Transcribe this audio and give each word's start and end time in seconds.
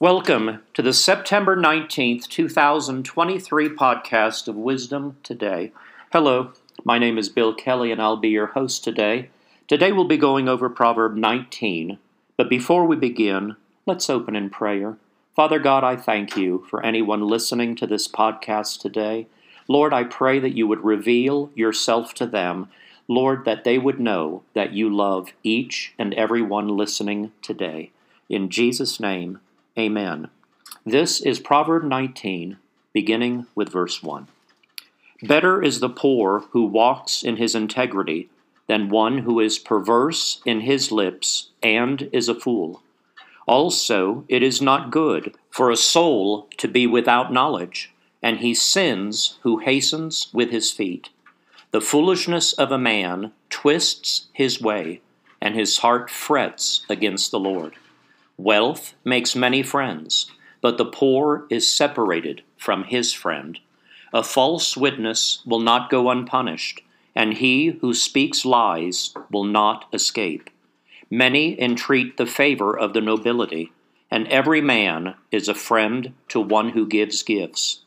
Welcome 0.00 0.62
to 0.72 0.80
the 0.80 0.94
September 0.94 1.54
19th, 1.54 2.26
2023 2.26 3.68
podcast 3.68 4.48
of 4.48 4.56
Wisdom 4.56 5.18
Today. 5.22 5.72
Hello, 6.10 6.52
my 6.84 6.98
name 6.98 7.18
is 7.18 7.28
Bill 7.28 7.52
Kelley 7.52 7.92
and 7.92 8.00
I'll 8.00 8.16
be 8.16 8.30
your 8.30 8.46
host 8.46 8.82
today. 8.82 9.28
Today 9.68 9.92
we'll 9.92 10.06
be 10.06 10.16
going 10.16 10.48
over 10.48 10.70
Proverb 10.70 11.16
19, 11.16 11.98
but 12.38 12.48
before 12.48 12.86
we 12.86 12.96
begin, 12.96 13.56
let's 13.84 14.08
open 14.08 14.34
in 14.34 14.48
prayer. 14.48 14.96
Father 15.36 15.58
God, 15.58 15.84
I 15.84 15.96
thank 15.96 16.34
you 16.34 16.64
for 16.70 16.82
anyone 16.82 17.28
listening 17.28 17.76
to 17.76 17.86
this 17.86 18.08
podcast 18.08 18.80
today. 18.80 19.26
Lord, 19.68 19.92
I 19.92 20.04
pray 20.04 20.38
that 20.38 20.56
you 20.56 20.66
would 20.66 20.82
reveal 20.82 21.50
yourself 21.54 22.14
to 22.14 22.26
them. 22.26 22.70
Lord, 23.06 23.44
that 23.44 23.64
they 23.64 23.76
would 23.76 24.00
know 24.00 24.44
that 24.54 24.72
you 24.72 24.88
love 24.88 25.34
each 25.42 25.92
and 25.98 26.14
every 26.14 26.40
one 26.40 26.68
listening 26.68 27.32
today. 27.42 27.90
In 28.30 28.48
Jesus' 28.48 28.98
name, 28.98 29.40
Amen. 29.80 30.28
This 30.84 31.22
is 31.22 31.40
Proverb 31.40 31.84
19, 31.84 32.58
beginning 32.92 33.46
with 33.54 33.72
verse 33.72 34.02
1. 34.02 34.28
Better 35.22 35.62
is 35.62 35.80
the 35.80 35.88
poor 35.88 36.40
who 36.50 36.66
walks 36.66 37.22
in 37.22 37.38
his 37.38 37.54
integrity 37.54 38.28
than 38.66 38.90
one 38.90 39.18
who 39.20 39.40
is 39.40 39.58
perverse 39.58 40.42
in 40.44 40.60
his 40.60 40.92
lips 40.92 41.48
and 41.62 42.10
is 42.12 42.28
a 42.28 42.34
fool. 42.34 42.82
Also, 43.46 44.26
it 44.28 44.42
is 44.42 44.60
not 44.60 44.90
good 44.90 45.34
for 45.48 45.70
a 45.70 45.78
soul 45.78 46.46
to 46.58 46.68
be 46.68 46.86
without 46.86 47.32
knowledge, 47.32 47.90
and 48.22 48.40
he 48.40 48.52
sins 48.52 49.38
who 49.44 49.60
hastens 49.60 50.28
with 50.34 50.50
his 50.50 50.70
feet. 50.70 51.08
The 51.70 51.80
foolishness 51.80 52.52
of 52.52 52.70
a 52.70 52.76
man 52.76 53.32
twists 53.48 54.26
his 54.34 54.60
way, 54.60 55.00
and 55.40 55.54
his 55.54 55.78
heart 55.78 56.10
frets 56.10 56.84
against 56.90 57.30
the 57.30 57.40
Lord. 57.40 57.76
Wealth 58.42 58.94
makes 59.04 59.36
many 59.36 59.62
friends, 59.62 60.32
but 60.62 60.78
the 60.78 60.86
poor 60.86 61.44
is 61.50 61.70
separated 61.70 62.40
from 62.56 62.84
his 62.84 63.12
friend. 63.12 63.58
A 64.14 64.22
false 64.22 64.78
witness 64.78 65.42
will 65.44 65.60
not 65.60 65.90
go 65.90 66.08
unpunished, 66.08 66.80
and 67.14 67.34
he 67.34 67.66
who 67.82 67.92
speaks 67.92 68.46
lies 68.46 69.12
will 69.30 69.44
not 69.44 69.84
escape. 69.92 70.48
Many 71.10 71.60
entreat 71.60 72.16
the 72.16 72.24
favor 72.24 72.74
of 72.76 72.94
the 72.94 73.02
nobility, 73.02 73.72
and 74.10 74.26
every 74.28 74.62
man 74.62 75.16
is 75.30 75.46
a 75.46 75.54
friend 75.54 76.14
to 76.28 76.40
one 76.40 76.70
who 76.70 76.86
gives 76.86 77.22
gifts. 77.22 77.82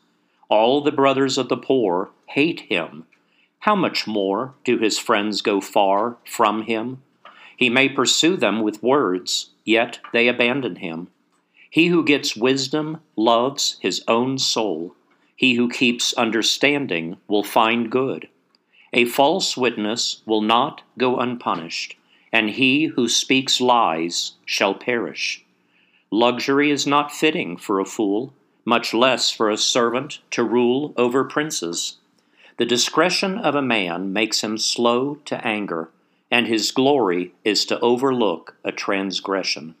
All 0.48 0.80
the 0.80 0.92
brothers 0.92 1.36
of 1.36 1.48
the 1.48 1.56
poor 1.56 2.10
hate 2.26 2.60
him. 2.60 3.06
How 3.58 3.74
much 3.74 4.06
more 4.06 4.54
do 4.62 4.78
his 4.78 5.00
friends 5.00 5.42
go 5.42 5.60
far 5.60 6.16
from 6.24 6.62
him? 6.62 7.02
He 7.56 7.68
may 7.68 7.88
pursue 7.88 8.36
them 8.36 8.62
with 8.62 8.84
words 8.84 9.50
yet 9.64 9.98
they 10.12 10.28
abandon 10.28 10.76
him. 10.76 11.08
He 11.70 11.88
who 11.88 12.04
gets 12.04 12.36
wisdom 12.36 13.00
loves 13.16 13.76
his 13.80 14.02
own 14.06 14.38
soul. 14.38 14.94
He 15.34 15.54
who 15.54 15.68
keeps 15.68 16.14
understanding 16.14 17.16
will 17.26 17.42
find 17.42 17.90
good. 17.90 18.28
A 18.92 19.06
false 19.06 19.56
witness 19.56 20.22
will 20.24 20.42
not 20.42 20.82
go 20.98 21.16
unpunished, 21.16 21.96
and 22.32 22.50
he 22.50 22.86
who 22.86 23.08
speaks 23.08 23.60
lies 23.60 24.34
shall 24.44 24.74
perish. 24.74 25.44
Luxury 26.10 26.70
is 26.70 26.86
not 26.86 27.10
fitting 27.10 27.56
for 27.56 27.80
a 27.80 27.84
fool, 27.84 28.32
much 28.64 28.94
less 28.94 29.32
for 29.32 29.50
a 29.50 29.56
servant 29.56 30.20
to 30.30 30.44
rule 30.44 30.94
over 30.96 31.24
princes. 31.24 31.96
The 32.56 32.64
discretion 32.64 33.36
of 33.38 33.56
a 33.56 33.62
man 33.62 34.12
makes 34.12 34.44
him 34.44 34.58
slow 34.58 35.16
to 35.24 35.44
anger 35.44 35.90
and 36.34 36.48
his 36.48 36.72
glory 36.72 37.32
is 37.44 37.64
to 37.64 37.78
overlook 37.78 38.56
a 38.64 38.72
transgression. 38.72 39.76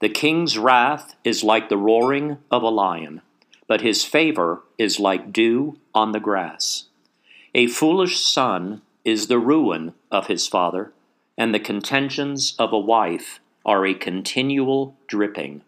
The 0.00 0.08
king's 0.08 0.56
wrath 0.56 1.14
is 1.22 1.44
like 1.44 1.68
the 1.68 1.76
roaring 1.76 2.38
of 2.50 2.62
a 2.62 2.70
lion, 2.70 3.20
but 3.66 3.82
his 3.82 4.02
favor 4.02 4.62
is 4.78 4.98
like 4.98 5.34
dew 5.34 5.76
on 5.94 6.12
the 6.12 6.18
grass. 6.18 6.84
A 7.54 7.66
foolish 7.66 8.20
son 8.20 8.80
is 9.04 9.26
the 9.26 9.38
ruin 9.38 9.92
of 10.10 10.28
his 10.28 10.46
father, 10.46 10.94
and 11.36 11.54
the 11.54 11.60
contentions 11.60 12.54
of 12.58 12.72
a 12.72 12.78
wife 12.78 13.40
are 13.66 13.84
a 13.84 13.92
continual 13.92 14.96
dripping. 15.08 15.60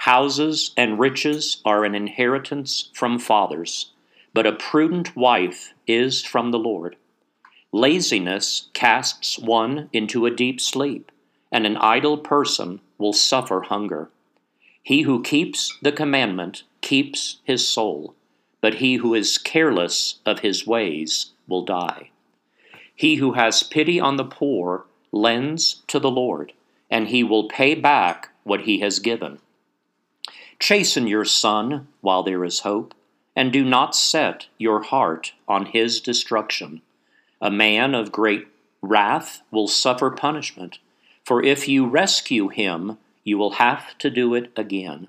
Houses 0.00 0.72
and 0.76 1.00
riches 1.00 1.62
are 1.64 1.82
an 1.86 1.94
inheritance 1.94 2.90
from 2.92 3.18
fathers, 3.18 3.92
but 4.34 4.46
a 4.46 4.52
prudent 4.52 5.16
wife 5.16 5.72
is 5.86 6.22
from 6.22 6.50
the 6.50 6.58
Lord. 6.58 6.96
Laziness 7.76 8.70
casts 8.72 9.38
one 9.38 9.90
into 9.92 10.24
a 10.24 10.30
deep 10.30 10.62
sleep, 10.62 11.12
and 11.52 11.66
an 11.66 11.76
idle 11.76 12.16
person 12.16 12.80
will 12.96 13.12
suffer 13.12 13.60
hunger. 13.68 14.08
He 14.82 15.02
who 15.02 15.22
keeps 15.22 15.76
the 15.82 15.92
commandment 15.92 16.62
keeps 16.80 17.36
his 17.44 17.68
soul, 17.68 18.14
but 18.62 18.76
he 18.76 18.94
who 18.94 19.12
is 19.12 19.36
careless 19.36 20.20
of 20.24 20.38
his 20.38 20.66
ways 20.66 21.32
will 21.46 21.66
die. 21.66 22.08
He 22.94 23.16
who 23.16 23.32
has 23.32 23.62
pity 23.62 24.00
on 24.00 24.16
the 24.16 24.24
poor 24.24 24.86
lends 25.12 25.82
to 25.88 25.98
the 25.98 26.10
Lord, 26.10 26.54
and 26.90 27.08
he 27.08 27.22
will 27.22 27.46
pay 27.46 27.74
back 27.74 28.30
what 28.42 28.62
he 28.62 28.80
has 28.80 29.00
given. 29.00 29.38
Chasten 30.58 31.06
your 31.06 31.26
son 31.26 31.88
while 32.00 32.22
there 32.22 32.42
is 32.42 32.60
hope, 32.60 32.94
and 33.36 33.52
do 33.52 33.62
not 33.62 33.94
set 33.94 34.46
your 34.56 34.80
heart 34.80 35.34
on 35.46 35.66
his 35.66 36.00
destruction. 36.00 36.80
A 37.40 37.50
man 37.50 37.94
of 37.94 38.12
great 38.12 38.46
wrath 38.80 39.42
will 39.50 39.68
suffer 39.68 40.10
punishment, 40.10 40.78
for 41.24 41.42
if 41.42 41.68
you 41.68 41.86
rescue 41.86 42.48
him, 42.48 42.98
you 43.24 43.36
will 43.36 43.52
have 43.52 43.98
to 43.98 44.08
do 44.08 44.34
it 44.34 44.50
again. 44.56 45.08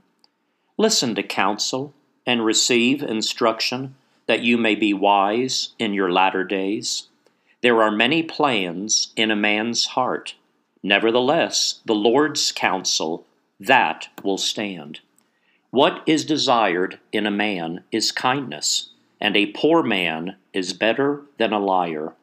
Listen 0.77 1.15
to 1.15 1.23
counsel 1.23 1.93
and 2.25 2.43
receive 2.43 3.01
instruction, 3.01 3.95
that 4.25 4.41
you 4.41 4.57
may 4.57 4.75
be 4.75 4.93
wise 4.93 5.69
in 5.79 5.93
your 5.93 6.11
latter 6.11 6.43
days. 6.43 7.07
There 7.61 7.81
are 7.81 7.91
many 7.91 8.23
plans 8.23 9.13
in 9.15 9.31
a 9.31 9.35
man's 9.35 9.85
heart. 9.85 10.35
Nevertheless, 10.83 11.79
the 11.85 11.95
Lord's 11.95 12.51
counsel, 12.51 13.25
that 13.59 14.09
will 14.21 14.37
stand. 14.37 14.99
What 15.69 16.03
is 16.05 16.25
desired 16.25 16.99
in 17.11 17.25
a 17.25 17.31
man 17.31 17.83
is 17.91 18.11
kindness 18.11 18.89
and 19.19 19.35
a 19.35 19.51
poor 19.51 19.83
man 19.83 20.35
is 20.53 20.73
better 20.73 21.23
than 21.37 21.53
a 21.53 21.59
liar. 21.59 22.13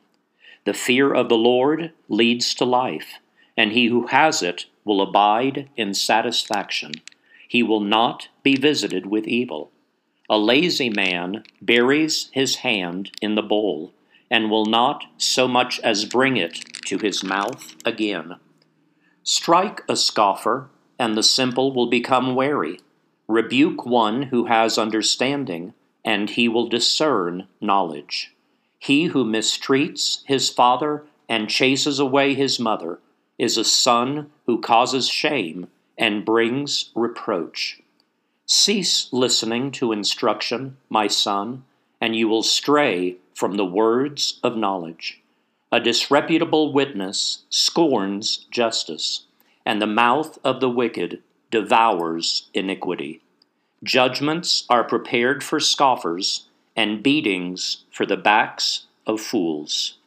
The 0.64 0.74
fear 0.74 1.12
of 1.12 1.28
the 1.28 1.36
Lord 1.36 1.92
leads 2.08 2.54
to 2.54 2.64
life, 2.64 3.14
and 3.56 3.72
he 3.72 3.86
who 3.86 4.06
has 4.08 4.42
it 4.42 4.66
will 4.84 5.00
abide 5.00 5.68
in 5.76 5.94
satisfaction. 5.94 6.92
He 7.48 7.62
will 7.62 7.80
not 7.80 8.28
be 8.42 8.56
visited 8.56 9.06
with 9.06 9.26
evil. 9.26 9.70
A 10.28 10.38
lazy 10.38 10.88
man 10.88 11.44
buries 11.60 12.30
his 12.32 12.56
hand 12.56 13.10
in 13.20 13.34
the 13.34 13.42
bowl, 13.42 13.92
and 14.30 14.50
will 14.50 14.66
not 14.66 15.04
so 15.18 15.46
much 15.46 15.78
as 15.80 16.06
bring 16.06 16.36
it 16.36 16.54
to 16.86 16.98
his 16.98 17.22
mouth 17.22 17.76
again. 17.84 18.36
Strike 19.22 19.82
a 19.88 19.96
scoffer, 19.96 20.68
and 20.98 21.16
the 21.16 21.22
simple 21.22 21.72
will 21.72 21.86
become 21.86 22.34
wary. 22.34 22.80
Rebuke 23.28 23.84
one 23.84 24.24
who 24.24 24.46
has 24.46 24.78
understanding 24.78 25.74
and 26.04 26.30
he 26.30 26.48
will 26.48 26.68
discern 26.68 27.46
knowledge. 27.60 28.32
He 28.78 29.04
who 29.06 29.24
mistreats 29.24 30.22
his 30.26 30.50
father 30.50 31.04
and 31.28 31.48
chases 31.48 31.98
away 31.98 32.34
his 32.34 32.60
mother 32.60 32.98
is 33.38 33.56
a 33.56 33.64
son 33.64 34.30
who 34.46 34.60
causes 34.60 35.08
shame 35.08 35.68
and 35.96 36.24
brings 36.24 36.90
reproach. 36.94 37.80
Cease 38.46 39.08
listening 39.10 39.70
to 39.72 39.92
instruction, 39.92 40.76
my 40.90 41.06
son, 41.06 41.64
and 42.00 42.14
you 42.14 42.28
will 42.28 42.42
stray 42.42 43.16
from 43.34 43.56
the 43.56 43.64
words 43.64 44.38
of 44.42 44.56
knowledge. 44.56 45.20
A 45.72 45.80
disreputable 45.80 46.72
witness 46.72 47.44
scorns 47.48 48.46
justice, 48.50 49.24
and 49.64 49.80
the 49.80 49.86
mouth 49.86 50.38
of 50.44 50.60
the 50.60 50.68
wicked 50.68 51.22
devours 51.50 52.48
iniquity. 52.52 53.22
Judgments 53.84 54.64
are 54.70 54.82
prepared 54.82 55.44
for 55.44 55.60
scoffers, 55.60 56.46
and 56.74 57.02
beatings 57.02 57.84
for 57.92 58.06
the 58.06 58.16
backs 58.16 58.86
of 59.06 59.20
fools. 59.20 59.98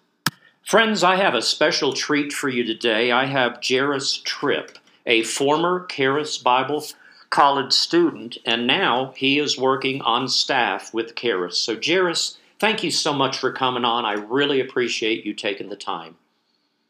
Friends, 0.65 1.03
I 1.03 1.17
have 1.17 1.35
a 1.35 1.43
special 1.43 1.93
treat 1.93 2.33
for 2.33 2.49
you 2.49 2.63
today. 2.63 3.11
I 3.11 3.25
have 3.25 3.59
Jairus 3.65 4.17
Tripp, 4.17 4.79
a 5.05 5.21
former 5.21 5.85
Charis 5.85 6.39
Bible 6.39 6.83
College 7.29 7.71
student, 7.71 8.37
and 8.45 8.65
now 8.65 9.13
he 9.15 9.37
is 9.37 9.59
working 9.59 10.01
on 10.01 10.27
staff 10.27 10.91
with 10.91 11.15
Charis. 11.15 11.59
So, 11.59 11.79
Jairus, 11.79 12.39
thank 12.59 12.83
you 12.83 12.89
so 12.89 13.13
much 13.13 13.37
for 13.37 13.51
coming 13.51 13.85
on. 13.85 14.05
I 14.05 14.13
really 14.13 14.59
appreciate 14.59 15.23
you 15.23 15.35
taking 15.35 15.69
the 15.69 15.75
time. 15.75 16.15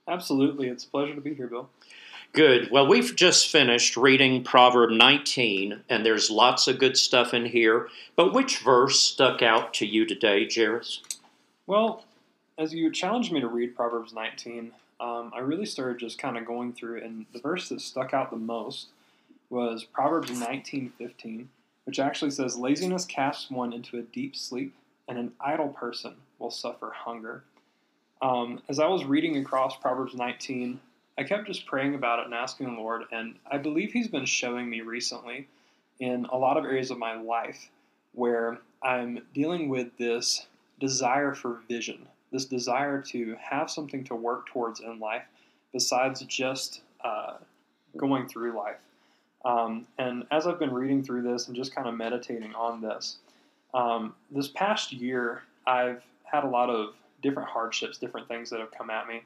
Absolutely. 0.08 0.70
It's 0.70 0.86
a 0.86 0.88
pleasure 0.88 1.16
to 1.16 1.22
be 1.22 1.34
here, 1.34 1.48
Bill. 1.48 1.70
Good. 2.34 2.70
Well, 2.70 2.88
we've 2.88 3.16
just 3.16 3.48
finished 3.48 3.98
reading 3.98 4.44
Proverb 4.44 4.92
19, 4.92 5.84
and 5.90 6.06
there's 6.06 6.30
lots 6.30 6.68
of 6.68 6.78
good 6.78 6.98
stuff 6.98 7.34
in 7.34 7.46
here. 7.46 7.90
But 8.16 8.34
which 8.34 8.60
verse 8.60 9.00
stuck 9.00 9.42
out 9.42 9.74
to 9.76 9.86
you 9.86 10.06
today, 10.06 10.48
Jairus? 10.54 11.02
Well, 11.66 12.04
as 12.58 12.74
you 12.74 12.92
challenged 12.92 13.32
me 13.32 13.40
to 13.40 13.48
read 13.48 13.76
Proverbs 13.76 14.14
19, 14.14 14.72
um, 15.00 15.32
I 15.36 15.40
really 15.40 15.66
started 15.66 16.00
just 16.00 16.18
kind 16.18 16.38
of 16.38 16.46
going 16.46 16.74
through 16.74 17.04
and 17.04 17.26
the 17.34 17.40
verse 17.40 17.70
that 17.70 17.82
stuck 17.82 18.14
out 18.14 18.32
the 18.32 18.38
most 18.38 18.88
was 19.50 19.84
Proverbs 19.84 20.32
19:15, 20.32 21.50
which 21.86 22.00
actually 22.00 22.32
says, 22.32 22.58
"Laziness 22.58 23.06
casts 23.06 23.50
one 23.50 23.74
into 23.74 23.98
a 23.98 24.02
deep 24.02 24.36
sleep, 24.36 24.74
and 25.08 25.18
an 25.18 25.34
idle 25.40 25.70
person 25.70 26.18
will 26.40 26.52
suffer 26.52 26.92
hunger." 26.92 27.44
Um, 28.22 28.62
as 28.68 28.80
I 28.80 28.88
was 28.88 29.06
reading 29.06 29.38
across 29.38 29.78
Proverbs 29.78 30.16
19, 30.16 30.80
I 31.18 31.24
kept 31.24 31.48
just 31.48 31.66
praying 31.66 31.96
about 31.96 32.20
it 32.20 32.26
and 32.26 32.34
asking 32.34 32.68
the 32.68 32.82
Lord, 32.82 33.04
and 33.12 33.36
I 33.50 33.58
believe 33.58 33.92
He's 33.92 34.08
been 34.08 34.26
showing 34.26 34.70
me 34.70 34.82
recently 34.82 35.48
in 36.00 36.26
a 36.26 36.38
lot 36.38 36.58
of 36.58 36.66
areas 36.66 36.92
of 36.92 36.98
my 36.98 37.16
life 37.16 37.70
where 38.14 38.60
I'm 38.84 39.20
dealing 39.34 39.70
with 39.70 39.98
this 39.98 40.46
desire 40.80 41.34
for 41.34 41.62
vision, 41.68 42.08
this 42.32 42.46
desire 42.46 43.02
to 43.02 43.36
have 43.40 43.70
something 43.70 44.04
to 44.06 44.16
work 44.16 44.48
towards 44.48 44.80
in 44.80 45.00
life 45.00 45.24
besides 45.74 46.22
just 46.22 46.82
uh, 47.04 47.34
going 47.96 48.28
through 48.28 48.56
life. 48.56 48.78
Um, 49.46 49.88
and 49.98 50.26
as 50.32 50.46
I've 50.46 50.60
been 50.60 50.74
reading 50.74 51.04
through 51.04 51.24
this 51.24 51.48
and 51.48 51.56
just 51.56 51.74
kind 51.74 51.88
of 51.88 51.96
meditating 51.96 52.54
on 52.54 52.82
this, 52.82 53.18
um, 53.74 54.14
this 54.32 54.48
past 54.48 54.92
year 54.92 55.44
I've 55.66 56.04
had 56.24 56.44
a 56.44 56.48
lot 56.48 56.70
of 56.70 56.94
different 57.22 57.50
hardships, 57.50 57.98
different 57.98 58.28
things 58.28 58.50
that 58.50 58.60
have 58.60 58.72
come 58.72 58.90
at 58.90 59.08
me. 59.08 59.22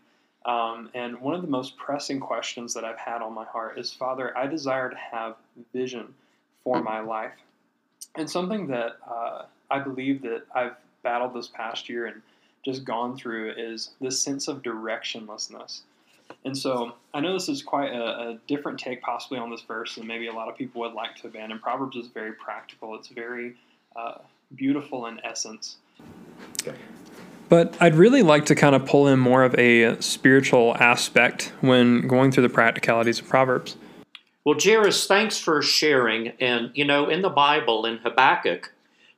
Um, 0.46 0.90
and 0.94 1.20
one 1.22 1.36
of 1.36 1.42
the 1.42 1.48
most 1.48 1.78
pressing 1.78 2.20
questions 2.20 2.74
that 2.74 2.84
I've 2.84 2.98
had 2.98 3.22
on 3.22 3.34
my 3.34 3.46
heart 3.46 3.78
is 3.78 3.94
Father, 3.94 4.36
I 4.38 4.48
desire 4.48 4.90
to 4.90 4.98
have 4.98 5.36
vision 5.74 6.14
for 6.64 6.82
my 6.82 7.00
life. 7.00 7.34
And 8.16 8.30
something 8.30 8.68
that 8.68 8.98
uh, 9.08 9.44
I 9.70 9.80
believe 9.80 10.22
that 10.24 10.44
I've 10.54 10.76
battled 11.04 11.34
this 11.34 11.48
past 11.48 11.90
year 11.90 12.08
and 12.08 12.22
just 12.66 12.84
gone 12.84 13.16
through 13.16 13.54
is 13.58 13.92
this 14.02 14.22
sense 14.22 14.48
of 14.48 14.62
directionlessness. 14.62 15.82
And 16.46 16.58
so 16.58 16.94
I 17.14 17.20
know 17.20 17.34
this 17.34 17.50
is 17.50 17.62
quite 17.62 17.92
a, 17.92 18.04
a, 18.04 18.40
different 18.48 18.80
take 18.80 19.02
possibly 19.02 19.38
on 19.38 19.50
this 19.50 19.62
verse 19.62 19.96
than 19.96 20.08
maybe 20.08 20.28
a 20.28 20.34
lot 20.34 20.48
of 20.48 20.58
people 20.58 20.82
would 20.82 20.94
like 20.94 21.16
to 21.18 21.28
abandon. 21.28 21.60
Proverbs 21.60 21.98
is 21.98 22.08
very 22.08 22.34
practical, 22.34 22.96
it's 22.96 23.10
very 23.10 23.56
uh, 23.96 24.20
beautiful 24.56 25.08
in 25.08 25.20
essence. 25.24 25.78
But 27.52 27.76
I'd 27.82 27.96
really 27.96 28.24
like 28.24 28.46
to 28.46 28.56
kind 28.56 28.76
of 28.76 28.86
pull 28.86 29.10
in 29.10 29.20
more 29.20 29.44
of 29.44 29.54
a 29.60 30.02
spiritual 30.02 30.74
aspect 30.78 31.52
when 31.60 32.08
going 32.08 32.32
through 32.32 32.44
the 32.44 32.54
practicalities 32.54 33.20
of 33.20 33.28
Proverbs. 33.28 33.76
Well, 34.46 34.56
Jairus, 34.58 35.06
thanks 35.06 35.38
for 35.38 35.62
sharing. 35.62 36.30
And, 36.40 36.72
you 36.76 36.86
know, 36.86 37.10
in 37.10 37.22
the 37.22 37.30
Bible, 37.30 37.86
in 37.86 37.98
Habakkuk 37.98 38.72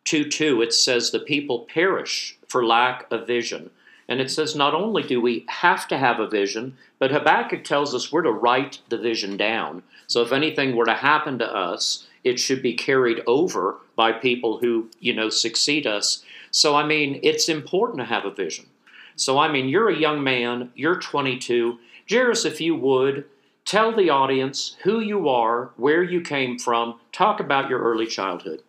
2 0.06 0.30
2, 0.30 0.63
it 0.63 0.74
says 0.74 1.12
the 1.12 1.19
people 1.19 1.68
perish 1.71 2.35
for 2.47 2.65
lack 2.65 3.06
of 3.12 3.27
vision. 3.27 3.69
And 4.09 4.19
it 4.19 4.31
says 4.31 4.56
not 4.56 4.74
only 4.74 5.03
do 5.03 5.21
we 5.21 5.45
have 5.47 5.88
to 5.89 5.97
have 6.00 6.19
a 6.19 6.27
vision, 6.27 6.75
but 6.97 7.12
Habakkuk 7.12 7.63
tells 7.63 7.94
us 7.94 8.12
we're 8.12 8.24
to 8.24 8.31
write 8.31 8.80
the 8.89 8.97
vision 8.97 9.38
down. 9.38 9.83
So 10.07 10.24
if 10.24 10.31
anything 10.31 10.75
were 10.75 10.85
to 10.85 10.95
happen 10.95 11.38
to 11.38 11.56
us, 11.56 12.07
it 12.24 12.39
should 12.39 12.63
be 12.63 12.74
carried 12.74 13.21
over 13.27 13.77
by 13.95 14.12
people 14.12 14.57
who, 14.57 14.89
you 15.00 15.13
know, 15.13 15.30
succeed 15.30 15.85
us. 15.85 16.24
So, 16.54 16.76
I 16.76 16.86
mean, 16.86 17.20
it's 17.24 17.50
important 17.50 17.98
to 17.98 18.06
have 18.06 18.26
a 18.26 18.32
vision. 18.32 18.68
So, 19.16 19.40
I 19.40 19.52
mean, 19.52 19.68
you're 19.68 19.90
a 19.90 19.98
young 19.98 20.24
man, 20.24 20.72
you're 20.76 21.00
22. 21.00 21.80
Jairus, 22.08 22.46
if 22.46 22.62
you 22.62 22.76
would, 22.76 23.26
tell 23.66 23.92
the 23.92 24.12
audience 24.12 24.78
who 24.84 25.00
you 25.00 25.28
are, 25.28 25.72
where 25.78 26.04
you 26.04 26.22
came 26.22 26.60
from, 26.60 27.00
talk 27.12 27.40
about 27.40 27.72
your 27.72 27.80
early 27.80 28.06
childhood. 28.06 28.62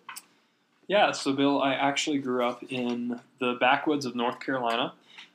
Yeah, 0.88 1.12
so 1.12 1.34
Bill, 1.34 1.60
I 1.60 1.74
actually 1.74 2.18
grew 2.18 2.46
up 2.46 2.62
in 2.70 3.20
the 3.38 3.58
backwoods 3.60 4.06
of 4.06 4.16
North 4.16 4.40
Carolina. 4.40 4.94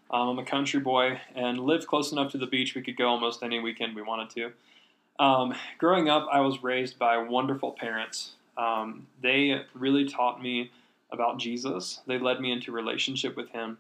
Um, 0.10 0.30
I'm 0.30 0.40
a 0.40 0.46
country 0.46 0.80
boy 0.80 1.22
and 1.36 1.60
lived 1.60 1.86
close 1.86 2.12
enough 2.12 2.32
to 2.32 2.40
the 2.40 2.48
beach 2.48 2.74
we 2.74 2.82
could 2.82 2.98
go 2.98 3.10
almost 3.10 3.44
any 3.44 3.60
weekend 3.60 3.96
we 3.96 4.02
wanted 4.02 4.32
to. 4.32 5.24
Um, 5.24 5.54
growing 5.78 6.10
up, 6.10 6.28
I 6.32 6.40
was 6.40 6.64
raised 6.64 6.98
by 6.98 7.18
wonderful 7.20 7.74
parents. 7.74 8.32
Um, 8.58 9.06
they 9.22 9.62
really 9.76 10.10
taught 10.10 10.42
me 10.42 10.72
about 11.12 11.40
Jesus. 11.40 12.02
They 12.08 12.20
led 12.20 12.40
me 12.40 12.52
into 12.52 12.72
relationship 12.72 13.36
with 13.36 13.50
Him. 13.50 13.78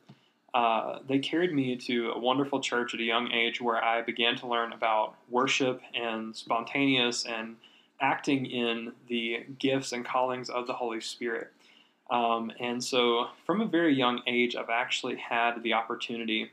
Uh, 0.53 0.99
they 1.07 1.19
carried 1.19 1.53
me 1.53 1.75
to 1.75 2.11
a 2.11 2.19
wonderful 2.19 2.59
church 2.59 2.93
at 2.93 2.99
a 2.99 3.03
young 3.03 3.31
age 3.31 3.61
where 3.61 3.83
I 3.83 4.01
began 4.01 4.35
to 4.37 4.47
learn 4.47 4.73
about 4.73 5.15
worship 5.29 5.81
and 5.93 6.35
spontaneous 6.35 7.25
and 7.25 7.55
acting 8.01 8.45
in 8.45 8.93
the 9.07 9.45
gifts 9.59 9.91
and 9.91 10.05
callings 10.05 10.49
of 10.49 10.65
the 10.65 10.73
Holy 10.73 11.01
Spirit. 11.01 11.51
Um, 12.09 12.51
and 12.59 12.83
so, 12.83 13.27
from 13.45 13.61
a 13.61 13.65
very 13.65 13.93
young 13.93 14.21
age, 14.25 14.55
I've 14.55 14.71
actually 14.71 15.17
had 15.17 15.61
the 15.61 15.73
opportunity 15.73 16.49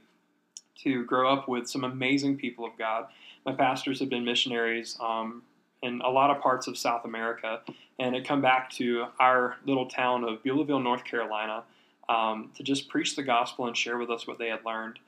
to 0.83 1.05
grow 1.05 1.33
up 1.33 1.49
with 1.49 1.69
some 1.69 1.85
amazing 1.85 2.37
people 2.37 2.67
of 2.67 2.77
God. 2.77 3.07
My 3.47 3.53
pastors 3.53 4.01
have 4.01 4.11
been 4.11 4.25
missionaries 4.25 4.99
um, 5.01 5.43
in 5.83 6.01
a 6.03 6.09
lot 6.09 6.31
of 6.31 6.43
parts 6.43 6.67
of 6.67 6.77
South 6.77 7.05
America, 7.05 7.61
and 7.99 8.15
had 8.15 8.27
come 8.27 8.41
back 8.41 8.71
to 8.71 9.07
our 9.21 9.57
little 9.65 9.87
town 9.87 10.25
of 10.25 10.43
Beulaville, 10.43 10.83
North 10.83 11.05
Carolina, 11.05 11.65
um, 12.09 12.51
to 12.57 12.63
just 12.63 12.89
preach 12.89 13.17
the 13.17 13.23
gospel 13.23 13.67
and 13.67 13.77
share 13.77 13.99
with 13.99 14.11
us 14.11 14.27
what 14.27 14.39
they 14.39 14.49
had 14.49 14.65
learned. 14.65 14.99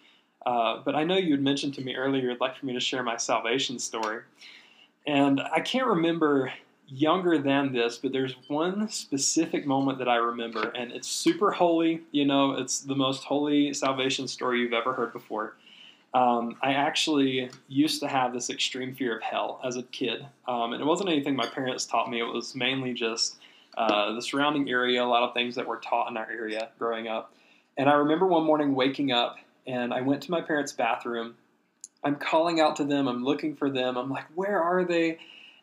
Uh, 0.44 0.80
but 0.84 0.94
I 0.94 1.04
know 1.04 1.16
you 1.16 1.32
had 1.32 1.42
mentioned 1.42 1.74
to 1.74 1.80
me 1.82 1.94
earlier 1.94 2.30
you'd 2.30 2.40
like 2.40 2.56
for 2.56 2.66
me 2.66 2.72
to 2.74 2.80
share 2.80 3.02
my 3.02 3.16
salvation 3.16 3.78
story. 3.78 4.22
And 5.06 5.40
I 5.40 5.60
can't 5.60 5.86
remember 5.86 6.52
younger 6.86 7.38
than 7.38 7.72
this, 7.72 7.98
but 7.98 8.12
there's 8.12 8.34
one 8.48 8.88
specific 8.88 9.66
moment 9.66 9.98
that 9.98 10.08
I 10.08 10.16
remember, 10.16 10.70
and 10.70 10.90
it's 10.92 11.08
super 11.08 11.50
holy. 11.50 12.02
You 12.12 12.24
know, 12.24 12.52
it's 12.52 12.80
the 12.80 12.94
most 12.94 13.24
holy 13.24 13.74
salvation 13.74 14.26
story 14.26 14.60
you've 14.60 14.72
ever 14.72 14.94
heard 14.94 15.12
before. 15.12 15.54
Um, 16.14 16.56
I 16.62 16.72
actually 16.72 17.50
used 17.68 18.00
to 18.00 18.08
have 18.08 18.32
this 18.32 18.48
extreme 18.48 18.94
fear 18.94 19.16
of 19.16 19.22
hell 19.22 19.60
as 19.64 19.76
a 19.76 19.82
kid, 19.82 20.26
um, 20.46 20.72
and 20.72 20.80
it 20.80 20.86
wasn't 20.86 21.10
anything 21.10 21.36
my 21.36 21.46
parents 21.46 21.84
taught 21.84 22.10
me. 22.10 22.20
It 22.20 22.24
was 22.24 22.54
mainly 22.54 22.94
just 22.94 23.36
uh, 23.76 24.12
the 24.14 24.22
surrounding 24.22 24.68
area, 24.70 25.02
a 25.02 25.06
lot 25.06 25.22
of 25.22 25.34
things 25.34 25.54
that 25.56 25.66
were 25.66 25.76
taught 25.76 26.10
in 26.10 26.16
our 26.16 26.28
area 26.30 26.70
growing 26.78 27.08
up. 27.08 27.34
And 27.76 27.88
I 27.88 27.94
remember 27.94 28.26
one 28.26 28.44
morning 28.44 28.74
waking 28.74 29.12
up, 29.12 29.36
and 29.66 29.92
I 29.92 30.00
went 30.00 30.22
to 30.22 30.30
my 30.30 30.40
parents' 30.40 30.72
bathroom. 30.72 31.36
I'm 32.02 32.16
calling 32.16 32.58
out 32.58 32.76
to 32.76 32.84
them. 32.84 33.06
I'm 33.06 33.24
looking 33.24 33.54
for 33.54 33.70
them. 33.70 33.96
I'm 33.96 34.10
like, 34.10 34.24
where 34.34 34.62
are 34.62 34.84
they? 34.84 35.18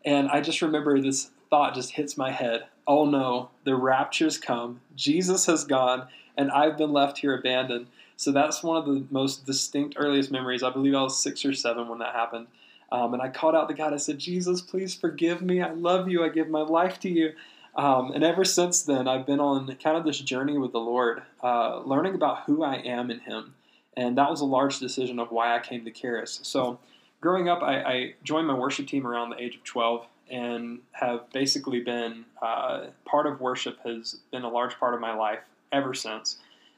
And 0.06 0.30
I 0.30 0.42
just 0.42 0.62
remember 0.62 1.02
this 1.02 1.32
thought 1.50 1.74
just 1.74 1.92
hits 1.92 2.18
my 2.18 2.32
head. 2.32 2.66
Oh 2.88 3.06
no, 3.06 3.50
the 3.64 3.76
rapture's 3.76 4.38
come. 4.38 4.82
Jesus 4.96 5.48
has 5.48 5.64
gone, 5.64 6.08
and 6.38 6.52
I've 6.52 6.78
been 6.78 6.94
left 6.94 7.18
here 7.18 7.36
abandoned. 7.36 7.88
So 8.18 8.32
that's 8.32 8.64
one 8.64 8.78
of 8.78 8.86
the 8.86 9.06
most 9.12 9.46
distinct 9.46 9.96
earliest 9.98 10.32
memories. 10.32 10.64
I 10.64 10.70
believe 10.70 10.96
I 10.96 11.02
was 11.02 11.22
six 11.22 11.44
or 11.46 11.54
seven 11.54 11.88
when 11.88 12.00
that 12.00 12.14
happened. 12.14 12.48
Um, 12.92 13.14
and 13.14 13.22
I 13.22 13.30
called 13.30 13.56
out 13.56 13.68
to 13.68 13.74
God. 13.74 13.94
I 13.94 13.98
said, 13.98 14.20
Jesus, 14.20 14.62
please 14.62 14.96
forgive 14.96 15.42
me. 15.42 15.62
I 15.62 15.72
love 15.72 16.08
you. 16.08 16.24
I 16.24 16.30
give 16.30 16.50
my 16.50 16.62
life 16.62 17.00
to 17.02 17.10
you. 17.10 17.34
Um, 17.76 18.12
and 18.12 18.24
ever 18.24 18.46
since 18.46 18.84
then, 18.84 19.08
I've 19.08 19.26
been 19.26 19.42
on 19.42 19.76
kind 19.84 19.98
of 19.98 20.06
this 20.06 20.20
journey 20.20 20.58
with 20.58 20.72
the 20.72 20.80
Lord, 20.80 21.24
uh, 21.44 21.80
learning 21.80 22.16
about 22.16 22.44
who 22.46 22.64
I 22.64 22.76
am 22.76 23.12
in 23.12 23.20
Him. 23.20 23.54
And 23.98 24.18
that 24.18 24.30
was 24.30 24.42
a 24.42 24.46
large 24.46 24.80
decision 24.80 25.20
of 25.20 25.32
why 25.32 25.56
I 25.56 25.60
came 25.60 25.84
to 25.84 25.92
Charis. 25.92 26.40
So 26.44 26.80
growing 27.22 27.50
up, 27.50 27.62
I, 27.62 27.82
I, 27.82 28.14
joined 28.24 28.48
my 28.48 28.54
worship 28.54 28.88
team 28.88 29.08
around 29.08 29.30
the 29.30 29.42
age 29.42 29.56
of 29.56 29.64
12 29.64 30.06
and 30.30 30.80
have 30.92 31.30
basically 31.32 31.82
been 31.82 32.26
uh, 32.42 32.88
part 33.06 33.28
of 33.28 33.40
worship 33.42 33.78
has 33.86 34.18
been 34.32 34.44
a 34.44 34.50
large 34.50 34.78
part 34.80 34.94
of 34.94 35.00
my 35.00 35.14
life 35.14 35.40
ever 35.72 35.94
since. 35.94 36.38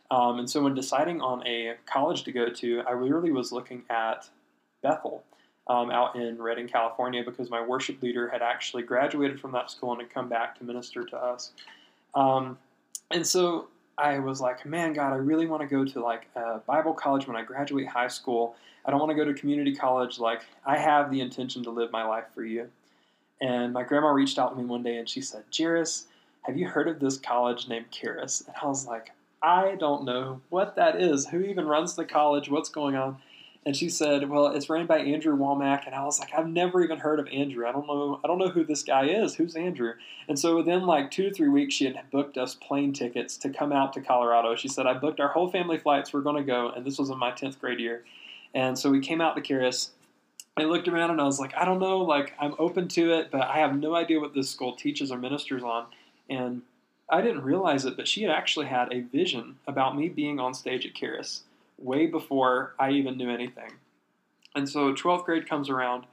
Um, 0.10 0.40
and 0.40 0.50
so 0.50 0.64
when 0.64 0.74
deciding 0.74 1.22
on 1.22 1.46
a 1.46 1.76
college 1.86 2.24
to 2.24 2.32
go 2.32 2.50
to, 2.50 2.82
I 2.88 2.92
really 2.92 3.32
was 3.32 3.52
looking 3.52 3.84
at 3.90 4.30
Bethel 4.82 5.24
um, 5.68 5.92
out 5.92 6.16
in 6.16 6.42
Redding, 6.42 6.68
California, 6.68 7.24
because 7.26 7.50
my 7.50 7.62
worship 7.62 8.02
leader 8.02 8.30
had 8.30 8.42
actually 8.42 8.84
graduated 8.84 9.40
from 9.40 9.52
that 9.52 9.70
school 9.70 9.92
and 9.92 10.02
had 10.02 10.14
come 10.14 10.30
back 10.30 10.58
to 10.58 10.64
minister 10.64 11.04
to 11.04 11.18
us. 11.18 11.52
Um, 12.16 12.58
and 13.12 13.26
so 13.26 13.68
I 13.98 14.20
was 14.20 14.40
like, 14.40 14.66
man, 14.66 14.94
God, 14.94 15.12
I 15.12 15.18
really 15.18 15.48
want 15.48 15.62
to 15.62 15.68
go 15.68 15.84
to 15.84 16.02
like 16.02 16.28
a 16.36 16.60
Bible 16.60 16.94
college 16.94 17.28
when 17.28 17.36
I 17.36 17.42
graduate 17.42 17.88
high 17.88 18.08
school. 18.08 18.56
I 18.86 18.92
don't 18.92 19.00
want 19.00 19.10
to 19.10 19.16
go 19.16 19.26
to 19.26 19.34
community 19.34 19.76
college. 19.76 20.20
Like, 20.20 20.44
I 20.66 20.78
have 20.78 21.12
the 21.12 21.20
intention 21.20 21.64
to 21.64 21.70
live 21.72 21.92
my 21.92 22.06
life 22.06 22.26
for 22.34 22.44
you. 22.44 22.70
And 23.42 23.74
my 23.74 23.84
grandma 23.84 24.08
reached 24.08 24.40
out 24.40 24.52
to 24.52 24.56
me 24.56 24.66
one 24.66 24.84
day 24.84 24.98
and 24.98 25.08
she 25.08 25.22
said, 25.22 25.44
Jairus, 25.56 26.08
have 26.44 26.58
you 26.58 26.68
heard 26.68 26.88
of 26.88 27.00
this 27.00 27.18
college 27.18 27.68
named 27.68 27.92
Charis? 27.92 28.44
And 28.48 28.56
I 28.62 28.66
was 28.68 28.88
like, 28.88 29.12
I 29.48 29.76
don't 29.76 30.04
know 30.04 30.42
what 30.50 30.76
that 30.76 31.00
is. 31.00 31.28
Who 31.28 31.40
even 31.40 31.68
runs 31.68 31.96
the 31.96 32.04
college? 32.04 32.50
What's 32.50 32.68
going 32.68 32.96
on? 32.96 33.20
And 33.66 33.78
she 33.78 33.88
said, 33.88 34.30
"Well, 34.30 34.48
it's 34.48 34.70
ran 34.70 34.88
by 34.88 35.00
Andrew 35.00 35.38
Wommack." 35.38 35.86
And 35.86 35.96
I 35.96 36.04
was 36.04 36.20
like, 36.20 36.34
"I've 36.34 36.50
never 36.50 36.84
even 36.84 37.00
heard 37.00 37.18
of 37.18 37.30
Andrew. 37.30 37.66
I 37.66 37.72
don't 37.72 37.88
know. 37.88 38.20
I 38.22 38.28
don't 38.28 38.40
know 38.40 38.50
who 38.50 38.66
this 38.66 38.84
guy 38.84 39.06
is. 39.06 39.36
Who's 39.36 39.56
Andrew?" 39.56 39.94
And 40.28 40.38
so 40.38 40.58
within 40.58 40.86
like 40.86 41.12
two 41.12 41.30
to 41.30 41.34
three 41.34 41.48
weeks, 41.48 41.76
she 41.76 41.86
had 41.86 41.98
booked 42.12 42.38
us 42.38 42.56
plane 42.56 42.92
tickets 42.92 43.38
to 43.38 43.50
come 43.50 43.72
out 43.72 43.94
to 43.94 44.02
Colorado. 44.02 44.56
She 44.58 44.68
said, 44.68 44.86
"I 44.86 44.94
booked 44.96 45.22
our 45.22 45.30
whole 45.30 45.50
family 45.50 45.78
flights. 45.78 46.12
We're 46.12 46.22
going 46.22 46.36
to 46.36 46.44
go." 46.44 46.70
And 46.70 46.86
this 46.86 47.00
was 47.00 47.10
in 47.10 47.18
my 47.18 47.32
tenth 47.32 47.60
grade 47.62 47.80
year. 47.80 48.04
And 48.54 48.78
so 48.78 48.90
we 48.90 49.00
came 49.00 49.22
out 49.22 49.38
to 49.38 49.42
Charis. 49.42 49.92
I 50.58 50.64
looked 50.64 50.90
around 50.90 51.12
and 51.12 51.22
I 51.22 51.26
was 51.26 51.40
like, 51.40 51.56
I 51.56 51.64
don't 51.64 51.80
know, 51.80 52.00
like 52.00 52.34
I'm 52.40 52.56
open 52.60 52.88
to 52.90 53.14
it, 53.14 53.30
but 53.32 53.42
I 53.42 53.60
have 53.60 53.78
no 53.78 53.96
idea 53.96 54.20
what 54.20 54.34
this 54.34 54.50
school 54.50 54.76
teaches 54.76 55.12
or 55.12 55.18
ministers 55.18 55.64
on. 55.64 55.86
And 56.30 56.64
I 57.10 57.22
didn't 57.22 57.44
realize 57.44 57.86
it, 57.86 57.96
but 57.96 58.08
she 58.08 58.24
had 58.24 58.32
actually 58.32 58.66
had 58.66 58.92
a 58.92 59.02
vision 59.02 59.58
about 59.66 59.96
me 59.96 60.10
being 60.10 60.40
on 60.40 60.54
stage 60.54 60.86
at 60.86 60.94
Charis 60.94 61.44
way 61.78 62.06
before 62.06 62.74
I 62.80 62.92
even 62.92 63.18
knew 63.18 63.30
anything. 63.30 63.72
And 64.56 64.68
so 64.68 64.94
12th 64.94 65.26
grade 65.26 65.48
comes 65.48 65.70
around, 65.70 66.06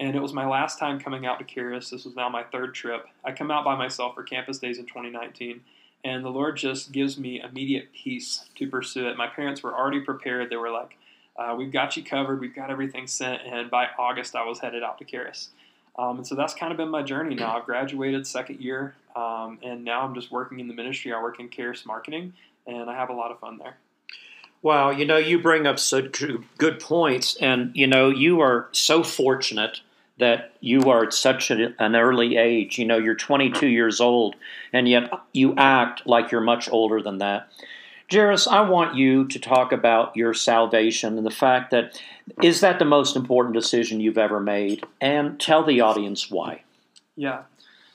And 0.00 0.16
it 0.16 0.20
was 0.20 0.32
my 0.32 0.46
last 0.46 0.80
time 0.80 0.98
coming 0.98 1.24
out 1.24 1.38
to 1.38 1.44
Charis. 1.44 1.90
This 1.90 2.04
was 2.04 2.16
now 2.16 2.28
my 2.28 2.42
third 2.42 2.74
trip. 2.74 3.06
I 3.24 3.30
come 3.30 3.52
out 3.52 3.64
by 3.64 3.76
myself 3.76 4.16
for 4.16 4.24
campus 4.24 4.58
days 4.58 4.78
in 4.78 4.86
2019, 4.86 5.60
and 6.02 6.24
the 6.24 6.30
Lord 6.30 6.56
just 6.56 6.90
gives 6.90 7.16
me 7.16 7.40
immediate 7.40 7.92
peace 7.92 8.44
to 8.56 8.66
pursue 8.66 9.06
it. 9.08 9.16
My 9.16 9.28
parents 9.28 9.62
were 9.62 9.72
already 9.72 10.00
prepared. 10.00 10.50
They 10.50 10.56
were 10.56 10.72
like, 10.72 10.98
uh, 11.36 11.54
"We've 11.56 11.70
got 11.70 11.96
you 11.96 12.02
covered. 12.02 12.40
We've 12.40 12.54
got 12.54 12.70
everything 12.70 13.06
sent." 13.06 13.42
And 13.42 13.70
by 13.70 13.86
August, 13.96 14.34
I 14.34 14.44
was 14.44 14.58
headed 14.58 14.82
out 14.82 14.98
to 14.98 15.04
Charis. 15.04 15.50
Um, 15.96 16.16
and 16.18 16.26
so 16.26 16.34
that's 16.34 16.54
kind 16.54 16.72
of 16.72 16.76
been 16.76 16.90
my 16.90 17.02
journey 17.04 17.36
now. 17.36 17.56
I've 17.56 17.64
graduated 17.64 18.26
second 18.26 18.60
year, 18.60 18.96
um, 19.16 19.58
and 19.62 19.84
now 19.84 20.02
I'm 20.02 20.14
just 20.14 20.30
working 20.30 20.60
in 20.60 20.68
the 20.68 20.74
ministry. 20.74 21.12
I 21.12 21.22
work 21.22 21.40
in 21.40 21.50
Charis 21.50 21.86
marketing, 21.86 22.34
and 22.66 22.90
I 22.90 22.94
have 22.94 23.10
a 23.10 23.14
lot 23.14 23.30
of 23.30 23.38
fun 23.40 23.58
there. 23.58 23.76
Wow, 24.62 24.90
you 24.90 25.04
know, 25.04 25.18
you 25.18 25.38
bring 25.38 25.66
up 25.66 25.78
such 25.78 26.24
good 26.58 26.80
points, 26.80 27.36
and 27.36 27.70
you 27.74 27.86
know, 27.86 28.08
you 28.08 28.40
are 28.40 28.68
so 28.72 29.02
fortunate 29.02 29.80
that 30.18 30.52
you 30.60 30.82
are 30.90 31.04
at 31.04 31.12
such 31.12 31.50
an 31.50 31.74
early 31.80 32.36
age. 32.36 32.78
You 32.78 32.86
know, 32.86 32.98
you're 32.98 33.14
22 33.14 33.66
years 33.66 34.00
old, 34.00 34.36
and 34.72 34.88
yet 34.88 35.10
you 35.32 35.54
act 35.56 36.06
like 36.06 36.30
you're 36.30 36.40
much 36.40 36.70
older 36.70 37.02
than 37.02 37.18
that. 37.18 37.48
Jairus, 38.10 38.46
I 38.46 38.60
want 38.60 38.94
you 38.94 39.26
to 39.28 39.38
talk 39.38 39.72
about 39.72 40.16
your 40.16 40.34
salvation 40.34 41.16
and 41.16 41.26
the 41.26 41.30
fact 41.30 41.70
that 41.70 42.00
is 42.42 42.60
that 42.60 42.78
the 42.78 42.84
most 42.84 43.16
important 43.16 43.54
decision 43.54 44.00
you've 44.00 44.18
ever 44.18 44.40
made, 44.40 44.84
and 45.00 45.38
tell 45.40 45.64
the 45.64 45.80
audience 45.80 46.30
why. 46.30 46.62
Yeah. 47.16 47.42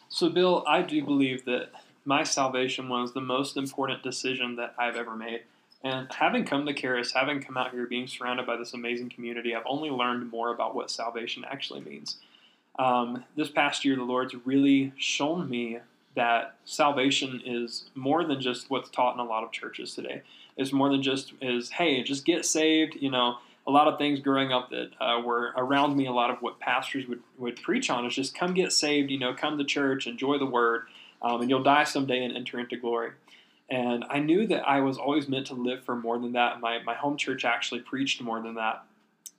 So, 0.10 0.30
Bill, 0.30 0.63
I 0.68 0.82
do 0.82 1.04
believe 1.06 1.46
that 1.46 1.70
my 2.04 2.24
salvation 2.24 2.89
was 2.89 3.13
the 3.13 3.22
most 3.22 3.56
important 3.56 4.01
decision 4.01 4.56
that 4.56 4.74
I've 4.78 4.96
ever 4.96 5.16
made. 5.16 5.44
And 5.84 6.12
having 6.12 6.46
come 6.46 6.66
to 6.66 6.74
Charis, 6.74 7.13
having 7.13 7.42
come 7.42 7.56
out 7.56 7.72
here, 7.72 7.86
being 7.86 8.08
surrounded 8.08 8.46
by 8.46 8.58
this 8.58 8.74
amazing 8.74 9.10
community, 9.10 9.56
I've 9.56 9.63
only 9.68 9.92
learned 9.92 10.30
more 10.32 10.51
about 10.51 10.75
what 10.75 10.89
salvation 10.89 11.46
actually 11.50 11.82
means. 11.82 12.18
Um, 12.80 13.24
this 13.36 13.50
past 13.50 13.86
year, 13.86 13.96
the 13.96 14.04
Lord's 14.04 14.34
really 14.46 14.94
shown 14.98 15.50
me 15.50 15.80
that 16.16 16.56
salvation 16.66 17.42
is 17.46 17.86
more 17.94 18.25
than 18.25 18.42
just 18.42 18.70
what's 18.70 18.89
taught 18.89 19.13
in 19.13 19.20
a 19.20 19.24
lot 19.24 19.44
of 19.44 19.51
churches 19.51 19.94
today. 19.94 20.24
It's 20.58 20.74
more 20.74 20.89
than 20.89 21.04
just 21.04 21.34
is 21.39 21.70
hey, 21.70 22.01
just 22.04 22.25
get 22.25 22.46
saved. 22.46 22.98
You 23.00 23.12
know, 23.12 23.38
a 23.68 23.72
lot 23.72 23.88
of 23.88 23.98
things 23.98 24.20
growing 24.20 24.51
up 24.51 24.70
that 24.70 24.92
uh, 25.00 25.22
were 25.22 25.54
around 25.56 25.96
me. 25.96 26.08
A 26.08 26.12
lot 26.12 26.32
of 26.32 26.38
what 26.42 26.60
pastors 26.60 27.08
would 27.08 27.22
would 27.38 27.62
preach 27.62 27.89
on 27.89 28.06
is 28.06 28.16
just 28.16 28.36
come 28.36 28.54
get 28.54 28.72
saved. 28.72 29.12
You 29.12 29.20
know, 29.20 29.34
come 29.34 29.58
to 29.58 29.63
church, 29.63 30.08
enjoy 30.08 30.38
the 30.38 30.46
word, 30.46 30.84
um, 31.22 31.42
and 31.42 31.50
you'll 31.50 31.63
die 31.63 31.84
someday 31.84 32.24
and 32.24 32.36
enter 32.36 32.60
into 32.60 32.78
glory. 32.78 33.12
And 33.70 34.04
I 34.10 34.20
knew 34.20 34.48
that 34.48 34.68
I 34.68 34.82
was 34.82 34.98
always 34.98 35.28
meant 35.28 35.48
to 35.48 35.54
live 35.54 35.84
for 35.84 35.96
more 35.96 36.18
than 36.18 36.34
that. 36.34 36.60
My, 36.60 36.82
my 36.82 36.96
home 36.96 37.18
church 37.18 37.46
actually 37.46 37.82
preached 37.82 38.22
more 38.22 38.42
than 38.42 38.56
that. 38.56 38.84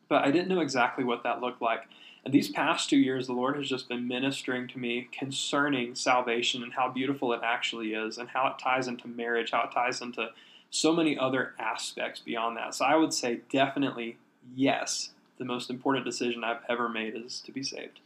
But 0.09 0.25
I 0.25 0.31
didn't 0.31 0.49
know 0.49 0.61
exactly 0.61 1.05
what 1.05 1.25
that 1.25 1.41
looked 1.41 1.61
like. 1.61 1.83
And 2.25 2.33
these 2.35 2.49
past 2.49 2.91
two 2.91 2.99
years, 2.99 3.27
the 3.27 3.33
Lord 3.33 3.57
has 3.57 3.69
just 3.69 3.89
been 3.89 4.07
ministering 4.07 4.69
to 4.69 4.79
me 4.79 5.09
concerning 5.11 5.95
salvation 5.95 6.63
and 6.63 6.75
how 6.75 6.91
beautiful 6.91 7.33
it 7.33 7.41
actually 7.43 7.95
is, 7.95 8.19
and 8.19 8.29
how 8.29 8.47
it 8.49 8.59
ties 8.63 8.87
into 8.87 9.09
marriage, 9.09 9.51
how 9.53 9.63
it 9.63 9.73
ties 9.73 10.01
into 10.01 10.29
so 10.71 10.93
many 10.93 11.19
other 11.19 11.55
aspects 11.59 12.21
beyond 12.21 12.57
that. 12.57 12.75
So 12.75 12.85
I 12.85 12.97
would 12.97 13.13
say 13.13 13.41
definitely 13.51 14.17
yes. 14.55 15.11
The 15.39 15.45
most 15.45 15.71
important 15.71 16.05
decision 16.05 16.45
I've 16.45 16.63
ever 16.69 16.89
made 16.89 17.15
is 17.17 17.41
to 17.47 17.53
be 17.53 17.63
saved. 17.63 18.01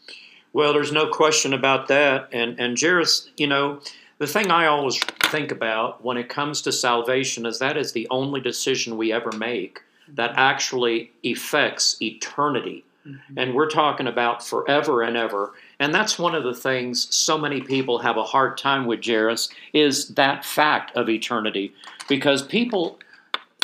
Well, 0.52 0.72
there's 0.72 0.92
no 0.92 1.08
question 1.08 1.52
about 1.52 1.88
that. 1.88 2.28
And 2.32 2.58
and 2.60 2.80
Jairus, 2.80 3.28
you 3.36 3.46
know, 3.46 3.80
the 4.18 4.26
thing 4.26 4.50
I 4.50 4.66
always 4.66 4.98
think 5.24 5.50
about 5.50 6.04
when 6.04 6.16
it 6.16 6.28
comes 6.28 6.62
to 6.62 6.72
salvation 6.72 7.44
is 7.44 7.58
that 7.58 7.76
is 7.76 7.92
the 7.92 8.06
only 8.10 8.40
decision 8.40 8.96
we 8.96 9.12
ever 9.12 9.32
make 9.32 9.80
that 10.08 10.32
actually 10.36 11.10
affects 11.24 11.96
eternity. 12.00 12.84
Mm-hmm. 13.06 13.38
And 13.38 13.54
we're 13.54 13.68
talking 13.68 14.06
about 14.06 14.46
forever 14.46 15.02
and 15.02 15.16
ever. 15.16 15.52
And 15.80 15.94
that's 15.94 16.18
one 16.18 16.34
of 16.34 16.44
the 16.44 16.54
things 16.54 17.14
so 17.14 17.36
many 17.36 17.60
people 17.60 17.98
have 17.98 18.16
a 18.16 18.24
hard 18.24 18.56
time 18.56 18.86
with, 18.86 19.04
Jairus, 19.04 19.48
is 19.72 20.08
that 20.10 20.44
fact 20.44 20.96
of 20.96 21.08
eternity. 21.08 21.72
Because 22.08 22.42
people 22.42 22.98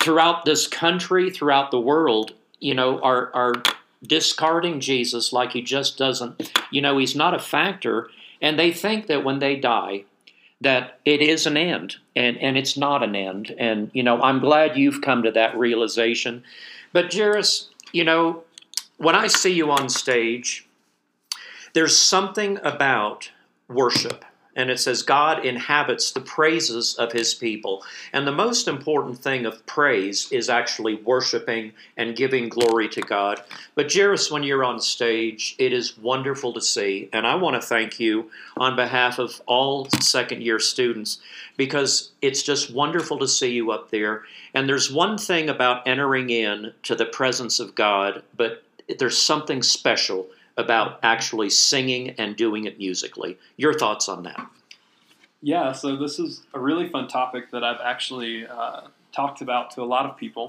throughout 0.01 0.45
this 0.45 0.67
country, 0.67 1.31
throughout 1.31 1.71
the 1.71 1.81
world, 1.81 2.33
you 2.59 2.75
know, 2.75 3.01
are, 3.01 3.31
are 3.35 3.55
discarding 4.03 4.81
Jesus 4.81 5.33
like 5.33 5.53
he 5.53 5.63
just 5.63 5.99
doesn't, 5.99 6.51
you 6.71 6.81
know, 6.81 6.99
he's 6.99 7.15
not 7.15 7.35
a 7.35 7.39
factor. 7.39 8.09
And 8.41 8.59
they 8.59 8.73
think 8.73 9.07
that 9.07 9.25
when 9.25 9.39
they 9.39 9.57
die, 9.57 10.05
that 10.61 10.99
it 11.05 11.23
is 11.23 11.47
an 11.47 11.57
end 11.57 11.97
and, 12.15 12.37
and 12.39 12.57
it's 12.57 12.77
not 12.77 13.03
an 13.03 13.15
end. 13.15 13.55
And, 13.59 13.91
you 13.95 14.03
know, 14.03 14.21
I'm 14.21 14.41
glad 14.41 14.77
you've 14.77 15.01
come 15.03 15.23
to 15.23 15.31
that 15.33 15.57
realization. 15.57 16.45
But, 16.93 17.13
Jairus, 17.13 17.69
you 17.93 18.05
know, 18.05 18.43
when 18.99 19.15
I 19.15 19.27
see 19.27 19.53
you 19.53 19.71
on 19.71 19.89
stage, 19.89 20.67
there's 21.73 21.97
something 21.97 22.59
about 22.63 23.31
worship 23.69 24.25
and 24.57 24.71
it 24.71 24.81
says 24.81 25.03
God 25.03 25.45
inhabits 25.45 26.11
the 26.11 26.21
praises 26.21 26.95
of 26.97 27.13
his 27.13 27.35
people. 27.35 27.85
And 28.13 28.27
the 28.27 28.33
most 28.33 28.67
important 28.67 29.19
thing 29.19 29.47
of 29.47 29.65
praise 29.65 30.31
is 30.33 30.51
actually 30.51 30.97
worshiping 30.97 31.73
and 31.97 32.17
giving 32.17 32.49
glory 32.49 32.89
to 32.91 33.01
God. 33.01 33.43
But 33.75 33.93
Jairus, 33.93 34.31
when 34.31 34.43
you're 34.43 34.65
on 34.65 34.81
stage, 34.81 35.55
it 35.59 35.73
is 35.73 35.97
wonderful 35.97 36.53
to 36.55 36.61
see. 36.61 37.09
And 37.13 37.27
I 37.27 37.37
want 37.37 37.61
to 37.61 37.67
thank 37.67 38.01
you 38.01 38.31
on 38.57 38.77
behalf 38.77 39.19
of 39.19 39.41
all 39.47 39.89
second 40.01 40.43
year 40.43 40.59
students 40.59 41.21
because 41.57 42.11
it's 42.21 42.43
just 42.43 42.75
wonderful 42.75 43.19
to 43.21 43.29
see 43.29 43.53
you 43.53 43.71
up 43.71 43.91
there. 43.91 44.25
And 44.53 44.69
there's 44.69 44.91
one 44.91 45.17
thing 45.17 45.49
about 45.49 45.87
entering 45.87 46.29
in 46.31 46.73
to 46.83 46.97
the 46.97 47.07
presence 47.07 47.61
of 47.61 47.77
God, 47.77 48.23
but 48.37 48.65
there's 48.99 49.17
something 49.17 49.63
special 49.63 50.27
about 50.57 51.01
actually 51.03 51.51
singing 51.51 52.11
and 52.11 52.37
doing 52.37 52.65
it 52.65 52.79
musically. 52.79 53.39
Your 53.57 53.73
thoughts 53.73 54.09
on 54.09 54.23
that? 54.25 54.47
Yeah, 55.43 55.73
so 55.73 55.97
this 55.97 56.19
is 56.19 56.43
a 56.53 56.61
really 56.61 56.89
fun 56.89 57.09
topic 57.09 57.51
that 57.51 57.65
I've 57.65 57.81
actually 57.83 58.47
uh, 58.47 58.83
talked 59.13 59.41
about 59.41 59.71
to 59.73 59.83
a 59.83 59.85
lot 59.85 60.05
of 60.05 60.17
people. 60.17 60.49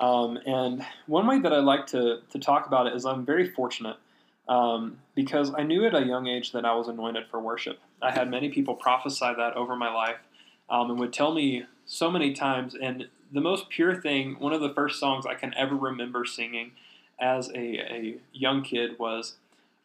Um, 0.00 0.38
and 0.46 0.84
one 1.06 1.26
way 1.26 1.40
that 1.40 1.52
I 1.52 1.58
like 1.58 1.86
to, 1.88 2.20
to 2.30 2.38
talk 2.38 2.66
about 2.66 2.86
it 2.86 2.94
is 2.94 3.04
I'm 3.04 3.26
very 3.26 3.50
fortunate 3.50 3.96
um, 4.48 4.98
because 5.14 5.52
I 5.56 5.62
knew 5.62 5.84
at 5.86 5.94
a 5.94 6.04
young 6.04 6.26
age 6.26 6.52
that 6.52 6.64
I 6.64 6.74
was 6.74 6.88
anointed 6.88 7.24
for 7.30 7.40
worship. 7.40 7.78
I 8.00 8.12
had 8.12 8.30
many 8.30 8.48
people 8.48 8.74
prophesy 8.74 9.32
that 9.36 9.54
over 9.56 9.76
my 9.76 9.92
life 9.92 10.18
um, 10.68 10.90
and 10.90 10.98
would 11.00 11.12
tell 11.12 11.34
me 11.34 11.64
so 11.84 12.10
many 12.10 12.32
times. 12.32 12.74
And 12.80 13.08
the 13.32 13.40
most 13.40 13.68
pure 13.68 14.00
thing, 14.00 14.36
one 14.38 14.52
of 14.52 14.60
the 14.60 14.72
first 14.72 14.98
songs 14.98 15.26
I 15.26 15.34
can 15.34 15.54
ever 15.54 15.74
remember 15.74 16.24
singing 16.24 16.72
as 17.20 17.48
a, 17.50 17.78
a 17.78 18.16
young 18.32 18.62
kid 18.62 18.98
was 18.98 19.34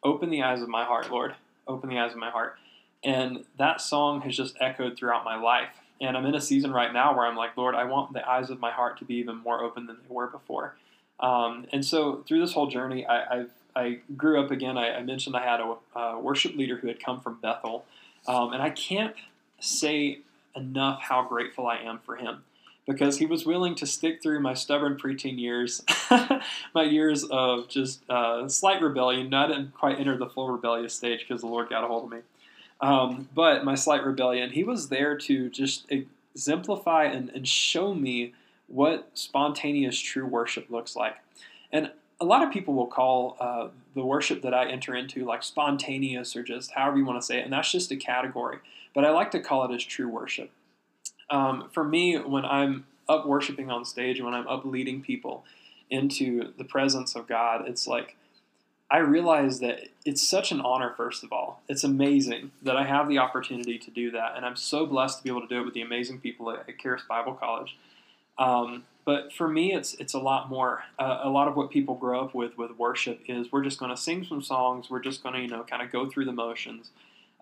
Open 0.02 0.30
the 0.30 0.42
Eyes 0.42 0.62
of 0.62 0.68
My 0.68 0.84
Heart, 0.84 1.10
Lord. 1.10 1.34
Open 1.66 1.90
the 1.90 1.98
Eyes 1.98 2.12
of 2.12 2.18
My 2.18 2.30
Heart. 2.30 2.56
And 3.04 3.44
that 3.58 3.80
song 3.80 4.22
has 4.22 4.36
just 4.36 4.56
echoed 4.60 4.96
throughout 4.96 5.24
my 5.24 5.36
life. 5.36 5.68
And 6.00 6.16
I'm 6.16 6.26
in 6.26 6.34
a 6.34 6.40
season 6.40 6.72
right 6.72 6.92
now 6.92 7.16
where 7.16 7.26
I'm 7.26 7.36
like, 7.36 7.56
Lord, 7.56 7.74
I 7.74 7.84
want 7.84 8.12
the 8.12 8.28
eyes 8.28 8.50
of 8.50 8.60
my 8.60 8.70
heart 8.70 8.98
to 8.98 9.04
be 9.04 9.14
even 9.14 9.36
more 9.36 9.62
open 9.62 9.86
than 9.86 9.96
they 9.96 10.14
were 10.14 10.26
before. 10.26 10.74
Um, 11.20 11.66
and 11.72 11.84
so 11.84 12.24
through 12.26 12.40
this 12.40 12.52
whole 12.52 12.66
journey, 12.66 13.06
I, 13.06 13.40
I've, 13.40 13.50
i 13.74 13.98
grew 14.16 14.40
up 14.42 14.50
again. 14.50 14.76
I, 14.76 14.96
I 14.96 15.02
mentioned 15.02 15.36
I 15.36 15.44
had 15.44 15.60
a, 15.60 15.76
a, 15.98 16.20
worship 16.20 16.56
leader 16.56 16.76
who 16.76 16.88
had 16.88 17.02
come 17.02 17.20
from 17.20 17.38
Bethel. 17.40 17.86
Um, 18.26 18.52
and 18.52 18.62
I 18.62 18.70
can't 18.70 19.14
say 19.60 20.20
enough 20.54 21.00
how 21.00 21.22
grateful 21.22 21.66
I 21.66 21.78
am 21.78 22.00
for 22.04 22.16
him 22.16 22.42
because 22.86 23.18
he 23.18 23.26
was 23.26 23.44
willing 23.44 23.74
to 23.74 23.86
stick 23.86 24.22
through 24.22 24.40
my 24.40 24.54
stubborn 24.54 24.96
preteen 24.96 25.38
years, 25.38 25.82
my 26.74 26.84
years 26.84 27.24
of 27.24 27.68
just 27.68 28.08
uh, 28.08 28.48
slight 28.48 28.80
rebellion. 28.80 29.32
I 29.34 29.48
didn't 29.48 29.74
quite 29.74 29.98
enter 29.98 30.16
the 30.16 30.28
full 30.28 30.50
rebellious 30.50 30.94
stage 30.94 31.26
because 31.26 31.40
the 31.40 31.48
Lord 31.48 31.68
got 31.68 31.84
a 31.84 31.88
hold 31.88 32.04
of 32.04 32.10
me. 32.10 32.18
Um, 32.80 33.28
but 33.34 33.64
my 33.64 33.74
slight 33.74 34.04
rebellion, 34.04 34.50
he 34.50 34.62
was 34.62 34.88
there 34.88 35.16
to 35.16 35.48
just 35.50 35.90
exemplify 35.90 37.04
and, 37.04 37.30
and 37.30 37.48
show 37.48 37.94
me 37.94 38.34
what 38.68 39.10
spontaneous 39.14 39.98
true 39.98 40.26
worship 40.26 40.70
looks 40.70 40.94
like. 40.94 41.16
And 41.72 41.90
a 42.20 42.24
lot 42.24 42.42
of 42.42 42.52
people 42.52 42.74
will 42.74 42.86
call 42.86 43.36
uh, 43.40 43.68
the 43.94 44.04
worship 44.04 44.42
that 44.42 44.54
I 44.54 44.68
enter 44.68 44.94
into 44.94 45.24
like 45.24 45.42
spontaneous 45.42 46.36
or 46.36 46.42
just 46.42 46.72
however 46.72 46.98
you 46.98 47.04
want 47.04 47.20
to 47.20 47.26
say 47.26 47.38
it, 47.38 47.44
and 47.44 47.52
that's 47.52 47.72
just 47.72 47.90
a 47.90 47.96
category. 47.96 48.58
But 48.94 49.04
I 49.04 49.10
like 49.10 49.30
to 49.32 49.40
call 49.40 49.70
it 49.70 49.74
as 49.74 49.84
true 49.84 50.08
worship. 50.08 50.50
Um, 51.30 51.68
for 51.72 51.84
me, 51.84 52.16
when 52.16 52.44
I'm 52.44 52.86
up 53.08 53.26
worshiping 53.26 53.70
on 53.70 53.84
stage, 53.84 54.20
when 54.20 54.34
I'm 54.34 54.46
up 54.48 54.64
leading 54.64 55.02
people 55.02 55.44
into 55.90 56.52
the 56.58 56.64
presence 56.64 57.14
of 57.14 57.26
God, 57.26 57.66
it's 57.66 57.86
like 57.86 58.16
I 58.90 58.98
realize 58.98 59.58
that 59.60 59.88
it's 60.04 60.26
such 60.26 60.52
an 60.52 60.60
honor, 60.60 60.94
first 60.96 61.24
of 61.24 61.32
all. 61.32 61.62
It's 61.68 61.82
amazing 61.82 62.52
that 62.62 62.76
I 62.76 62.84
have 62.84 63.08
the 63.08 63.18
opportunity 63.18 63.78
to 63.78 63.90
do 63.90 64.12
that, 64.12 64.36
and 64.36 64.44
I'm 64.44 64.56
so 64.56 64.86
blessed 64.86 65.18
to 65.18 65.24
be 65.24 65.30
able 65.30 65.40
to 65.40 65.48
do 65.48 65.60
it 65.60 65.64
with 65.64 65.74
the 65.74 65.82
amazing 65.82 66.20
people 66.20 66.50
at, 66.50 66.68
at 66.68 66.78
Charis 66.78 67.02
Bible 67.08 67.34
College. 67.34 67.76
Um, 68.38 68.84
but 69.04 69.32
for 69.32 69.48
me, 69.48 69.72
it's 69.72 69.94
it's 69.94 70.14
a 70.14 70.18
lot 70.18 70.48
more. 70.48 70.84
Uh, 70.98 71.20
a 71.22 71.28
lot 71.28 71.48
of 71.48 71.56
what 71.56 71.70
people 71.70 71.94
grow 71.94 72.20
up 72.20 72.34
with 72.34 72.56
with 72.56 72.72
worship 72.78 73.20
is 73.26 73.50
we're 73.50 73.64
just 73.64 73.78
going 73.78 73.90
to 73.90 73.96
sing 73.96 74.24
some 74.24 74.42
songs. 74.42 74.88
We're 74.88 75.00
just 75.00 75.22
going 75.22 75.34
to 75.34 75.40
you 75.40 75.48
know 75.48 75.64
kind 75.64 75.82
of 75.82 75.90
go 75.90 76.08
through 76.08 76.26
the 76.26 76.32
motions, 76.32 76.90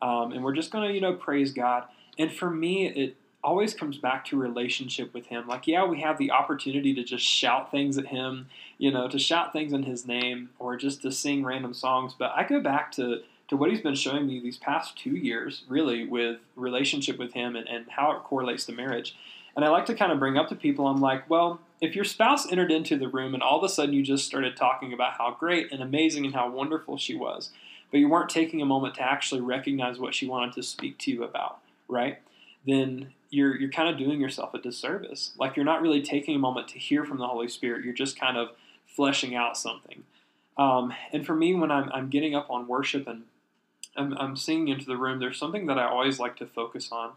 um, 0.00 0.32
and 0.32 0.42
we're 0.44 0.54
just 0.54 0.70
going 0.70 0.88
to 0.88 0.94
you 0.94 1.00
know 1.00 1.14
praise 1.14 1.52
God. 1.52 1.84
And 2.18 2.32
for 2.32 2.50
me, 2.50 2.86
it 2.86 3.16
always 3.44 3.74
comes 3.74 3.98
back 3.98 4.24
to 4.26 4.36
relationship 4.36 5.12
with 5.12 5.26
him. 5.26 5.46
Like, 5.46 5.66
yeah, 5.66 5.84
we 5.84 6.00
have 6.00 6.18
the 6.18 6.30
opportunity 6.30 6.94
to 6.94 7.04
just 7.04 7.24
shout 7.24 7.70
things 7.70 7.98
at 7.98 8.06
him, 8.06 8.48
you 8.78 8.90
know, 8.90 9.06
to 9.08 9.18
shout 9.18 9.52
things 9.52 9.72
in 9.72 9.84
his 9.84 10.06
name 10.06 10.50
or 10.58 10.76
just 10.76 11.02
to 11.02 11.12
sing 11.12 11.44
random 11.44 11.74
songs. 11.74 12.14
But 12.18 12.32
I 12.34 12.44
go 12.44 12.60
back 12.60 12.90
to, 12.92 13.22
to 13.48 13.56
what 13.56 13.70
he's 13.70 13.82
been 13.82 13.94
showing 13.94 14.26
me 14.26 14.40
these 14.40 14.56
past 14.56 14.98
two 14.98 15.14
years, 15.14 15.64
really, 15.68 16.06
with 16.06 16.38
relationship 16.56 17.18
with 17.18 17.34
him 17.34 17.54
and, 17.54 17.68
and 17.68 17.86
how 17.90 18.12
it 18.12 18.24
correlates 18.24 18.64
to 18.66 18.72
marriage. 18.72 19.14
And 19.54 19.64
I 19.64 19.68
like 19.68 19.86
to 19.86 19.94
kind 19.94 20.10
of 20.10 20.18
bring 20.18 20.36
up 20.36 20.48
to 20.48 20.56
people, 20.56 20.88
I'm 20.88 21.00
like, 21.00 21.28
well, 21.30 21.60
if 21.80 21.94
your 21.94 22.04
spouse 22.04 22.50
entered 22.50 22.72
into 22.72 22.96
the 22.96 23.08
room 23.08 23.34
and 23.34 23.42
all 23.42 23.58
of 23.58 23.64
a 23.64 23.68
sudden 23.68 23.94
you 23.94 24.02
just 24.02 24.26
started 24.26 24.56
talking 24.56 24.92
about 24.92 25.12
how 25.18 25.36
great 25.38 25.70
and 25.70 25.82
amazing 25.82 26.24
and 26.24 26.34
how 26.34 26.50
wonderful 26.50 26.96
she 26.96 27.14
was, 27.14 27.50
but 27.90 28.00
you 28.00 28.08
weren't 28.08 28.30
taking 28.30 28.60
a 28.62 28.66
moment 28.66 28.94
to 28.94 29.02
actually 29.02 29.40
recognize 29.40 29.98
what 29.98 30.14
she 30.14 30.26
wanted 30.26 30.54
to 30.54 30.62
speak 30.62 30.98
to 30.98 31.12
you 31.12 31.22
about, 31.22 31.58
right? 31.86 32.18
Then 32.66 33.12
you're 33.34 33.56
you're 33.56 33.70
kind 33.70 33.88
of 33.88 33.98
doing 33.98 34.20
yourself 34.20 34.54
a 34.54 34.58
disservice. 34.58 35.32
Like 35.38 35.56
you're 35.56 35.64
not 35.64 35.82
really 35.82 36.02
taking 36.02 36.36
a 36.36 36.38
moment 36.38 36.68
to 36.68 36.78
hear 36.78 37.04
from 37.04 37.18
the 37.18 37.26
Holy 37.26 37.48
Spirit. 37.48 37.84
You're 37.84 37.94
just 37.94 38.18
kind 38.18 38.36
of 38.36 38.50
fleshing 38.86 39.34
out 39.34 39.56
something. 39.56 40.04
Um, 40.56 40.94
and 41.12 41.26
for 41.26 41.34
me, 41.34 41.54
when 41.54 41.70
I'm, 41.72 41.90
I'm 41.92 42.08
getting 42.10 42.34
up 42.34 42.48
on 42.48 42.68
worship 42.68 43.08
and 43.08 43.24
I'm, 43.96 44.16
I'm 44.16 44.36
singing 44.36 44.68
into 44.68 44.86
the 44.86 44.96
room, 44.96 45.18
there's 45.18 45.38
something 45.38 45.66
that 45.66 45.78
I 45.78 45.86
always 45.86 46.20
like 46.20 46.36
to 46.36 46.46
focus 46.46 46.90
on. 46.92 47.12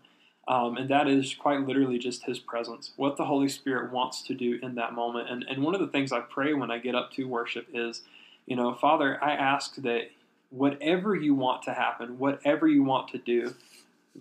Um, 0.48 0.78
and 0.78 0.90
that 0.90 1.08
is 1.08 1.36
quite 1.36 1.68
literally 1.68 2.00
just 2.00 2.24
his 2.24 2.40
presence, 2.40 2.94
what 2.96 3.18
the 3.18 3.26
Holy 3.26 3.50
Spirit 3.50 3.92
wants 3.92 4.24
to 4.24 4.34
do 4.34 4.60
in 4.64 4.76
that 4.76 4.94
moment. 4.94 5.30
And, 5.30 5.46
and 5.48 5.62
one 5.62 5.76
of 5.76 5.82
the 5.82 5.88
things 5.88 6.12
I 6.12 6.22
pray 6.22 6.54
when 6.54 6.72
I 6.72 6.80
get 6.80 6.96
up 6.96 7.12
to 7.14 7.26
worship 7.26 7.68
is, 7.74 8.02
you 8.46 8.56
know, 8.56 8.74
Father, 8.74 9.22
I 9.24 9.34
ask 9.34 9.76
that 9.76 10.10
whatever 10.50 11.16
you 11.16 11.36
want 11.36 11.64
to 11.64 11.74
happen, 11.74 12.18
whatever 12.18 12.68
you 12.68 12.82
want 12.82 13.10
to 13.10 13.18
do, 13.18 13.54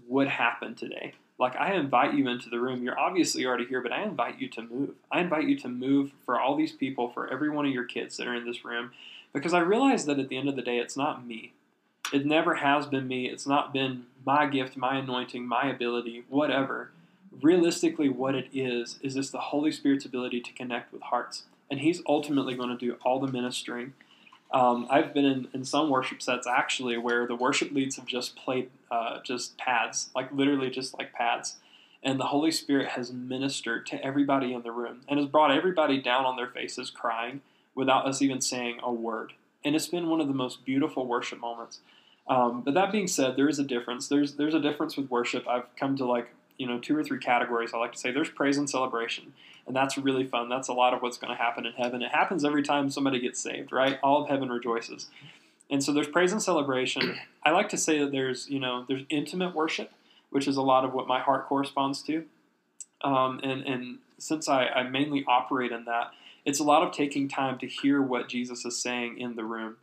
would 0.08 0.28
happen 0.28 0.74
today. 0.74 1.14
Like, 1.38 1.54
I 1.56 1.74
invite 1.74 2.14
you 2.14 2.28
into 2.28 2.48
the 2.48 2.58
room. 2.58 2.82
You're 2.82 2.98
obviously 2.98 3.44
already 3.44 3.66
here, 3.66 3.82
but 3.82 3.92
I 3.92 4.02
invite 4.02 4.40
you 4.40 4.48
to 4.48 4.62
move. 4.62 4.90
I 5.12 5.20
invite 5.20 5.46
you 5.46 5.58
to 5.58 5.68
move 5.68 6.12
for 6.24 6.40
all 6.40 6.56
these 6.56 6.72
people, 6.72 7.10
for 7.10 7.30
every 7.30 7.50
one 7.50 7.66
of 7.66 7.72
your 7.72 7.84
kids 7.84 8.16
that 8.16 8.26
are 8.26 8.34
in 8.34 8.46
this 8.46 8.64
room, 8.64 8.92
because 9.34 9.52
I 9.52 9.58
realize 9.58 10.06
that 10.06 10.18
at 10.18 10.28
the 10.28 10.38
end 10.38 10.48
of 10.48 10.56
the 10.56 10.62
day, 10.62 10.78
it's 10.78 10.96
not 10.96 11.26
me. 11.26 11.52
It 12.12 12.24
never 12.24 12.54
has 12.56 12.86
been 12.86 13.06
me. 13.06 13.26
It's 13.26 13.46
not 13.46 13.72
been 13.72 14.06
my 14.24 14.46
gift, 14.46 14.76
my 14.76 14.98
anointing, 14.98 15.46
my 15.46 15.68
ability, 15.68 16.24
whatever. 16.28 16.90
Realistically, 17.42 18.08
what 18.08 18.34
it 18.34 18.48
is, 18.54 18.98
is 19.02 19.14
this 19.14 19.30
the 19.30 19.38
Holy 19.38 19.72
Spirit's 19.72 20.06
ability 20.06 20.40
to 20.40 20.52
connect 20.52 20.92
with 20.92 21.02
hearts. 21.02 21.42
And 21.70 21.80
He's 21.80 22.00
ultimately 22.06 22.54
going 22.54 22.70
to 22.70 22.76
do 22.76 22.96
all 23.04 23.20
the 23.20 23.30
ministering 23.30 23.92
um, 24.52 24.86
I've 24.90 25.12
been 25.12 25.24
in, 25.24 25.48
in 25.52 25.64
some 25.64 25.90
worship 25.90 26.22
sets 26.22 26.46
actually 26.46 26.96
where 26.96 27.26
the 27.26 27.34
worship 27.34 27.72
leads 27.72 27.96
have 27.96 28.06
just 28.06 28.36
played 28.36 28.70
uh, 28.90 29.20
just 29.22 29.58
pads, 29.58 30.10
like 30.14 30.32
literally 30.32 30.70
just 30.70 30.96
like 30.96 31.12
pads. 31.12 31.56
And 32.02 32.20
the 32.20 32.26
Holy 32.26 32.52
Spirit 32.52 32.90
has 32.90 33.12
ministered 33.12 33.86
to 33.86 34.04
everybody 34.04 34.52
in 34.52 34.62
the 34.62 34.70
room 34.70 35.00
and 35.08 35.18
has 35.18 35.28
brought 35.28 35.50
everybody 35.50 36.00
down 36.00 36.24
on 36.24 36.36
their 36.36 36.46
faces 36.46 36.90
crying 36.90 37.40
without 37.74 38.06
us 38.06 38.22
even 38.22 38.40
saying 38.40 38.78
a 38.82 38.92
word. 38.92 39.32
And 39.64 39.74
it's 39.74 39.88
been 39.88 40.08
one 40.08 40.20
of 40.20 40.28
the 40.28 40.34
most 40.34 40.64
beautiful 40.64 41.06
worship 41.06 41.40
moments. 41.40 41.80
Um, 42.28 42.62
but 42.62 42.74
that 42.74 42.92
being 42.92 43.08
said, 43.08 43.36
there 43.36 43.48
is 43.48 43.58
a 43.58 43.64
difference. 43.64 44.08
There's 44.08 44.34
there's 44.34 44.54
a 44.54 44.60
difference 44.60 44.96
with 44.96 45.10
worship. 45.10 45.46
I've 45.48 45.74
come 45.76 45.96
to 45.96 46.04
like 46.04 46.28
you 46.58 46.66
know 46.66 46.78
two 46.78 46.96
or 46.96 47.04
three 47.04 47.18
categories. 47.18 47.70
I 47.74 47.78
like 47.78 47.92
to 47.92 47.98
say 47.98 48.10
there's 48.12 48.30
praise 48.30 48.56
and 48.56 48.68
celebration, 48.68 49.32
and 49.66 49.74
that's 49.74 49.98
really 49.98 50.26
fun. 50.26 50.48
That's 50.48 50.68
a 50.68 50.72
lot 50.72 50.94
of 50.94 51.02
what's 51.02 51.18
going 51.18 51.36
to 51.36 51.42
happen 51.42 51.66
in 51.66 51.72
heaven. 51.72 52.02
It 52.02 52.12
happens 52.12 52.44
every 52.44 52.62
time 52.62 52.90
somebody 52.90 53.20
gets 53.20 53.40
saved, 53.40 53.72
right? 53.72 53.98
All 54.02 54.22
of 54.22 54.28
heaven 54.28 54.48
rejoices. 54.48 55.08
And 55.70 55.82
so 55.82 55.92
there's 55.92 56.06
praise 56.08 56.32
and 56.32 56.42
celebration. 56.42 57.18
I 57.42 57.50
like 57.50 57.68
to 57.70 57.76
say 57.76 57.98
that 57.98 58.12
there's, 58.12 58.48
you 58.48 58.60
know, 58.60 58.84
there's 58.86 59.02
intimate 59.08 59.54
worship, 59.54 59.90
which 60.30 60.46
is 60.46 60.56
a 60.56 60.62
lot 60.62 60.84
of 60.84 60.94
what 60.94 61.08
my 61.08 61.20
heart 61.20 61.46
corresponds 61.46 62.02
to. 62.04 62.24
Um, 63.02 63.40
and, 63.42 63.62
and 63.62 63.98
since 64.18 64.48
I, 64.48 64.66
I 64.66 64.82
mainly 64.84 65.24
operate 65.26 65.72
in 65.72 65.84
that, 65.86 66.12
it's 66.44 66.60
a 66.60 66.64
lot 66.64 66.86
of 66.86 66.92
taking 66.92 67.28
time 67.28 67.58
to 67.58 67.66
hear 67.66 68.00
what 68.00 68.28
Jesus 68.28 68.64
is 68.64 68.80
saying 68.80 69.18
in 69.18 69.34
the 69.34 69.44
room. 69.44 69.76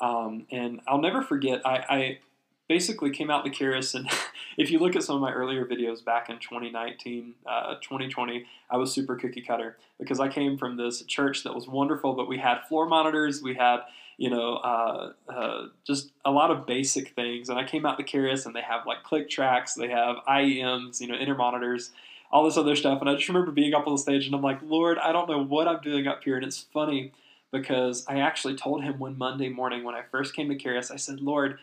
Um, 0.00 0.46
and 0.50 0.80
I'll 0.86 1.00
never 1.00 1.22
forget, 1.22 1.60
I, 1.66 1.84
I 1.88 2.18
basically 2.68 3.10
came 3.10 3.30
out 3.30 3.44
the 3.44 3.50
Charis, 3.50 3.94
and 3.94 4.08
if 4.56 4.70
you 4.70 4.78
look 4.78 4.96
at 4.96 5.02
some 5.02 5.16
of 5.16 5.22
my 5.22 5.32
earlier 5.32 5.64
videos 5.64 6.04
back 6.04 6.28
in 6.28 6.38
2019, 6.38 7.34
uh, 7.46 7.74
2020, 7.76 8.46
I 8.70 8.76
was 8.76 8.92
super 8.92 9.16
cookie 9.16 9.42
cutter 9.42 9.76
because 9.98 10.20
I 10.20 10.28
came 10.28 10.58
from 10.58 10.76
this 10.76 11.02
church 11.02 11.44
that 11.44 11.54
was 11.54 11.66
wonderful, 11.66 12.14
but 12.14 12.28
we 12.28 12.38
had 12.38 12.60
floor 12.68 12.86
monitors, 12.86 13.42
we 13.42 13.54
had 13.54 13.80
you 14.18 14.30
know 14.30 14.56
uh, 14.56 15.12
uh, 15.28 15.66
just 15.86 16.10
a 16.24 16.30
lot 16.30 16.50
of 16.50 16.66
basic 16.66 17.14
things, 17.14 17.48
and 17.48 17.58
I 17.58 17.64
came 17.64 17.86
out 17.86 17.98
the 17.98 18.04
Charis, 18.04 18.46
and 18.46 18.54
they 18.54 18.62
have 18.62 18.86
like 18.86 19.02
click 19.02 19.30
tracks, 19.30 19.74
they 19.74 19.88
have 19.88 20.16
IEMs, 20.28 21.00
you 21.00 21.08
know, 21.08 21.14
inner 21.14 21.34
monitors. 21.34 21.90
All 22.32 22.44
this 22.44 22.56
other 22.56 22.74
stuff, 22.74 23.00
and 23.00 23.08
I 23.08 23.14
just 23.14 23.28
remember 23.28 23.52
being 23.52 23.72
up 23.72 23.86
on 23.86 23.92
the 23.92 23.98
stage, 23.98 24.26
and 24.26 24.34
I'm 24.34 24.42
like, 24.42 24.58
Lord, 24.60 24.98
I 24.98 25.12
don't 25.12 25.28
know 25.28 25.44
what 25.44 25.68
I'm 25.68 25.80
doing 25.80 26.08
up 26.08 26.24
here, 26.24 26.34
and 26.34 26.44
it's 26.44 26.66
funny 26.72 27.12
because 27.52 28.04
I 28.08 28.18
actually 28.18 28.56
told 28.56 28.82
him 28.82 28.98
one 28.98 29.16
Monday 29.16 29.48
morning 29.48 29.84
when 29.84 29.94
I 29.94 30.02
first 30.10 30.34
came 30.34 30.48
to 30.48 30.56
Charis, 30.56 30.90
I 30.90 30.96
said, 30.96 31.20
Lord, 31.20 31.58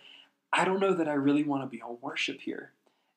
I 0.54 0.66
don't 0.66 0.80
know 0.80 0.94
that 0.94 1.08
I 1.08 1.14
really 1.14 1.44
want 1.44 1.64
to 1.64 1.68
be 1.68 1.82
on 1.82 1.98
worship 2.00 2.42
here. 2.42 2.72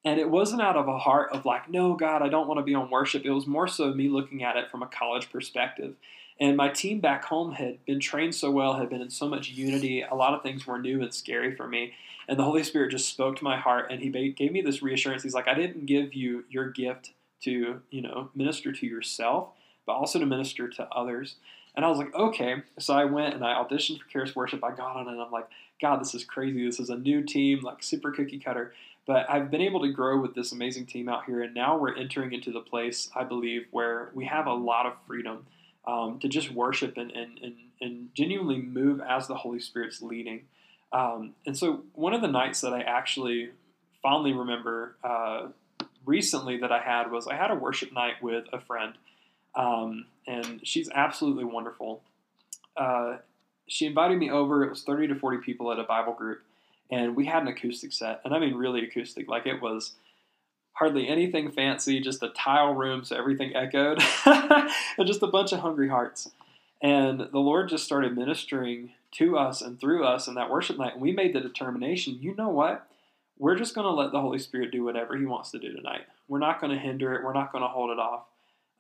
And 0.05 0.19
it 0.19 0.31
wasn't 0.31 0.63
out 0.63 0.77
of 0.77 0.89
a 0.89 0.99
heart 0.99 1.33
of 1.33 1.45
like, 1.45 1.69
no, 1.69 1.95
God, 1.95 2.23
I 2.23 2.29
don't 2.29 2.47
want 2.47 2.59
to 2.59 2.65
be 2.65 2.75
on 2.75 2.91
worship. 2.91 3.25
It 3.25 3.31
was 3.31 3.47
more 3.47 3.69
so 3.69 3.93
me 3.93 4.09
looking 4.09 4.43
at 4.43 4.57
it 4.57 4.71
from 4.71 4.83
a 4.83 4.87
college 4.87 5.31
perspective. 5.31 5.97
And 6.39 6.57
my 6.57 6.69
team 6.69 7.01
back 7.01 7.25
home 7.25 7.53
had 7.53 7.85
been 7.85 8.01
trained 8.01 8.35
so 8.35 8.51
well, 8.51 8.75
had 8.75 8.89
been 8.89 9.03
in 9.03 9.11
so 9.11 9.29
much 9.29 9.51
unity. 9.51 10.03
A 10.03 10.15
lot 10.15 10.33
of 10.33 10.43
things 10.43 10.67
were 10.67 10.79
new 10.79 11.03
and 11.03 11.13
scary 11.13 11.55
for 11.55 11.67
me. 11.67 11.93
And 12.29 12.39
the 12.39 12.45
Holy 12.45 12.63
Spirit 12.63 12.91
just 12.91 13.09
spoke 13.09 13.37
to 13.37 13.45
my 13.45 13.57
heart 13.57 13.91
and 13.91 14.01
He 14.01 14.31
gave 14.31 14.53
me 14.53 14.63
this 14.63 14.83
reassurance. 14.83 15.23
He's 15.23 15.35
like, 15.35 15.49
I 15.49 15.55
didn't 15.55 15.87
give 15.87 16.15
you 16.15 16.45
your 16.49 16.71
gift 16.71 17.13
to, 17.43 17.83
you 17.91 18.03
know, 18.03 18.31
minister 18.35 18.73
to 18.73 18.87
yourself, 18.87 19.49
but 19.87 19.93
also 19.93 20.19
to 20.19 20.27
minister 20.27 20.69
to 20.69 20.85
others. 20.91 21.37
And 21.77 21.85
I 21.85 21.89
was 21.89 21.99
like, 21.99 22.15
okay. 22.15 22.63
So 22.79 22.95
I 22.95 23.05
went 23.05 23.35
and 23.35 23.45
I 23.45 23.55
auditioned 23.55 24.01
for 24.01 24.09
Charis 24.09 24.35
Worship. 24.35 24.65
I 24.65 24.71
got 24.71 24.97
on 24.97 25.09
it 25.09 25.13
and 25.13 25.21
I'm 25.21 25.31
like, 25.31 25.49
God, 25.81 26.01
this 26.01 26.15
is 26.15 26.25
crazy. 26.25 26.65
This 26.65 26.81
is 26.81 26.89
a 26.89 26.97
new 26.97 27.23
team, 27.23 27.61
like 27.63 27.83
super 27.83 28.11
cookie 28.11 28.39
cutter. 28.39 28.73
But 29.07 29.29
I've 29.29 29.51
been 29.51 29.61
able 29.61 29.83
to 29.83 29.93
grow 29.93 30.21
with 30.21 30.35
this 30.35 30.53
amazing 30.53 30.87
team 30.87 31.09
out 31.09 31.27
here. 31.27 31.43
And 31.43 31.55
now 31.55 31.77
we're 31.77 31.95
entering 31.95 32.33
into 32.33 32.51
the 32.51 32.61
place, 32.61 33.11
I 33.15 33.25
believe, 33.25 33.67
where 33.71 34.11
we 34.15 34.25
have 34.25 34.47
a 34.47 34.55
lot 34.55 34.87
of 34.87 34.95
freedom 35.07 35.47
um, 35.87 36.19
to 36.21 36.29
just 36.29 36.51
worship 36.51 36.97
and, 36.97 37.13
and, 37.13 37.39
and, 37.39 37.55
and, 37.81 38.09
genuinely 38.13 38.61
move 38.61 39.01
as 39.01 39.29
the 39.29 39.37
Holy 39.37 39.61
Spirit's 39.61 40.03
leading. 40.03 40.47
Um, 40.93 41.35
and 41.47 41.57
so 41.57 41.85
one 41.93 42.13
of 42.13 42.23
the 42.23 42.29
nights 42.29 42.63
that 42.63 42.73
I 42.73 42.81
actually 42.81 43.51
fondly 44.03 44.33
remember 44.33 44.97
uh, 45.05 45.49
recently 46.05 46.59
that 46.59 46.73
I 46.73 46.81
had 46.81 47.13
was 47.13 47.29
I 47.29 47.37
had 47.37 47.53
a 47.53 47.55
worship 47.55 47.93
night 47.93 48.21
with 48.21 48.47
a 48.53 48.61
friend. 48.61 48.95
Um, 49.55 50.07
and 50.27 50.61
she's 50.67 50.89
absolutely 50.95 51.45
wonderful. 51.45 52.03
Uh, 52.77 53.19
she 53.69 53.87
invited 53.87 54.19
me 54.19 54.31
over. 54.31 54.65
It 54.65 54.71
was 54.71 54.83
30 54.83 55.09
to 55.09 55.15
40 55.15 55.39
people 55.39 55.73
at 55.73 55.79
a 55.79 55.85
Bible 55.85 56.13
group, 56.13 56.43
and 56.91 57.17
we 57.17 57.27
had 57.27 57.43
an 57.43 57.49
acoustic 57.49 57.93
set. 57.93 58.21
And 58.25 58.35
I 58.35 58.39
mean, 58.39 58.55
really 58.55 58.85
acoustic. 58.85 59.29
Like 59.29 59.47
it 59.47 59.61
was 59.61 59.93
hardly 60.73 61.09
anything 61.09 61.51
fancy, 61.51 62.01
just 62.01 62.23
a 62.23 62.29
tile 62.29 62.75
room, 62.75 63.03
so 63.05 63.17
everything 63.17 63.57
echoed, 63.57 64.03
and 64.27 65.07
just 65.07 65.23
a 65.23 65.27
bunch 65.27 65.53
of 65.53 65.61
hungry 65.61 65.89
hearts. 65.89 66.31
And 66.83 67.29
the 67.33 67.39
Lord 67.39 67.71
just 67.71 67.85
started 67.85 68.17
ministering 68.17 68.93
to 69.13 69.39
us 69.39 69.63
and 69.63 69.81
through 69.81 70.05
us 70.05 70.29
in 70.29 70.35
that 70.35 70.51
worship 70.51 70.77
night. 70.77 70.93
And 70.93 71.03
we 71.03 71.13
made 71.13 71.35
the 71.35 71.41
determination 71.41 72.19
you 72.21 72.35
know 72.35 72.51
what? 72.51 72.87
We're 73.39 73.57
just 73.57 73.75
going 73.75 73.87
to 73.87 73.93
let 73.93 74.13
the 74.13 74.21
Holy 74.21 74.39
Spirit 74.39 74.71
do 74.71 74.85
whatever 74.85 75.17
He 75.17 75.25
wants 75.25 75.51
to 75.53 75.59
do 75.59 75.73
tonight. 75.73 76.03
We're 76.29 76.39
not 76.39 76.61
going 76.61 76.73
to 76.73 76.79
hinder 76.79 77.15
it, 77.15 77.25
we're 77.25 77.33
not 77.33 77.53
going 77.53 77.63
to 77.63 77.69
hold 77.69 77.91
it 77.91 77.99
off. 77.99 78.25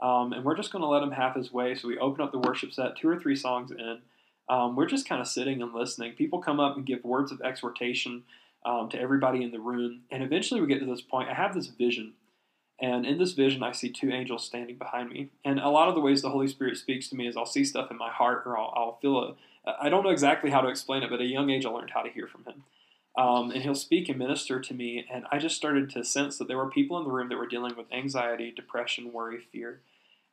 Um, 0.00 0.32
and 0.32 0.44
we're 0.44 0.56
just 0.56 0.72
going 0.72 0.82
to 0.82 0.88
let 0.88 1.02
Him 1.02 1.12
have 1.12 1.34
His 1.34 1.52
way. 1.52 1.74
So 1.74 1.88
we 1.88 1.98
open 1.98 2.22
up 2.22 2.32
the 2.32 2.38
worship 2.38 2.72
set, 2.72 2.96
two 2.96 3.08
or 3.08 3.18
three 3.18 3.36
songs 3.36 3.70
in 3.70 4.00
um, 4.48 4.76
we're 4.76 4.86
just 4.86 5.08
kind 5.08 5.20
of 5.20 5.26
sitting 5.26 5.60
and 5.60 5.74
listening. 5.74 6.12
People 6.12 6.40
come 6.40 6.60
up 6.60 6.76
and 6.76 6.86
give 6.86 7.04
words 7.04 7.32
of 7.32 7.40
exhortation 7.40 8.24
um, 8.64 8.88
to 8.90 9.00
everybody 9.00 9.42
in 9.42 9.50
the 9.50 9.60
room. 9.60 10.02
And 10.10 10.22
eventually 10.22 10.60
we 10.60 10.66
get 10.66 10.80
to 10.80 10.86
this 10.86 11.00
point. 11.00 11.28
I 11.28 11.34
have 11.34 11.54
this 11.54 11.66
vision. 11.66 12.14
And 12.80 13.06
in 13.06 13.18
this 13.18 13.32
vision, 13.32 13.62
I 13.62 13.72
see 13.72 13.90
two 13.90 14.10
angels 14.10 14.44
standing 14.44 14.76
behind 14.76 15.10
me. 15.10 15.30
And 15.44 15.58
a 15.58 15.70
lot 15.70 15.88
of 15.88 15.94
the 15.94 16.00
ways 16.00 16.22
the 16.22 16.30
Holy 16.30 16.46
Spirit 16.46 16.76
speaks 16.76 17.08
to 17.08 17.16
me 17.16 17.26
is 17.26 17.36
I'll 17.36 17.46
see 17.46 17.64
stuff 17.64 17.90
in 17.90 17.96
my 17.96 18.10
heart 18.10 18.42
or 18.46 18.58
I'll, 18.58 18.72
I'll 18.76 18.98
feel 19.00 19.18
a. 19.18 19.34
I 19.80 19.88
don't 19.88 20.04
know 20.04 20.10
exactly 20.10 20.50
how 20.50 20.60
to 20.60 20.68
explain 20.68 21.02
it, 21.02 21.10
but 21.10 21.16
at 21.16 21.22
a 21.22 21.28
young 21.28 21.50
age 21.50 21.66
I 21.66 21.70
learned 21.70 21.90
how 21.90 22.02
to 22.02 22.10
hear 22.10 22.28
from 22.28 22.44
him. 22.44 22.62
Um, 23.16 23.50
and 23.50 23.62
he'll 23.62 23.74
speak 23.74 24.08
and 24.08 24.18
minister 24.18 24.60
to 24.60 24.74
me. 24.74 25.06
And 25.10 25.24
I 25.32 25.38
just 25.38 25.56
started 25.56 25.88
to 25.90 26.04
sense 26.04 26.36
that 26.36 26.48
there 26.48 26.58
were 26.58 26.68
people 26.68 26.98
in 26.98 27.04
the 27.04 27.10
room 27.10 27.30
that 27.30 27.38
were 27.38 27.46
dealing 27.46 27.74
with 27.76 27.90
anxiety, 27.90 28.52
depression, 28.54 29.12
worry, 29.12 29.40
fear 29.52 29.80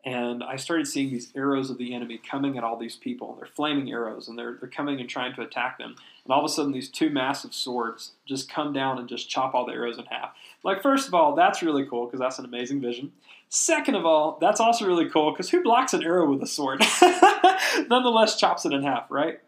and 0.06 0.44
I 0.44 0.58
started 0.58 0.88
seeing 0.88 1.12
these 1.12 1.32
arrows 1.34 1.70
of 1.70 1.78
the 1.78 1.94
enemy 1.94 2.20
coming 2.30 2.58
at 2.58 2.64
all 2.64 2.78
these 2.78 2.98
people. 2.98 3.32
And 3.32 3.40
They're 3.40 3.48
flaming 3.48 3.90
arrows, 3.90 4.28
and 4.28 4.38
they're, 4.38 4.58
they're 4.60 4.70
coming 4.70 5.00
and 5.00 5.10
trying 5.10 5.34
to 5.36 5.42
attack 5.42 5.78
them. 5.78 5.96
And 6.26 6.34
all 6.34 6.40
of 6.40 6.46
a 6.46 6.50
sudden, 6.50 6.74
these 6.74 6.90
two 6.90 7.10
massive 7.10 7.54
swords 7.54 8.12
just 8.28 8.52
come 8.52 8.74
down 8.74 9.00
and 9.00 9.08
just 9.08 9.30
chop 9.30 9.54
all 9.54 9.66
the 9.66 9.72
arrows 9.72 9.98
in 9.98 10.06
half. 10.06 10.36
Like, 10.62 10.82
first 10.82 11.08
of 11.08 11.14
all, 11.14 11.36
that's 11.36 11.64
really 11.64 11.86
cool 11.86 12.06
because 12.06 12.20
that's 12.20 12.38
an 12.38 12.44
amazing 12.44 12.82
vision. 12.82 13.14
Second 13.48 13.96
of 13.96 14.06
all, 14.06 14.38
that's 14.42 14.60
also 14.60 14.86
really 14.86 15.10
cool 15.10 15.32
because 15.32 15.50
who 15.50 15.64
blocks 15.64 15.94
an 15.94 16.04
arrow 16.04 16.30
with 16.30 16.44
a 16.44 16.48
sword? 16.48 16.84
Nonetheless, 17.90 18.38
chops 18.38 18.66
it 18.66 18.74
in 18.74 18.84
half, 18.84 19.10
right? 19.10 19.40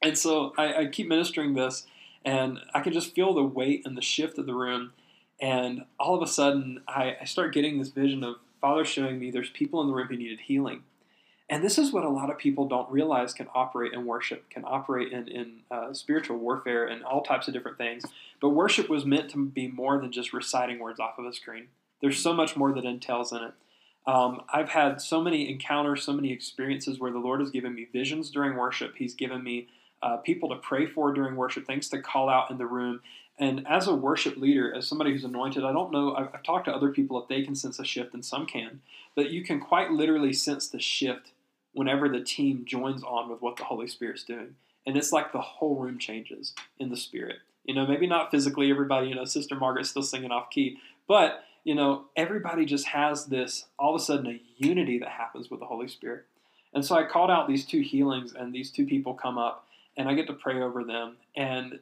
And 0.00 0.16
so 0.16 0.54
I, 0.56 0.74
I 0.74 0.86
keep 0.86 1.08
ministering 1.08 1.52
this, 1.52 1.86
and 2.24 2.60
I 2.74 2.80
can 2.80 2.92
just 2.92 3.14
feel 3.14 3.34
the 3.34 3.42
weight 3.42 3.82
and 3.84 3.96
the 3.96 4.02
shift 4.02 4.38
of 4.38 4.46
the 4.46 4.54
room 4.54 4.92
And 5.40 5.84
all 5.98 6.14
of 6.14 6.22
a 6.22 6.26
sudden, 6.26 6.82
I, 6.86 7.16
I 7.20 7.24
start 7.24 7.54
getting 7.54 7.78
this 7.78 7.88
vision 7.88 8.22
of 8.22 8.36
Father 8.60 8.84
showing 8.84 9.18
me 9.18 9.30
there's 9.30 9.50
people 9.50 9.80
in 9.80 9.86
the 9.88 9.94
room 9.94 10.08
who 10.08 10.16
needed 10.16 10.40
healing. 10.40 10.82
And 11.48 11.64
this 11.64 11.78
is 11.78 11.92
what 11.92 12.04
a 12.04 12.10
lot 12.10 12.30
of 12.30 12.38
people 12.38 12.68
don't 12.68 12.90
realize 12.90 13.32
can 13.32 13.48
operate 13.54 13.92
in 13.92 14.06
worship, 14.06 14.48
can 14.50 14.64
operate 14.64 15.12
in, 15.12 15.28
in 15.28 15.52
uh, 15.70 15.92
spiritual 15.92 16.36
warfare 16.36 16.86
and 16.86 17.02
all 17.02 17.22
types 17.22 17.48
of 17.48 17.54
different 17.54 17.78
things. 17.78 18.04
But 18.40 18.50
worship 18.50 18.88
was 18.88 19.04
meant 19.04 19.30
to 19.30 19.46
be 19.46 19.66
more 19.66 19.98
than 20.00 20.12
just 20.12 20.32
reciting 20.32 20.78
words 20.78 21.00
off 21.00 21.18
of 21.18 21.24
a 21.24 21.32
screen. 21.32 21.68
There's 22.00 22.22
so 22.22 22.32
much 22.32 22.56
more 22.56 22.72
that 22.72 22.84
entails 22.84 23.32
in 23.32 23.38
it. 23.38 23.52
Um, 24.06 24.42
I've 24.52 24.70
had 24.70 25.00
so 25.00 25.20
many 25.22 25.50
encounters, 25.50 26.02
so 26.02 26.12
many 26.12 26.32
experiences 26.32 27.00
where 27.00 27.12
the 27.12 27.18
Lord 27.18 27.40
has 27.40 27.50
given 27.50 27.74
me 27.74 27.88
visions 27.92 28.30
during 28.30 28.56
worship. 28.56 28.94
He's 28.96 29.14
given 29.14 29.42
me 29.42 29.68
uh, 30.02 30.16
people 30.18 30.48
to 30.48 30.56
pray 30.56 30.86
for 30.86 31.12
during 31.12 31.36
worship, 31.36 31.66
things 31.66 31.88
to 31.90 32.00
call 32.00 32.28
out 32.28 32.50
in 32.50 32.58
the 32.58 32.66
room. 32.66 33.00
And 33.38 33.66
as 33.66 33.86
a 33.86 33.94
worship 33.94 34.36
leader, 34.36 34.74
as 34.74 34.86
somebody 34.86 35.12
who's 35.12 35.24
anointed, 35.24 35.64
I 35.64 35.72
don't 35.72 35.92
know, 35.92 36.14
I've, 36.14 36.28
I've 36.34 36.42
talked 36.42 36.66
to 36.66 36.74
other 36.74 36.90
people 36.90 37.20
if 37.22 37.28
they 37.28 37.42
can 37.42 37.54
sense 37.54 37.78
a 37.78 37.84
shift, 37.84 38.12
and 38.12 38.24
some 38.24 38.46
can, 38.46 38.80
but 39.14 39.30
you 39.30 39.42
can 39.42 39.60
quite 39.60 39.90
literally 39.90 40.32
sense 40.32 40.68
the 40.68 40.80
shift 40.80 41.32
whenever 41.72 42.08
the 42.08 42.20
team 42.20 42.64
joins 42.66 43.02
on 43.02 43.30
with 43.30 43.40
what 43.40 43.56
the 43.56 43.64
Holy 43.64 43.86
Spirit's 43.86 44.24
doing. 44.24 44.56
And 44.86 44.96
it's 44.96 45.12
like 45.12 45.32
the 45.32 45.40
whole 45.40 45.76
room 45.76 45.98
changes 45.98 46.54
in 46.78 46.90
the 46.90 46.96
spirit. 46.96 47.36
You 47.64 47.74
know, 47.74 47.86
maybe 47.86 48.06
not 48.06 48.30
physically, 48.30 48.70
everybody, 48.70 49.08
you 49.08 49.14
know, 49.14 49.24
Sister 49.24 49.54
Margaret's 49.54 49.90
still 49.90 50.02
singing 50.02 50.32
off 50.32 50.50
key, 50.50 50.78
but, 51.06 51.44
you 51.62 51.74
know, 51.74 52.06
everybody 52.16 52.64
just 52.64 52.86
has 52.86 53.26
this 53.26 53.66
all 53.78 53.94
of 53.94 54.00
a 54.00 54.04
sudden 54.04 54.26
a 54.26 54.40
unity 54.56 54.98
that 54.98 55.10
happens 55.10 55.50
with 55.50 55.60
the 55.60 55.66
Holy 55.66 55.88
Spirit. 55.88 56.24
And 56.72 56.84
so 56.84 56.94
I 56.94 57.04
called 57.04 57.30
out 57.30 57.48
these 57.48 57.66
two 57.66 57.80
healings, 57.80 58.32
and 58.32 58.52
these 58.52 58.70
two 58.70 58.86
people 58.86 59.14
come 59.14 59.38
up, 59.38 59.66
and 59.96 60.08
I 60.08 60.14
get 60.14 60.26
to 60.28 60.32
pray 60.32 60.60
over 60.60 60.84
them. 60.84 61.16
And 61.36 61.80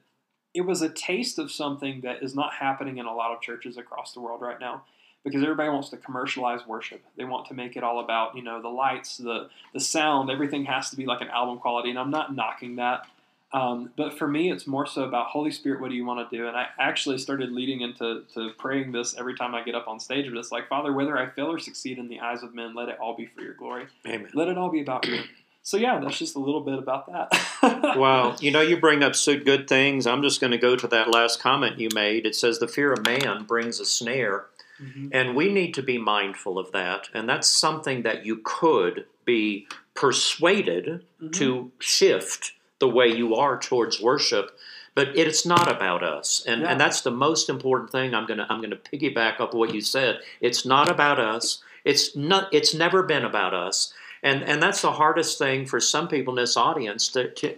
it 0.54 0.62
was 0.62 0.82
a 0.82 0.88
taste 0.88 1.38
of 1.38 1.50
something 1.50 2.00
that 2.02 2.22
is 2.22 2.34
not 2.34 2.54
happening 2.54 2.98
in 2.98 3.06
a 3.06 3.14
lot 3.14 3.34
of 3.34 3.40
churches 3.40 3.76
across 3.76 4.12
the 4.12 4.20
world 4.20 4.40
right 4.40 4.58
now 4.60 4.82
because 5.24 5.42
everybody 5.42 5.68
wants 5.68 5.90
to 5.90 5.96
commercialize 5.96 6.66
worship. 6.66 7.02
They 7.16 7.24
want 7.24 7.46
to 7.48 7.54
make 7.54 7.76
it 7.76 7.82
all 7.82 8.00
about, 8.00 8.36
you 8.36 8.42
know, 8.42 8.62
the 8.62 8.68
lights, 8.68 9.18
the 9.18 9.48
the 9.74 9.80
sound, 9.80 10.30
everything 10.30 10.64
has 10.64 10.90
to 10.90 10.96
be 10.96 11.06
like 11.06 11.20
an 11.20 11.28
album 11.28 11.58
quality, 11.58 11.90
and 11.90 11.98
I'm 11.98 12.10
not 12.10 12.34
knocking 12.34 12.76
that. 12.76 13.06
Um, 13.50 13.92
but 13.96 14.18
for 14.18 14.28
me, 14.28 14.52
it's 14.52 14.66
more 14.66 14.86
so 14.86 15.04
about 15.04 15.28
Holy 15.28 15.50
Spirit. 15.50 15.80
What 15.80 15.88
do 15.88 15.96
you 15.96 16.04
want 16.04 16.28
to 16.28 16.36
do? 16.36 16.48
And 16.48 16.56
I 16.56 16.66
actually 16.78 17.16
started 17.16 17.50
leading 17.50 17.80
into 17.80 18.24
to 18.34 18.50
praying 18.58 18.92
this 18.92 19.16
every 19.16 19.34
time 19.34 19.54
I 19.54 19.62
get 19.62 19.74
up 19.74 19.88
on 19.88 19.98
stage. 20.00 20.26
But 20.28 20.38
it's 20.38 20.52
like, 20.52 20.68
Father, 20.68 20.92
whether 20.92 21.16
I 21.16 21.30
fail 21.30 21.46
or 21.46 21.58
succeed 21.58 21.98
in 21.98 22.08
the 22.08 22.20
eyes 22.20 22.42
of 22.42 22.54
men, 22.54 22.74
let 22.74 22.90
it 22.90 22.98
all 23.00 23.16
be 23.16 23.26
for 23.26 23.40
Your 23.40 23.54
glory. 23.54 23.86
Amen. 24.06 24.28
Let 24.34 24.48
it 24.48 24.58
all 24.58 24.70
be 24.70 24.82
about 24.82 25.06
You. 25.06 25.22
So 25.68 25.76
yeah, 25.76 26.00
that's 26.00 26.18
just 26.18 26.34
a 26.34 26.38
little 26.38 26.62
bit 26.62 26.78
about 26.78 27.12
that. 27.12 27.94
wow, 27.98 28.34
you 28.40 28.50
know, 28.50 28.62
you 28.62 28.80
bring 28.80 29.02
up 29.02 29.14
so 29.14 29.38
good 29.38 29.68
things. 29.68 30.06
I'm 30.06 30.22
just 30.22 30.40
going 30.40 30.52
to 30.52 30.56
go 30.56 30.76
to 30.76 30.88
that 30.88 31.10
last 31.10 31.40
comment 31.40 31.78
you 31.78 31.90
made. 31.94 32.24
It 32.24 32.34
says 32.34 32.58
the 32.58 32.66
fear 32.66 32.90
of 32.90 33.04
man 33.04 33.44
brings 33.44 33.78
a 33.78 33.84
snare, 33.84 34.46
Mm-hmm. 34.82 35.08
And 35.12 35.34
we 35.34 35.52
need 35.52 35.74
to 35.74 35.82
be 35.82 35.98
mindful 35.98 36.58
of 36.58 36.72
that. 36.72 37.08
And 37.12 37.28
that's 37.28 37.48
something 37.48 38.02
that 38.02 38.24
you 38.24 38.40
could 38.44 39.06
be 39.24 39.66
persuaded 39.94 41.04
mm-hmm. 41.20 41.30
to 41.30 41.72
shift 41.80 42.52
the 42.78 42.88
way 42.88 43.08
you 43.08 43.34
are 43.34 43.58
towards 43.58 44.00
worship. 44.00 44.56
But 44.94 45.16
it's 45.16 45.46
not 45.46 45.70
about 45.70 46.02
us, 46.02 46.42
and, 46.44 46.62
yeah. 46.62 46.70
and 46.70 46.80
that's 46.80 47.02
the 47.02 47.12
most 47.12 47.48
important 47.48 47.92
thing. 47.92 48.14
I'm 48.14 48.26
gonna 48.26 48.46
I'm 48.48 48.60
gonna 48.60 48.74
piggyback 48.74 49.38
up 49.38 49.54
what 49.54 49.72
you 49.72 49.80
said. 49.80 50.18
It's 50.40 50.66
not 50.66 50.90
about 50.90 51.20
us. 51.20 51.62
It's 51.84 52.16
not. 52.16 52.52
It's 52.52 52.74
never 52.74 53.04
been 53.04 53.24
about 53.24 53.54
us, 53.54 53.94
and 54.22 54.42
and 54.42 54.62
that's 54.62 54.82
the 54.82 54.92
hardest 54.92 55.38
thing 55.38 55.66
for 55.66 55.80
some 55.80 56.08
people 56.08 56.32
in 56.34 56.42
this 56.42 56.56
audience 56.56 57.08
to, 57.08 57.30
to 57.34 57.54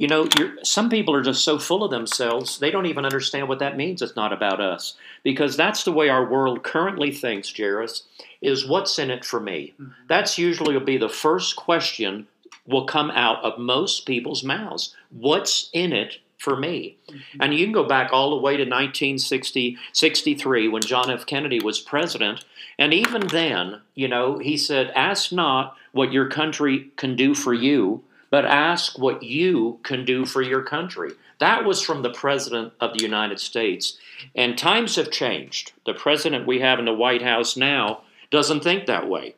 you 0.00 0.08
know, 0.08 0.26
some 0.62 0.88
people 0.88 1.14
are 1.14 1.22
just 1.22 1.44
so 1.44 1.58
full 1.58 1.84
of 1.84 1.90
themselves, 1.90 2.58
they 2.58 2.70
don't 2.70 2.86
even 2.86 3.04
understand 3.04 3.50
what 3.50 3.58
that 3.58 3.76
means. 3.76 4.00
It's 4.00 4.16
not 4.16 4.32
about 4.32 4.58
us. 4.58 4.96
Because 5.22 5.58
that's 5.58 5.84
the 5.84 5.92
way 5.92 6.08
our 6.08 6.24
world 6.24 6.62
currently 6.62 7.12
thinks, 7.12 7.54
Jairus, 7.54 8.04
is 8.40 8.66
what's 8.66 8.98
in 8.98 9.10
it 9.10 9.26
for 9.26 9.40
me? 9.40 9.74
Mm-hmm. 9.74 9.92
That's 10.08 10.38
usually 10.38 10.72
will 10.72 10.86
be 10.86 10.96
the 10.96 11.10
first 11.10 11.56
question 11.56 12.26
will 12.66 12.86
come 12.86 13.10
out 13.10 13.44
of 13.44 13.58
most 13.58 14.06
people's 14.06 14.42
mouths. 14.42 14.94
What's 15.10 15.68
in 15.74 15.92
it 15.92 16.16
for 16.40 16.56
me? 16.56 16.96
Mm-hmm. 17.08 17.42
And 17.42 17.54
you 17.54 17.64
can 17.64 17.72
go 17.72 17.84
back 17.84 18.12
all 18.12 18.30
the 18.30 18.42
way 18.42 18.56
to 18.56 18.64
1963 18.64 20.68
when 20.68 20.82
John 20.82 21.10
F. 21.10 21.26
Kennedy 21.26 21.60
was 21.60 21.78
president. 21.78 22.44
And 22.78 22.92
even 22.92 23.28
then, 23.28 23.82
you 23.94 24.08
know, 24.08 24.38
he 24.38 24.56
said, 24.56 24.90
Ask 24.96 25.30
not 25.30 25.76
what 25.92 26.12
your 26.12 26.28
country 26.28 26.90
can 26.96 27.14
do 27.14 27.34
for 27.34 27.54
you, 27.54 28.02
but 28.30 28.44
ask 28.44 28.98
what 28.98 29.22
you 29.22 29.78
can 29.82 30.04
do 30.04 30.24
for 30.24 30.40
your 30.40 30.62
country. 30.62 31.12
That 31.40 31.64
was 31.64 31.82
from 31.82 32.02
the 32.02 32.10
President 32.10 32.72
of 32.80 32.94
the 32.94 33.02
United 33.02 33.40
States. 33.40 33.98
And 34.34 34.56
times 34.56 34.96
have 34.96 35.10
changed. 35.10 35.72
The 35.86 35.94
president 35.94 36.46
we 36.46 36.60
have 36.60 36.78
in 36.78 36.84
the 36.84 36.94
White 36.94 37.22
House 37.22 37.56
now 37.56 38.02
doesn't 38.30 38.62
think 38.62 38.86
that 38.86 39.08
way. 39.08 39.34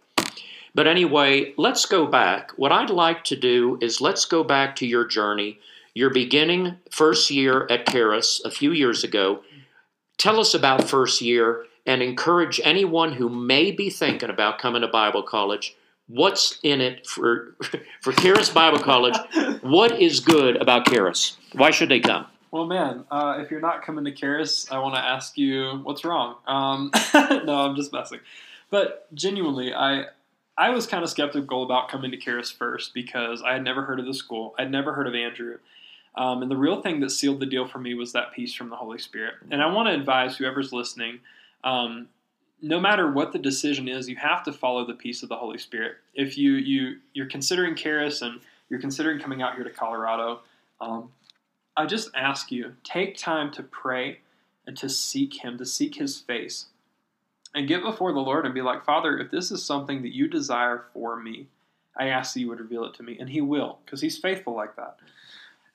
But 0.74 0.86
anyway, 0.86 1.52
let's 1.56 1.86
go 1.86 2.06
back. 2.06 2.52
What 2.56 2.72
I'd 2.72 2.90
like 2.90 3.24
to 3.24 3.36
do 3.36 3.78
is 3.80 4.00
let's 4.00 4.24
go 4.24 4.42
back 4.42 4.74
to 4.76 4.86
your 4.86 5.04
journey, 5.04 5.58
your 5.94 6.10
beginning 6.10 6.76
first 6.90 7.30
year 7.30 7.66
at 7.70 7.86
Charis 7.86 8.40
a 8.44 8.50
few 8.50 8.72
years 8.72 9.04
ago. 9.04 9.42
Tell 10.18 10.40
us 10.40 10.54
about 10.54 10.88
first 10.88 11.20
year 11.20 11.64
and 11.86 12.02
encourage 12.02 12.60
anyone 12.64 13.12
who 13.12 13.28
may 13.28 13.70
be 13.70 13.90
thinking 13.90 14.30
about 14.30 14.58
coming 14.58 14.82
to 14.82 14.88
Bible 14.88 15.22
college 15.22 15.76
what's 16.12 16.58
in 16.62 16.80
it 16.80 17.06
for 17.06 17.56
for 18.00 18.12
Charis 18.12 18.50
Bible 18.50 18.78
College? 18.78 19.16
What 19.62 20.00
is 20.00 20.20
good 20.20 20.60
about 20.60 20.86
Charis? 20.86 21.36
Why 21.52 21.70
should 21.70 21.88
they 21.88 22.00
come? 22.00 22.26
Well, 22.50 22.66
man, 22.66 23.04
uh, 23.10 23.38
if 23.38 23.50
you're 23.50 23.60
not 23.60 23.82
coming 23.82 24.04
to 24.04 24.12
Charis, 24.12 24.70
I 24.70 24.78
want 24.78 24.94
to 24.94 25.00
ask 25.00 25.38
you 25.38 25.80
what's 25.84 26.04
wrong. 26.04 26.36
Um, 26.46 26.90
no, 27.14 27.60
I'm 27.60 27.76
just 27.76 27.92
messing. 27.92 28.20
But 28.70 29.12
genuinely, 29.14 29.72
I 29.74 30.06
I 30.56 30.70
was 30.70 30.86
kind 30.86 31.02
of 31.02 31.10
skeptical 31.10 31.62
about 31.62 31.88
coming 31.88 32.10
to 32.10 32.16
Charis 32.16 32.50
first 32.50 32.92
because 32.92 33.42
I 33.42 33.54
had 33.54 33.64
never 33.64 33.82
heard 33.82 34.00
of 34.00 34.06
the 34.06 34.14
school. 34.14 34.54
I'd 34.58 34.70
never 34.70 34.92
heard 34.92 35.06
of 35.06 35.14
Andrew. 35.14 35.58
Um, 36.14 36.42
and 36.42 36.50
the 36.50 36.56
real 36.56 36.82
thing 36.82 37.00
that 37.00 37.10
sealed 37.10 37.40
the 37.40 37.46
deal 37.46 37.66
for 37.66 37.78
me 37.78 37.94
was 37.94 38.12
that 38.12 38.32
peace 38.32 38.52
from 38.52 38.68
the 38.68 38.76
Holy 38.76 38.98
Spirit. 38.98 39.34
And 39.50 39.62
I 39.62 39.72
want 39.72 39.88
to 39.88 39.94
advise 39.94 40.36
whoever's 40.36 40.72
listening 40.72 41.20
um, 41.64 42.08
no 42.62 42.78
matter 42.78 43.10
what 43.10 43.32
the 43.32 43.38
decision 43.38 43.88
is, 43.88 44.08
you 44.08 44.16
have 44.16 44.44
to 44.44 44.52
follow 44.52 44.86
the 44.86 44.94
peace 44.94 45.22
of 45.22 45.28
the 45.28 45.36
Holy 45.36 45.58
Spirit. 45.58 45.96
If 46.14 46.38
you 46.38 46.52
you 46.52 46.98
you're 47.12 47.26
considering 47.26 47.74
Charis 47.74 48.22
and 48.22 48.40
you're 48.68 48.80
considering 48.80 49.18
coming 49.18 49.42
out 49.42 49.56
here 49.56 49.64
to 49.64 49.70
Colorado, 49.70 50.40
um, 50.80 51.10
I 51.76 51.86
just 51.86 52.10
ask 52.14 52.52
you 52.52 52.74
take 52.84 53.18
time 53.18 53.50
to 53.52 53.62
pray 53.62 54.20
and 54.66 54.76
to 54.76 54.88
seek 54.88 55.42
Him, 55.42 55.58
to 55.58 55.66
seek 55.66 55.96
His 55.96 56.18
face, 56.18 56.66
and 57.54 57.66
get 57.66 57.82
before 57.82 58.12
the 58.12 58.20
Lord 58.20 58.46
and 58.46 58.54
be 58.54 58.62
like, 58.62 58.84
Father, 58.84 59.18
if 59.18 59.32
this 59.32 59.50
is 59.50 59.64
something 59.64 60.02
that 60.02 60.14
you 60.14 60.28
desire 60.28 60.84
for 60.92 61.16
me, 61.16 61.48
I 61.96 62.08
ask 62.08 62.34
that 62.34 62.40
you 62.40 62.48
would 62.48 62.60
reveal 62.60 62.84
it 62.84 62.94
to 62.94 63.02
me, 63.02 63.18
and 63.18 63.28
He 63.28 63.40
will, 63.40 63.80
because 63.84 64.00
He's 64.00 64.18
faithful 64.18 64.54
like 64.54 64.76
that. 64.76 64.98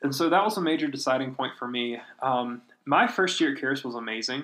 And 0.01 0.13
so 0.13 0.29
that 0.29 0.43
was 0.43 0.57
a 0.57 0.61
major 0.61 0.87
deciding 0.87 1.33
point 1.35 1.53
for 1.57 1.67
me. 1.67 1.97
Um, 2.21 2.61
my 2.85 3.07
first 3.07 3.39
year 3.41 3.53
at 3.53 3.59
Charis 3.59 3.83
was 3.83 3.95
amazing 3.95 4.43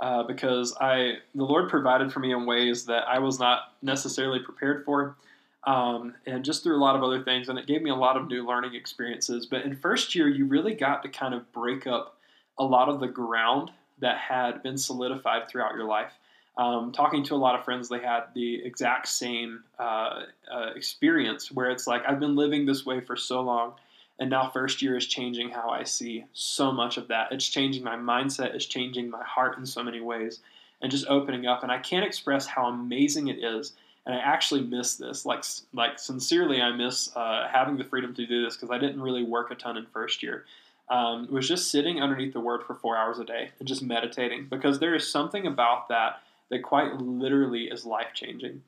uh, 0.00 0.22
because 0.22 0.76
I 0.80 1.14
the 1.34 1.44
Lord 1.44 1.68
provided 1.68 2.12
for 2.12 2.20
me 2.20 2.32
in 2.32 2.46
ways 2.46 2.86
that 2.86 3.06
I 3.06 3.18
was 3.18 3.38
not 3.38 3.74
necessarily 3.82 4.40
prepared 4.40 4.84
for, 4.84 5.16
um, 5.64 6.14
and 6.26 6.44
just 6.44 6.62
through 6.62 6.76
a 6.76 6.82
lot 6.82 6.96
of 6.96 7.02
other 7.02 7.22
things, 7.22 7.48
and 7.48 7.58
it 7.58 7.66
gave 7.66 7.82
me 7.82 7.90
a 7.90 7.94
lot 7.94 8.16
of 8.16 8.28
new 8.28 8.46
learning 8.46 8.74
experiences. 8.74 9.46
But 9.46 9.62
in 9.62 9.76
first 9.76 10.14
year, 10.14 10.28
you 10.28 10.46
really 10.46 10.74
got 10.74 11.02
to 11.02 11.08
kind 11.08 11.34
of 11.34 11.50
break 11.52 11.86
up 11.86 12.18
a 12.58 12.64
lot 12.64 12.88
of 12.88 13.00
the 13.00 13.08
ground 13.08 13.70
that 14.00 14.18
had 14.18 14.62
been 14.62 14.76
solidified 14.76 15.48
throughout 15.48 15.74
your 15.74 15.84
life. 15.84 16.12
Um, 16.56 16.92
talking 16.92 17.24
to 17.24 17.34
a 17.34 17.36
lot 17.36 17.58
of 17.58 17.64
friends, 17.64 17.88
they 17.88 17.98
had 17.98 18.24
the 18.34 18.64
exact 18.64 19.08
same 19.08 19.64
uh, 19.78 20.22
uh, 20.52 20.70
experience 20.76 21.50
where 21.50 21.70
it's 21.70 21.86
like 21.86 22.02
I've 22.06 22.20
been 22.20 22.36
living 22.36 22.64
this 22.64 22.86
way 22.86 23.00
for 23.00 23.16
so 23.16 23.40
long 23.40 23.74
and 24.20 24.30
now, 24.30 24.48
first 24.48 24.80
year 24.80 24.96
is 24.96 25.06
changing 25.06 25.50
how 25.50 25.70
I 25.70 25.82
see 25.82 26.24
so 26.32 26.70
much 26.70 26.96
of 26.98 27.08
that. 27.08 27.32
It's 27.32 27.48
changing 27.48 27.82
my 27.82 27.96
mindset, 27.96 28.54
it's 28.54 28.66
changing 28.66 29.10
my 29.10 29.24
heart 29.24 29.58
in 29.58 29.66
so 29.66 29.82
many 29.82 30.00
ways, 30.00 30.40
and 30.80 30.90
just 30.90 31.06
opening 31.08 31.46
up. 31.46 31.64
And 31.64 31.72
I 31.72 31.78
can't 31.78 32.06
express 32.06 32.46
how 32.46 32.66
amazing 32.66 33.26
it 33.28 33.42
is. 33.42 33.72
And 34.06 34.14
I 34.14 34.18
actually 34.18 34.62
miss 34.62 34.96
this. 34.96 35.26
Like, 35.26 35.44
like 35.72 35.98
sincerely, 35.98 36.60
I 36.60 36.70
miss 36.70 37.10
uh, 37.16 37.48
having 37.50 37.76
the 37.76 37.84
freedom 37.84 38.14
to 38.14 38.26
do 38.26 38.44
this 38.44 38.56
because 38.56 38.70
I 38.70 38.78
didn't 38.78 39.00
really 39.00 39.24
work 39.24 39.50
a 39.50 39.56
ton 39.56 39.76
in 39.76 39.86
first 39.86 40.22
year. 40.22 40.44
Um, 40.90 41.26
was 41.30 41.48
just 41.48 41.70
sitting 41.70 42.00
underneath 42.00 42.34
the 42.34 42.40
Word 42.40 42.62
for 42.62 42.74
four 42.74 42.96
hours 42.96 43.18
a 43.18 43.24
day 43.24 43.50
and 43.58 43.66
just 43.66 43.82
meditating 43.82 44.46
because 44.50 44.78
there 44.78 44.94
is 44.94 45.10
something 45.10 45.46
about 45.46 45.88
that 45.88 46.20
that 46.50 46.62
quite 46.62 46.98
literally 46.98 47.64
is 47.64 47.86
life 47.86 48.08
changing. 48.12 48.62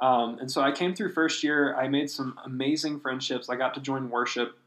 Um, 0.00 0.38
and 0.38 0.50
so 0.50 0.60
I 0.60 0.70
came 0.70 0.94
through 0.94 1.12
first 1.12 1.42
year. 1.42 1.74
I 1.74 1.88
made 1.88 2.10
some 2.10 2.38
amazing 2.44 3.00
friendships. 3.00 3.48
I 3.48 3.56
got 3.56 3.72
to 3.74 3.80
join 3.80 4.10
worship 4.10 4.58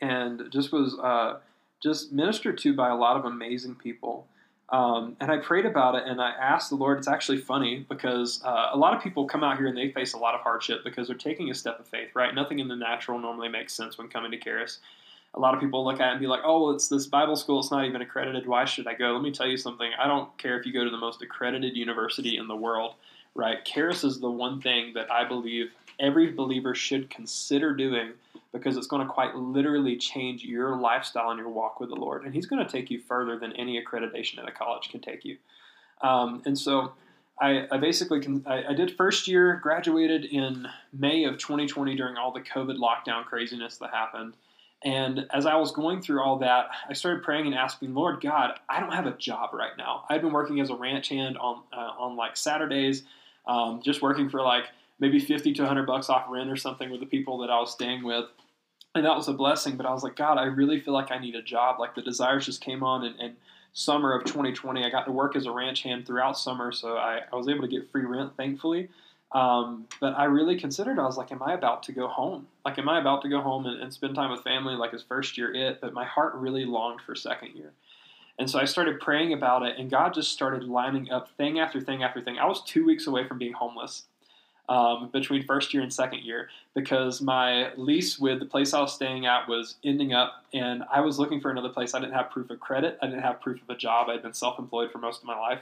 and 0.00 0.50
just 0.50 0.72
was 0.72 0.98
uh, 0.98 1.38
just 1.82 2.12
ministered 2.12 2.58
to 2.58 2.74
by 2.74 2.88
a 2.90 2.96
lot 2.96 3.16
of 3.16 3.24
amazing 3.24 3.74
people. 3.74 4.26
Um, 4.70 5.16
and 5.20 5.32
I 5.32 5.38
prayed 5.38 5.66
about 5.66 5.96
it 5.96 6.04
and 6.06 6.20
I 6.20 6.30
asked 6.30 6.70
the 6.70 6.76
Lord. 6.76 6.98
It's 6.98 7.08
actually 7.08 7.38
funny 7.38 7.84
because 7.88 8.40
uh, 8.44 8.68
a 8.72 8.76
lot 8.76 8.96
of 8.96 9.02
people 9.02 9.26
come 9.26 9.42
out 9.42 9.58
here 9.58 9.66
and 9.66 9.76
they 9.76 9.90
face 9.90 10.12
a 10.12 10.18
lot 10.18 10.34
of 10.34 10.42
hardship 10.42 10.84
because 10.84 11.08
they're 11.08 11.16
taking 11.16 11.50
a 11.50 11.54
step 11.54 11.80
of 11.80 11.88
faith, 11.88 12.10
right? 12.14 12.32
Nothing 12.32 12.60
in 12.60 12.68
the 12.68 12.76
natural 12.76 13.18
normally 13.18 13.48
makes 13.48 13.72
sense 13.74 13.98
when 13.98 14.08
coming 14.08 14.30
to 14.30 14.38
Charis. 14.38 14.78
a 15.34 15.40
lot 15.40 15.54
of 15.54 15.60
people 15.60 15.84
look 15.84 15.98
at 16.00 16.08
it 16.08 16.10
and 16.12 16.20
be 16.20 16.28
like, 16.28 16.42
oh, 16.44 16.62
well, 16.62 16.74
it's 16.74 16.88
this 16.88 17.06
Bible 17.06 17.34
school. 17.34 17.58
It's 17.58 17.72
not 17.72 17.84
even 17.84 18.00
accredited. 18.00 18.46
Why 18.46 18.64
should 18.64 18.86
I 18.86 18.94
go? 18.94 19.12
Let 19.12 19.22
me 19.22 19.32
tell 19.32 19.48
you 19.48 19.56
something. 19.56 19.90
I 19.98 20.06
don't 20.06 20.36
care 20.38 20.58
if 20.58 20.66
you 20.66 20.72
go 20.72 20.84
to 20.84 20.90
the 20.90 20.98
most 20.98 21.20
accredited 21.20 21.76
university 21.76 22.36
in 22.36 22.46
the 22.46 22.56
world, 22.56 22.94
right? 23.34 23.64
Charis 23.64 24.04
is 24.04 24.20
the 24.20 24.30
one 24.30 24.60
thing 24.60 24.92
that 24.94 25.10
I 25.10 25.24
believe 25.24 25.72
every 25.98 26.30
believer 26.30 26.76
should 26.76 27.10
consider 27.10 27.74
doing 27.74 28.12
because 28.52 28.76
it's 28.76 28.86
going 28.86 29.06
to 29.06 29.12
quite 29.12 29.34
literally 29.34 29.96
change 29.96 30.44
your 30.44 30.76
lifestyle 30.76 31.30
and 31.30 31.38
your 31.38 31.48
walk 31.48 31.80
with 31.80 31.88
the 31.88 31.96
Lord. 31.96 32.24
And 32.24 32.34
He's 32.34 32.46
going 32.46 32.64
to 32.64 32.70
take 32.70 32.90
you 32.90 33.00
further 33.00 33.38
than 33.38 33.52
any 33.52 33.82
accreditation 33.82 34.38
at 34.38 34.48
a 34.48 34.52
college 34.52 34.90
can 34.90 35.00
take 35.00 35.24
you. 35.24 35.36
Um, 36.02 36.42
and 36.46 36.58
so 36.58 36.92
I, 37.40 37.66
I 37.70 37.78
basically 37.78 38.20
can, 38.20 38.42
I, 38.46 38.64
I, 38.70 38.74
did 38.74 38.96
first 38.96 39.28
year, 39.28 39.60
graduated 39.62 40.24
in 40.24 40.66
May 40.92 41.24
of 41.24 41.38
2020 41.38 41.94
during 41.94 42.16
all 42.16 42.32
the 42.32 42.40
COVID 42.40 42.78
lockdown 42.78 43.24
craziness 43.24 43.76
that 43.78 43.90
happened. 43.90 44.34
And 44.82 45.26
as 45.30 45.44
I 45.44 45.56
was 45.56 45.72
going 45.72 46.00
through 46.00 46.22
all 46.22 46.38
that, 46.38 46.70
I 46.88 46.94
started 46.94 47.22
praying 47.22 47.46
and 47.46 47.54
asking, 47.54 47.94
Lord 47.94 48.20
God, 48.20 48.58
I 48.68 48.80
don't 48.80 48.92
have 48.92 49.06
a 49.06 49.12
job 49.12 49.50
right 49.52 49.76
now. 49.76 50.04
I've 50.08 50.22
been 50.22 50.32
working 50.32 50.60
as 50.60 50.70
a 50.70 50.74
ranch 50.74 51.10
hand 51.10 51.36
on 51.36 51.62
uh, 51.70 51.92
on 51.98 52.16
like 52.16 52.36
Saturdays, 52.36 53.02
um, 53.46 53.82
just 53.82 54.00
working 54.00 54.30
for 54.30 54.40
like 54.40 54.66
maybe 55.00 55.18
50 55.18 55.54
to 55.54 55.62
100 55.62 55.86
bucks 55.86 56.08
off 56.08 56.26
rent 56.28 56.50
or 56.50 56.56
something 56.56 56.90
with 56.90 57.00
the 57.00 57.06
people 57.06 57.38
that 57.38 57.50
I 57.50 57.58
was 57.58 57.72
staying 57.72 58.04
with. 58.04 58.26
And 58.94 59.04
that 59.04 59.16
was 59.16 59.28
a 59.28 59.32
blessing. 59.32 59.76
But 59.76 59.86
I 59.86 59.92
was 59.92 60.04
like, 60.04 60.16
God, 60.16 60.38
I 60.38 60.44
really 60.44 60.80
feel 60.80 60.94
like 60.94 61.10
I 61.10 61.18
need 61.18 61.34
a 61.34 61.42
job. 61.42 61.80
Like 61.80 61.94
the 61.94 62.02
desires 62.02 62.46
just 62.46 62.60
came 62.60 62.82
on, 62.82 63.04
and, 63.04 63.18
and 63.18 63.36
summer 63.72 64.12
of 64.12 64.24
2020, 64.24 64.84
I 64.84 64.90
got 64.90 65.04
to 65.06 65.12
work 65.12 65.36
as 65.36 65.46
a 65.46 65.52
ranch 65.52 65.82
hand 65.82 66.06
throughout 66.06 66.38
summer, 66.38 66.72
so 66.72 66.96
I, 66.96 67.20
I 67.32 67.36
was 67.36 67.48
able 67.48 67.62
to 67.62 67.68
get 67.68 67.90
free 67.90 68.04
rent, 68.04 68.36
thankfully. 68.36 68.88
Um, 69.32 69.86
but 70.00 70.14
I 70.14 70.24
really 70.24 70.58
considered, 70.58 70.98
I 70.98 71.04
was 71.04 71.16
like, 71.16 71.30
am 71.30 71.40
I 71.40 71.54
about 71.54 71.84
to 71.84 71.92
go 71.92 72.08
home? 72.08 72.48
Like, 72.64 72.78
am 72.78 72.88
I 72.88 72.98
about 72.98 73.22
to 73.22 73.28
go 73.28 73.40
home 73.40 73.66
and, 73.66 73.80
and 73.80 73.92
spend 73.92 74.16
time 74.16 74.32
with 74.32 74.42
family 74.42 74.74
like 74.74 74.90
his 74.90 75.04
first 75.04 75.38
year 75.38 75.54
it? 75.54 75.80
But 75.80 75.92
my 75.92 76.04
heart 76.04 76.34
really 76.34 76.64
longed 76.64 77.00
for 77.00 77.14
second 77.14 77.54
year. 77.54 77.72
And 78.40 78.50
so 78.50 78.58
I 78.58 78.64
started 78.64 78.98
praying 78.98 79.32
about 79.32 79.62
it, 79.62 79.76
and 79.78 79.88
God 79.88 80.14
just 80.14 80.32
started 80.32 80.64
lining 80.64 81.12
up 81.12 81.28
thing 81.36 81.60
after 81.60 81.80
thing 81.80 82.02
after 82.02 82.20
thing. 82.20 82.38
I 82.38 82.46
was 82.46 82.64
two 82.64 82.84
weeks 82.84 83.06
away 83.06 83.28
from 83.28 83.38
being 83.38 83.52
homeless 83.52 84.04
um, 84.70 85.10
between 85.12 85.44
first 85.44 85.74
year 85.74 85.82
and 85.82 85.92
second 85.92 86.20
year 86.20 86.48
because 86.74 87.20
my 87.20 87.74
lease 87.74 88.18
with 88.18 88.38
the 88.38 88.46
place 88.46 88.72
I 88.72 88.80
was 88.80 88.94
staying 88.94 89.26
at 89.26 89.48
was 89.48 89.74
ending 89.84 90.12
up, 90.12 90.44
and 90.54 90.84
I 90.90 91.00
was 91.00 91.18
looking 91.18 91.40
for 91.40 91.50
another 91.50 91.68
place. 91.68 91.92
I 91.92 91.98
didn't 91.98 92.14
have 92.14 92.30
proof 92.30 92.48
of 92.50 92.60
credit, 92.60 92.96
I 93.02 93.06
didn't 93.06 93.22
have 93.22 93.40
proof 93.40 93.60
of 93.60 93.68
a 93.68 93.76
job. 93.76 94.08
I'd 94.08 94.22
been 94.22 94.32
self 94.32 94.58
employed 94.58 94.92
for 94.92 94.98
most 94.98 95.20
of 95.20 95.26
my 95.26 95.38
life. 95.38 95.60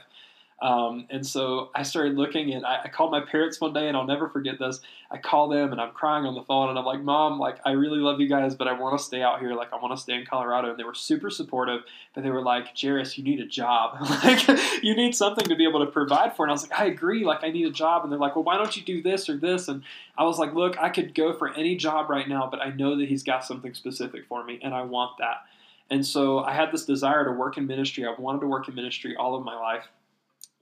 Um, 0.61 1.05
and 1.09 1.25
so 1.25 1.69
I 1.73 1.83
started 1.83 2.17
looking, 2.17 2.53
and 2.53 2.65
I, 2.65 2.81
I, 2.83 2.87
called 2.89 3.11
my 3.11 3.21
parents 3.21 3.61
one 3.61 3.71
day, 3.71 3.87
and 3.87 3.95
I'll 3.95 4.05
never 4.05 4.27
forget 4.27 4.59
this. 4.59 4.81
I 5.09 5.17
call 5.17 5.47
them, 5.47 5.71
and 5.71 5.79
I'm 5.79 5.91
crying 5.91 6.25
on 6.25 6.35
the 6.35 6.43
phone, 6.43 6.69
and 6.69 6.77
I'm 6.77 6.83
like, 6.83 7.01
"Mom, 7.01 7.39
like 7.39 7.59
I 7.65 7.71
really 7.71 7.99
love 7.99 8.19
you 8.19 8.27
guys, 8.27 8.55
but 8.55 8.67
I 8.67 8.73
want 8.73 8.97
to 8.97 9.03
stay 9.03 9.21
out 9.21 9.39
here. 9.39 9.53
Like 9.53 9.71
I 9.71 9.77
want 9.77 9.95
to 9.95 10.01
stay 10.01 10.15
in 10.15 10.25
Colorado." 10.25 10.71
And 10.71 10.77
they 10.77 10.83
were 10.83 10.93
super 10.93 11.29
supportive, 11.29 11.83
but 12.13 12.23
they 12.23 12.29
were 12.29 12.41
like, 12.41 12.77
"Jairus, 12.79 13.17
you 13.17 13.23
need 13.23 13.39
a 13.39 13.45
job. 13.45 14.01
like 14.23 14.45
you 14.83 14.95
need 14.95 15.15
something 15.15 15.45
to 15.45 15.55
be 15.55 15.65
able 15.65 15.85
to 15.85 15.91
provide 15.91 16.35
for." 16.35 16.43
And 16.43 16.51
I 16.51 16.53
was 16.53 16.69
like, 16.69 16.77
"I 16.77 16.85
agree. 16.85 17.23
Like 17.23 17.41
I 17.41 17.51
need 17.51 17.65
a 17.65 17.71
job." 17.71 18.03
And 18.03 18.11
they're 18.11 18.19
like, 18.19 18.35
"Well, 18.35 18.43
why 18.43 18.57
don't 18.57 18.75
you 18.75 18.83
do 18.83 19.01
this 19.01 19.29
or 19.29 19.37
this?" 19.37 19.69
And 19.69 19.83
I 20.17 20.25
was 20.25 20.39
like, 20.39 20.53
"Look, 20.53 20.77
I 20.77 20.89
could 20.89 21.15
go 21.15 21.31
for 21.31 21.53
any 21.53 21.77
job 21.77 22.09
right 22.09 22.27
now, 22.27 22.49
but 22.51 22.61
I 22.61 22.71
know 22.71 22.97
that 22.97 23.07
He's 23.07 23.23
got 23.23 23.45
something 23.45 23.73
specific 23.73 24.25
for 24.27 24.43
me, 24.43 24.59
and 24.61 24.73
I 24.73 24.81
want 24.81 25.19
that." 25.19 25.45
And 25.89 26.05
so 26.05 26.39
I 26.39 26.53
had 26.53 26.73
this 26.73 26.85
desire 26.85 27.23
to 27.23 27.31
work 27.31 27.57
in 27.57 27.65
ministry. 27.65 28.05
I've 28.05 28.19
wanted 28.19 28.41
to 28.41 28.47
work 28.47 28.67
in 28.67 28.75
ministry 28.75 29.15
all 29.15 29.35
of 29.35 29.45
my 29.45 29.55
life 29.57 29.87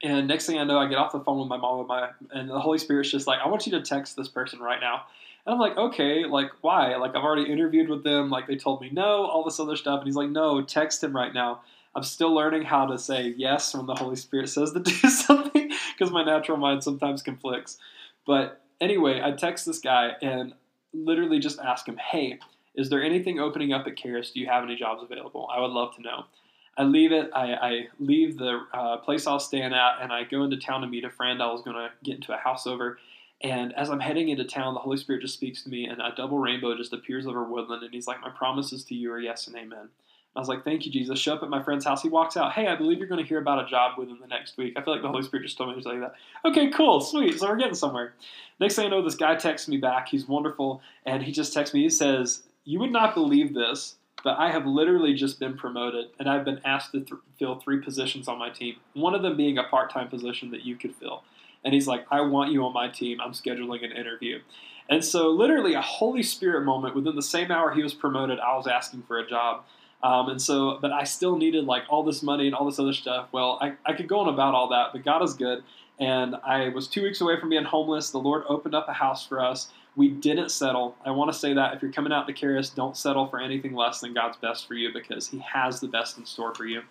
and 0.03 0.27
next 0.27 0.45
thing 0.45 0.59
I 0.59 0.63
know, 0.63 0.77
I 0.77 0.87
get 0.87 0.97
off 0.97 1.11
the 1.11 1.19
phone 1.19 1.39
with 1.39 1.47
my 1.47 1.57
mom, 1.57 1.79
with 1.79 1.87
my 1.87 2.09
and 2.31 2.49
the 2.49 2.59
Holy 2.59 2.77
Spirit's 2.77 3.11
just 3.11 3.27
like, 3.27 3.39
I 3.43 3.47
want 3.47 3.65
you 3.65 3.71
to 3.73 3.81
text 3.81 4.15
this 4.15 4.27
person 4.27 4.59
right 4.59 4.79
now. 4.79 5.03
And 5.45 5.53
I'm 5.53 5.59
like, 5.59 5.77
okay, 5.77 6.25
like 6.25 6.51
why? 6.61 6.95
Like 6.97 7.15
I've 7.15 7.23
already 7.23 7.51
interviewed 7.51 7.89
with 7.89 8.03
them. 8.03 8.29
Like 8.29 8.47
they 8.47 8.55
told 8.55 8.81
me 8.81 8.89
no, 8.91 9.25
all 9.25 9.43
this 9.43 9.59
other 9.59 9.75
stuff. 9.75 9.99
And 9.99 10.07
he's 10.07 10.15
like, 10.15 10.29
no, 10.29 10.61
text 10.61 11.03
him 11.03 11.15
right 11.15 11.33
now. 11.33 11.61
I'm 11.95 12.03
still 12.03 12.33
learning 12.33 12.63
how 12.63 12.85
to 12.85 12.97
say 12.99 13.33
yes 13.37 13.73
when 13.73 13.87
the 13.87 13.95
Holy 13.95 14.15
Spirit 14.15 14.49
says 14.49 14.71
to 14.73 14.79
do 14.81 14.91
something 14.91 15.71
because 15.93 16.11
my 16.11 16.23
natural 16.23 16.57
mind 16.57 16.83
sometimes 16.83 17.23
conflicts. 17.23 17.79
But 18.25 18.61
anyway, 18.79 19.21
I 19.23 19.31
text 19.31 19.65
this 19.65 19.79
guy 19.79 20.11
and 20.21 20.53
literally 20.93 21.39
just 21.39 21.59
ask 21.59 21.87
him, 21.87 21.97
hey, 21.97 22.39
is 22.75 22.89
there 22.89 23.01
anything 23.01 23.39
opening 23.39 23.73
up 23.73 23.87
at 23.87 23.97
Charis? 23.97 24.31
Do 24.31 24.39
you 24.39 24.45
have 24.45 24.63
any 24.63 24.75
jobs 24.75 25.01
available? 25.01 25.49
I 25.51 25.59
would 25.59 25.71
love 25.71 25.95
to 25.95 26.01
know. 26.01 26.25
I 26.77 26.83
leave 26.83 27.11
it. 27.11 27.31
I, 27.33 27.53
I 27.53 27.87
leave 27.99 28.37
the 28.37 28.61
uh, 28.71 28.97
place 28.97 29.25
I 29.25 29.33
was 29.33 29.45
staying 29.45 29.73
at, 29.73 30.01
and 30.01 30.13
I 30.13 30.23
go 30.23 30.43
into 30.43 30.57
town 30.57 30.81
to 30.81 30.87
meet 30.87 31.03
a 31.03 31.09
friend. 31.09 31.41
I 31.41 31.51
was 31.51 31.63
going 31.63 31.75
to 31.75 31.89
get 32.03 32.15
into 32.15 32.33
a 32.33 32.37
house 32.37 32.67
over, 32.67 32.99
and 33.41 33.73
as 33.75 33.89
I'm 33.89 33.99
heading 33.99 34.29
into 34.29 34.45
town, 34.45 34.75
the 34.75 34.79
Holy 34.79 34.97
Spirit 34.97 35.21
just 35.21 35.33
speaks 35.33 35.63
to 35.63 35.69
me, 35.69 35.85
and 35.85 35.99
a 35.99 36.13
double 36.15 36.37
rainbow 36.37 36.77
just 36.77 36.93
appears 36.93 37.25
over 37.25 37.43
woodland, 37.43 37.83
and 37.83 37.93
He's 37.93 38.07
like, 38.07 38.21
"My 38.21 38.29
promises 38.29 38.83
to 38.85 38.95
you 38.95 39.11
are 39.11 39.19
yes 39.19 39.47
and 39.47 39.55
amen." 39.55 39.89
I 40.35 40.39
was 40.39 40.49
like, 40.49 40.63
"Thank 40.63 40.85
you, 40.85 40.91
Jesus." 40.91 41.17
Show 41.17 41.33
up 41.33 41.41
at 41.41 41.49
my 41.49 41.63
friend's 41.63 41.83
house. 41.83 42.03
He 42.03 42.09
walks 42.09 42.37
out. 42.37 42.53
Hey, 42.53 42.67
I 42.67 42.75
believe 42.75 42.99
you're 42.99 43.07
going 43.07 43.23
to 43.23 43.27
hear 43.27 43.39
about 43.39 43.65
a 43.65 43.67
job 43.67 43.97
within 43.97 44.19
the 44.19 44.27
next 44.27 44.55
week. 44.57 44.73
I 44.77 44.83
feel 44.83 44.93
like 44.93 45.01
the 45.01 45.09
Holy 45.09 45.23
Spirit 45.23 45.43
just 45.43 45.57
told 45.57 45.69
me 45.69 45.75
to 45.75 45.81
tell 45.81 45.95
you 45.95 46.01
that. 46.01 46.13
Okay, 46.45 46.69
cool, 46.69 47.01
sweet. 47.01 47.39
So 47.39 47.47
we're 47.47 47.57
getting 47.57 47.73
somewhere. 47.73 48.13
Next 48.59 48.75
thing 48.75 48.85
I 48.85 48.89
know, 48.89 49.01
this 49.01 49.15
guy 49.15 49.35
texts 49.35 49.67
me 49.67 49.77
back. 49.77 50.07
He's 50.09 50.27
wonderful, 50.27 50.81
and 51.05 51.23
he 51.23 51.31
just 51.31 51.53
texts 51.53 51.73
me. 51.73 51.81
He 51.81 51.89
says, 51.89 52.43
"You 52.65 52.79
would 52.79 52.91
not 52.91 53.15
believe 53.15 53.53
this." 53.53 53.96
But 54.23 54.37
I 54.37 54.51
have 54.51 54.65
literally 54.65 55.13
just 55.13 55.39
been 55.39 55.57
promoted, 55.57 56.07
and 56.19 56.29
I've 56.29 56.45
been 56.45 56.61
asked 56.65 56.91
to 56.91 57.01
th- 57.01 57.21
fill 57.39 57.55
three 57.55 57.81
positions 57.81 58.27
on 58.27 58.37
my 58.37 58.49
team. 58.49 58.75
One 58.93 59.15
of 59.15 59.21
them 59.21 59.37
being 59.37 59.57
a 59.57 59.63
part-time 59.63 60.09
position 60.09 60.51
that 60.51 60.65
you 60.65 60.75
could 60.75 60.95
fill. 60.95 61.23
And 61.63 61.73
he's 61.73 61.87
like, 61.87 62.05
"I 62.11 62.21
want 62.21 62.51
you 62.51 62.63
on 62.65 62.73
my 62.73 62.87
team. 62.87 63.19
I'm 63.19 63.33
scheduling 63.33 63.83
an 63.83 63.91
interview." 63.91 64.39
And 64.89 65.03
so, 65.03 65.29
literally, 65.29 65.73
a 65.73 65.81
Holy 65.81 66.23
Spirit 66.23 66.63
moment. 66.63 66.95
Within 66.95 67.15
the 67.15 67.21
same 67.21 67.51
hour 67.51 67.71
he 67.71 67.83
was 67.83 67.93
promoted, 67.93 68.39
I 68.39 68.55
was 68.55 68.67
asking 68.67 69.03
for 69.03 69.17
a 69.17 69.27
job. 69.27 69.63
Um, 70.03 70.29
and 70.29 70.41
so, 70.41 70.77
but 70.81 70.91
I 70.91 71.03
still 71.03 71.37
needed 71.37 71.65
like 71.65 71.83
all 71.89 72.03
this 72.03 72.21
money 72.21 72.45
and 72.45 72.55
all 72.55 72.65
this 72.65 72.79
other 72.79 72.93
stuff. 72.93 73.29
Well, 73.31 73.57
I, 73.61 73.73
I 73.85 73.93
could 73.93 74.07
go 74.07 74.19
on 74.19 74.29
about 74.29 74.53
all 74.53 74.69
that, 74.69 74.93
but 74.93 75.03
God 75.03 75.23
is 75.23 75.33
good. 75.33 75.63
And 75.99 76.35
I 76.35 76.69
was 76.69 76.87
two 76.87 77.01
weeks 77.01 77.21
away 77.21 77.39
from 77.39 77.49
being 77.49 77.63
homeless. 77.63 78.11
The 78.11 78.19
Lord 78.19 78.43
opened 78.47 78.75
up 78.75 78.87
a 78.87 78.93
house 78.93 79.25
for 79.25 79.43
us. 79.43 79.69
We 79.97 80.09
didn't 80.09 80.51
settle. 80.51 80.95
I 81.03 81.11
want 81.11 81.33
to 81.33 81.37
say 81.37 81.53
that 81.53 81.73
if 81.73 81.81
you're 81.81 81.91
coming 81.91 82.13
out 82.13 82.27
to 82.27 82.33
Charis, 82.33 82.69
don't 82.69 82.95
settle 82.95 83.27
for 83.27 83.41
anything 83.41 83.73
less 83.73 83.99
than 83.99 84.13
God's 84.13 84.37
best 84.37 84.67
for 84.67 84.75
you 84.75 84.93
because 84.93 85.27
He 85.27 85.39
has 85.39 85.81
the 85.81 85.87
best 85.87 86.17
in 86.17 86.25
store 86.25 86.55
for 86.55 86.65
you. 86.65 86.83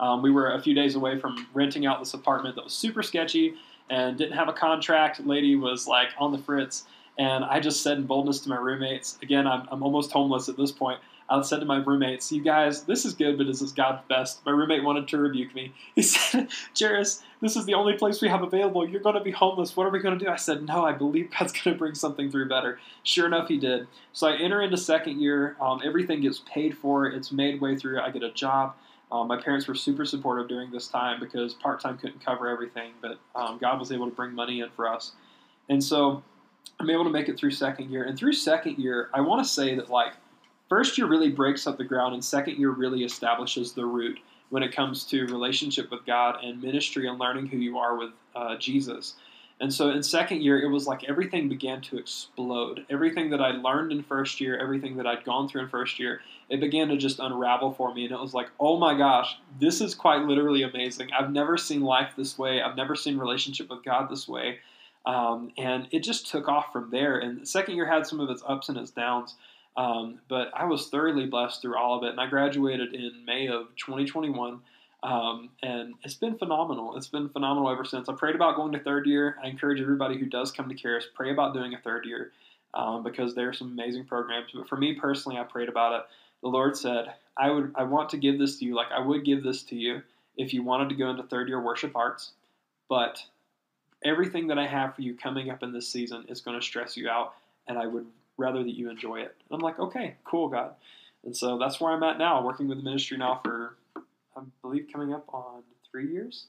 Um, 0.00 0.22
we 0.22 0.30
were 0.30 0.52
a 0.52 0.60
few 0.60 0.74
days 0.74 0.96
away 0.96 1.20
from 1.20 1.46
renting 1.54 1.86
out 1.86 2.00
this 2.00 2.14
apartment 2.14 2.56
that 2.56 2.64
was 2.64 2.72
super 2.72 3.02
sketchy 3.02 3.54
and 3.90 4.18
didn't 4.18 4.36
have 4.36 4.48
a 4.48 4.52
contract. 4.52 5.24
Lady 5.24 5.54
was 5.54 5.86
like 5.86 6.08
on 6.18 6.32
the 6.32 6.38
fritz. 6.38 6.84
And 7.18 7.44
I 7.44 7.60
just 7.60 7.82
said 7.82 7.98
in 7.98 8.06
boldness 8.06 8.40
to 8.40 8.48
my 8.48 8.56
roommates, 8.56 9.18
again, 9.22 9.46
I'm, 9.46 9.68
I'm 9.70 9.82
almost 9.82 10.10
homeless 10.10 10.48
at 10.48 10.56
this 10.56 10.72
point. 10.72 10.98
I 11.28 11.40
said 11.42 11.60
to 11.60 11.66
my 11.66 11.78
roommates, 11.78 12.30
"You 12.30 12.42
guys, 12.42 12.82
this 12.82 13.04
is 13.04 13.14
good, 13.14 13.38
but 13.38 13.46
is 13.46 13.60
this 13.60 13.72
God's 13.72 14.02
best?" 14.08 14.44
My 14.44 14.52
roommate 14.52 14.84
wanted 14.84 15.08
to 15.08 15.18
rebuke 15.18 15.54
me. 15.54 15.72
He 15.94 16.02
said, 16.02 16.48
"Jairus, 16.78 17.22
this 17.40 17.56
is 17.56 17.64
the 17.64 17.74
only 17.74 17.94
place 17.94 18.20
we 18.20 18.28
have 18.28 18.42
available. 18.42 18.88
You're 18.88 19.00
going 19.00 19.14
to 19.14 19.22
be 19.22 19.30
homeless. 19.30 19.76
What 19.76 19.86
are 19.86 19.90
we 19.90 20.00
going 20.00 20.18
to 20.18 20.24
do?" 20.24 20.30
I 20.30 20.36
said, 20.36 20.66
"No, 20.66 20.84
I 20.84 20.92
believe 20.92 21.30
God's 21.30 21.52
going 21.52 21.74
to 21.74 21.78
bring 21.78 21.94
something 21.94 22.30
through 22.30 22.48
better." 22.48 22.78
Sure 23.02 23.26
enough, 23.26 23.48
He 23.48 23.58
did. 23.58 23.86
So 24.12 24.28
I 24.28 24.36
enter 24.36 24.60
into 24.60 24.76
second 24.76 25.20
year. 25.20 25.56
Um, 25.60 25.80
everything 25.84 26.20
gets 26.20 26.42
paid 26.46 26.76
for. 26.76 27.06
It's 27.06 27.32
made 27.32 27.60
way 27.60 27.76
through. 27.76 28.00
I 28.00 28.10
get 28.10 28.22
a 28.22 28.32
job. 28.32 28.74
Um, 29.10 29.28
my 29.28 29.40
parents 29.40 29.68
were 29.68 29.74
super 29.74 30.04
supportive 30.04 30.48
during 30.48 30.70
this 30.70 30.88
time 30.88 31.20
because 31.20 31.54
part 31.54 31.80
time 31.80 31.98
couldn't 31.98 32.24
cover 32.24 32.48
everything, 32.48 32.92
but 33.00 33.18
um, 33.34 33.58
God 33.58 33.78
was 33.78 33.92
able 33.92 34.08
to 34.08 34.14
bring 34.14 34.32
money 34.32 34.60
in 34.60 34.70
for 34.70 34.88
us, 34.88 35.12
and 35.68 35.82
so 35.82 36.22
I'm 36.80 36.90
able 36.90 37.04
to 37.04 37.10
make 37.10 37.28
it 37.28 37.38
through 37.38 37.52
second 37.52 37.90
year. 37.90 38.04
And 38.04 38.18
through 38.18 38.32
second 38.32 38.78
year, 38.78 39.10
I 39.14 39.20
want 39.20 39.44
to 39.44 39.48
say 39.48 39.74
that 39.76 39.90
like 39.90 40.14
first 40.74 40.98
year 40.98 41.06
really 41.06 41.30
breaks 41.30 41.68
up 41.68 41.78
the 41.78 41.84
ground, 41.84 42.14
and 42.14 42.24
second 42.24 42.58
year 42.58 42.70
really 42.70 43.04
establishes 43.04 43.74
the 43.74 43.86
root 43.86 44.18
when 44.50 44.60
it 44.60 44.74
comes 44.74 45.04
to 45.04 45.24
relationship 45.26 45.88
with 45.88 46.04
God 46.04 46.42
and 46.42 46.60
ministry 46.60 47.06
and 47.06 47.16
learning 47.16 47.46
who 47.46 47.58
you 47.58 47.78
are 47.78 47.96
with 47.96 48.10
uh, 48.34 48.56
Jesus. 48.56 49.14
And 49.60 49.72
so 49.72 49.90
in 49.90 50.02
second 50.02 50.42
year, 50.42 50.60
it 50.60 50.68
was 50.68 50.88
like 50.88 51.04
everything 51.04 51.48
began 51.48 51.80
to 51.82 51.96
explode. 51.96 52.84
Everything 52.90 53.30
that 53.30 53.40
I 53.40 53.50
learned 53.50 53.92
in 53.92 54.02
first 54.02 54.40
year, 54.40 54.58
everything 54.58 54.96
that 54.96 55.06
I'd 55.06 55.22
gone 55.22 55.48
through 55.48 55.62
in 55.62 55.68
first 55.68 56.00
year, 56.00 56.22
it 56.48 56.58
began 56.58 56.88
to 56.88 56.96
just 56.96 57.20
unravel 57.20 57.72
for 57.74 57.94
me. 57.94 58.04
And 58.04 58.12
it 58.12 58.18
was 58.18 58.34
like, 58.34 58.48
oh 58.58 58.76
my 58.76 58.98
gosh, 58.98 59.38
this 59.60 59.80
is 59.80 59.94
quite 59.94 60.22
literally 60.22 60.64
amazing. 60.64 61.10
I've 61.16 61.30
never 61.30 61.56
seen 61.56 61.82
life 61.82 62.14
this 62.16 62.36
way. 62.36 62.60
I've 62.60 62.76
never 62.76 62.96
seen 62.96 63.16
relationship 63.16 63.70
with 63.70 63.84
God 63.84 64.10
this 64.10 64.26
way. 64.26 64.58
Um, 65.06 65.52
and 65.56 65.86
it 65.92 66.02
just 66.02 66.26
took 66.26 66.48
off 66.48 66.72
from 66.72 66.90
there. 66.90 67.18
And 67.18 67.46
second 67.46 67.76
year 67.76 67.86
had 67.86 68.08
some 68.08 68.18
of 68.18 68.28
its 68.28 68.42
ups 68.44 68.68
and 68.68 68.76
its 68.76 68.90
downs. 68.90 69.36
Um, 69.76 70.20
but 70.28 70.50
I 70.54 70.64
was 70.64 70.88
thoroughly 70.88 71.26
blessed 71.26 71.62
through 71.62 71.76
all 71.76 71.98
of 71.98 72.04
it, 72.04 72.10
and 72.10 72.20
I 72.20 72.26
graduated 72.26 72.94
in 72.94 73.24
May 73.24 73.48
of 73.48 73.68
2021. 73.76 74.60
Um, 75.02 75.50
and 75.62 75.94
it's 76.02 76.14
been 76.14 76.38
phenomenal. 76.38 76.96
It's 76.96 77.08
been 77.08 77.28
phenomenal 77.28 77.70
ever 77.70 77.84
since. 77.84 78.08
I 78.08 78.14
prayed 78.14 78.34
about 78.34 78.56
going 78.56 78.72
to 78.72 78.78
third 78.78 79.06
year. 79.06 79.36
I 79.42 79.48
encourage 79.48 79.80
everybody 79.80 80.18
who 80.18 80.26
does 80.26 80.50
come 80.50 80.68
to 80.68 80.74
Charis, 80.74 81.06
pray 81.14 81.30
about 81.30 81.52
doing 81.52 81.74
a 81.74 81.78
third 81.78 82.06
year 82.06 82.32
um, 82.72 83.02
because 83.02 83.34
there 83.34 83.48
are 83.48 83.52
some 83.52 83.72
amazing 83.72 84.04
programs. 84.04 84.50
But 84.54 84.68
for 84.68 84.76
me 84.76 84.94
personally, 84.94 85.38
I 85.38 85.44
prayed 85.44 85.68
about 85.68 85.94
it. 85.94 86.06
The 86.42 86.48
Lord 86.48 86.76
said, 86.76 87.14
"I 87.36 87.50
would, 87.50 87.72
I 87.74 87.84
want 87.84 88.10
to 88.10 88.16
give 88.16 88.38
this 88.38 88.58
to 88.58 88.64
you. 88.64 88.74
Like 88.74 88.92
I 88.92 89.00
would 89.00 89.24
give 89.24 89.42
this 89.42 89.62
to 89.64 89.76
you 89.76 90.02
if 90.36 90.54
you 90.54 90.62
wanted 90.62 90.88
to 90.88 90.94
go 90.94 91.10
into 91.10 91.22
third 91.22 91.48
year 91.48 91.60
worship 91.60 91.94
arts, 91.94 92.32
but 92.88 93.22
everything 94.04 94.48
that 94.48 94.58
I 94.58 94.66
have 94.66 94.94
for 94.94 95.02
you 95.02 95.14
coming 95.14 95.50
up 95.50 95.62
in 95.62 95.72
this 95.72 95.88
season 95.88 96.24
is 96.28 96.40
going 96.40 96.58
to 96.58 96.64
stress 96.64 96.96
you 96.96 97.08
out, 97.08 97.34
and 97.68 97.78
I 97.78 97.86
would 97.86 98.06
rather 98.36 98.62
that 98.62 98.74
you 98.74 98.90
enjoy 98.90 99.20
it. 99.20 99.34
And 99.48 99.56
I'm 99.56 99.60
like, 99.60 99.78
okay, 99.78 100.16
cool, 100.24 100.48
God. 100.48 100.72
And 101.24 101.36
so 101.36 101.58
that's 101.58 101.80
where 101.80 101.92
I'm 101.92 102.02
at 102.02 102.18
now, 102.18 102.44
working 102.44 102.68
with 102.68 102.78
the 102.78 102.84
ministry 102.84 103.16
now 103.16 103.40
for, 103.44 103.76
I 104.36 104.40
believe, 104.62 104.88
coming 104.92 105.14
up 105.14 105.24
on 105.32 105.62
three 105.90 106.12
years. 106.12 106.46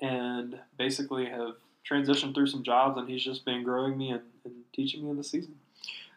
And 0.00 0.58
basically 0.76 1.26
have 1.26 1.54
transitioned 1.88 2.34
through 2.34 2.48
some 2.48 2.62
jobs, 2.62 2.98
and 2.98 3.08
he's 3.08 3.24
just 3.24 3.44
been 3.44 3.62
growing 3.62 3.96
me 3.96 4.10
and, 4.10 4.22
and 4.44 4.54
teaching 4.74 5.04
me 5.04 5.10
in 5.10 5.16
the 5.16 5.24
season. 5.24 5.54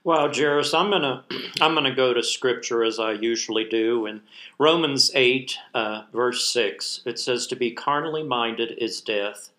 Well, 0.04 0.32
Jairus, 0.32 0.76
I'm 0.76 0.91
gonna 0.91 1.24
I'm 1.60 1.74
gonna 1.74 1.96
go 1.96 2.13
to 2.13 2.22
Scripture 2.22 2.84
as 2.84 3.00
I 3.00 3.13
usually 3.13 3.63
do. 3.63 4.06
In 4.06 4.22
Romans 4.60 5.12
eight, 5.15 5.58
uh, 5.74 6.04
verse 6.13 6.48
six, 6.48 7.02
it 7.06 7.18
says, 7.18 7.48
"To 7.48 7.56
be 7.56 7.72
carnally 7.72 8.22
minded 8.22 8.78
is 8.78 9.02
death, 9.02 9.50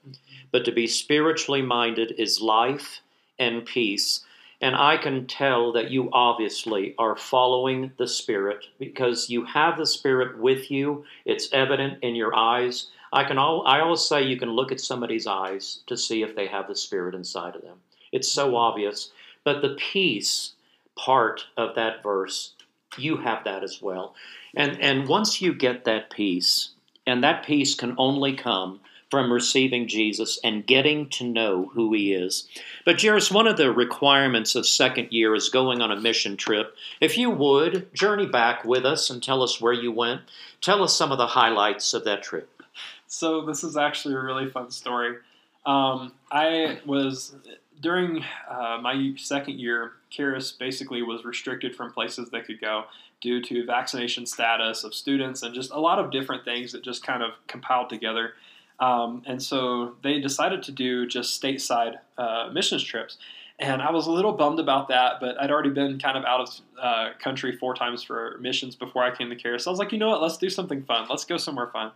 but 0.53 0.65
to 0.65 0.71
be 0.71 0.87
spiritually 0.87 1.63
minded 1.63 2.15
is 2.17 2.41
life 2.41 3.01
and 3.41 3.65
peace." 3.65 4.25
And 4.61 4.75
I 4.75 4.97
can 4.97 5.27
tell 5.27 5.73
that 5.73 5.91
you 5.91 6.09
obviously 6.13 6.95
are 6.99 7.17
following 7.17 7.93
the 7.99 8.09
Spirit 8.09 8.65
because 8.79 9.29
you 9.29 9.45
have 9.45 9.77
the 9.77 9.87
Spirit 9.87 10.39
with 10.39 10.71
you. 10.71 11.05
It's 11.25 11.53
evident 11.53 12.03
in 12.03 12.15
your 12.15 12.35
eyes. 12.35 12.89
I 13.13 13.25
can 13.25 13.39
all, 13.39 13.67
I 13.67 13.81
always 13.81 14.01
say 14.01 14.23
you 14.23 14.39
can 14.39 14.51
look 14.51 14.73
at 14.73 14.81
somebody's 14.81 15.27
eyes 15.27 15.81
to 15.87 15.97
see 15.97 16.23
if 16.23 16.35
they 16.35 16.47
have 16.47 16.69
the 16.69 16.75
Spirit 16.75 17.15
inside 17.15 17.55
of 17.55 17.63
them. 17.63 17.81
It's 18.13 18.31
so 18.31 18.57
obvious. 18.57 19.11
But 19.45 19.63
the 19.63 19.77
peace 19.79 20.53
part 20.97 21.45
of 21.57 21.75
that 21.75 22.03
verse, 22.03 22.53
you 22.97 23.19
have 23.19 23.45
that 23.45 23.63
as 23.63 23.83
well. 23.83 24.15
And 24.55 24.81
and 24.81 25.07
once 25.07 25.43
you 25.43 25.53
get 25.53 25.85
that 25.85 26.11
peace, 26.11 26.71
and 27.07 27.23
that 27.23 27.45
peace 27.45 27.75
can 27.75 27.95
only 27.99 28.33
come 28.33 28.81
from 29.11 29.33
receiving 29.33 29.87
Jesus 29.87 30.39
and 30.43 30.67
getting 30.67 31.09
to 31.11 31.25
know 31.25 31.71
who 31.75 31.93
He 31.93 32.13
is. 32.13 32.49
But, 32.85 33.01
Jairus, 33.01 33.31
one 33.31 33.47
of 33.47 33.57
the 33.57 33.73
requirements 33.73 34.55
of 34.55 34.67
second 34.67 35.13
year 35.13 35.35
is 35.35 35.49
going 35.49 35.81
on 35.81 35.93
a 35.93 36.01
mission 36.01 36.37
trip. 36.37 36.75
If 37.01 37.17
you 37.17 37.31
would, 37.31 37.93
journey 37.95 38.27
back 38.27 38.65
with 38.65 38.85
us 38.85 39.11
and 39.11 39.23
tell 39.23 39.43
us 39.43 39.61
where 39.61 39.73
you 39.73 39.93
went. 39.93 40.23
Tell 40.61 40.83
us 40.83 40.95
some 40.95 41.13
of 41.13 41.19
the 41.19 41.29
highlights 41.29 41.95
of 41.95 42.05
that 42.05 42.23
trip. 42.23 42.63
So, 43.07 43.43
this 43.43 43.63
is 43.63 43.77
actually 43.77 44.15
a 44.15 44.21
really 44.21 44.49
fun 44.49 44.71
story. 44.71 45.17
Um, 45.65 46.13
I 46.31 46.79
was 46.87 47.35
during 47.81 48.25
uh, 48.49 48.79
my 48.81 49.15
second 49.17 49.59
year, 49.59 49.93
Charis 50.11 50.53
basically 50.53 51.03
was 51.03 51.25
restricted 51.25 51.75
from 51.75 51.93
places 51.93 52.31
they 52.31 52.41
could 52.41 52.61
go 52.61 52.85
due 53.21 53.43
to 53.43 53.65
vaccination 53.65 54.27
status 54.27 54.85
of 54.85 54.95
students 54.95 55.43
and 55.43 55.55
just 55.55 55.71
a 55.71 55.79
lot 55.79 55.99
of 55.99 56.11
different 56.11 56.45
things 56.45 56.73
that 56.73 56.83
just 56.83 57.05
kind 57.05 57.23
of 57.23 57.33
compiled 57.47 57.89
together. 57.89 58.35
Um, 58.79 59.23
and 59.27 59.43
so 59.43 59.95
they 60.03 60.21
decided 60.21 60.63
to 60.65 60.73
do 60.73 61.07
just 61.07 61.41
stateside 61.41 61.97
uh, 62.19 62.51
missions 62.53 62.83
trips. 62.83 63.19
And 63.59 63.81
I 63.81 63.91
was 63.91 64.07
a 64.07 64.11
little 64.11 64.33
bummed 64.33 64.61
about 64.61 64.89
that, 64.89 65.19
but 65.19 65.41
I'd 65.41 65.51
already 65.51 65.71
been 65.71 65.99
kind 65.99 66.19
of 66.19 66.25
out 66.25 66.41
of 66.41 66.61
uh, 66.81 67.11
country 67.19 67.57
four 67.57 67.75
times 67.75 68.03
for 68.03 68.37
missions 68.39 68.77
before 68.77 69.03
I 69.03 69.17
came 69.17 69.31
to 69.31 69.37
Charis. 69.37 69.65
So 69.65 69.71
I 69.71 69.73
was 69.73 69.79
like, 69.79 69.93
you 69.93 69.99
know 69.99 70.09
what, 70.09 70.21
let's 70.21 70.37
do 70.37 70.51
something 70.51 70.83
fun. 70.83 71.07
Let's 71.09 71.25
go 71.25 71.39
somewhere 71.39 71.69
fun. 71.69 71.93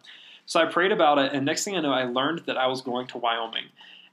So 0.47 0.59
I 0.59 0.65
prayed 0.65 0.91
about 0.91 1.19
it, 1.19 1.33
and 1.33 1.45
next 1.45 1.65
thing 1.65 1.77
I 1.77 1.81
know, 1.81 1.93
I 1.93 2.05
learned 2.05 2.41
that 2.47 2.57
I 2.57 2.67
was 2.67 2.81
going 2.81 3.07
to 3.09 3.19
Wyoming. 3.19 3.67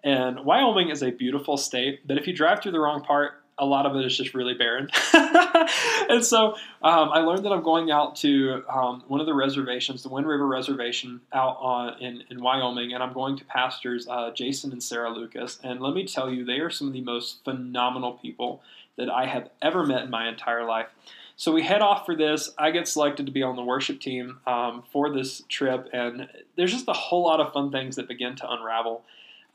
And 0.04 0.46
Wyoming 0.46 0.90
is 0.90 1.02
a 1.02 1.10
beautiful 1.10 1.58
state, 1.58 2.06
but 2.06 2.18
if 2.18 2.28
you 2.28 2.34
drive 2.34 2.62
through 2.62 2.74
the 2.74 2.80
wrong 2.80 3.02
part, 3.02 3.42
a 3.60 3.66
lot 3.66 3.86
of 3.86 3.96
it 3.96 4.06
is 4.06 4.16
just 4.16 4.34
really 4.34 4.54
barren. 4.54 4.90
and 5.14 6.24
so 6.24 6.54
um, 6.82 7.10
I 7.12 7.20
learned 7.20 7.46
that 7.46 7.52
I'm 7.52 7.64
going 7.64 7.90
out 7.90 8.16
to 8.18 8.64
um, 8.70 9.04
one 9.08 9.20
of 9.20 9.26
the 9.26 9.34
reservations, 9.34 10.04
the 10.04 10.10
Wind 10.10 10.28
River 10.28 10.46
Reservation, 10.46 11.22
out 11.34 11.58
on, 11.60 12.00
in, 12.02 12.24
in 12.30 12.42
Wyoming, 12.42 12.94
and 12.94 13.02
I'm 13.02 13.14
going 13.14 13.38
to 13.38 13.46
pastors 13.46 14.08
uh, 14.08 14.32
Jason 14.32 14.72
and 14.72 14.82
Sarah 14.82 15.12
Lucas. 15.12 15.60
And 15.64 15.82
let 15.82 15.94
me 15.94 16.06
tell 16.06 16.32
you, 16.32 16.46
they 16.46 16.60
are 16.60 16.70
some 16.70 16.88
of 16.88 16.94
the 16.94 17.02
most 17.02 17.44
phenomenal 17.44 18.14
people 18.14 18.62
that 18.98 19.10
I 19.10 19.26
have 19.26 19.50
ever 19.62 19.86
met 19.86 20.04
in 20.04 20.10
my 20.10 20.28
entire 20.28 20.66
life. 20.66 20.88
So 21.36 21.52
we 21.52 21.62
head 21.62 21.84
off 21.84 22.06
for 22.06 22.16
this. 22.16 22.52
I 22.58 22.72
get 22.72 22.88
selected 22.88 23.28
to 23.28 23.32
be 23.32 23.44
on 23.44 23.56
the 23.56 23.64
worship 23.64 24.02
team 24.02 24.40
um, 24.48 24.84
for 24.92 25.14
this 25.14 25.44
trip, 25.48 25.88
and 25.94 26.28
there's 26.56 26.72
just 26.72 26.88
a 26.88 26.94
whole 26.94 27.24
lot 27.26 27.40
of 27.40 27.54
fun 27.54 27.72
things 27.72 27.96
that 27.96 28.08
begin 28.08 28.36
to 28.38 28.52
unravel. 28.52 29.04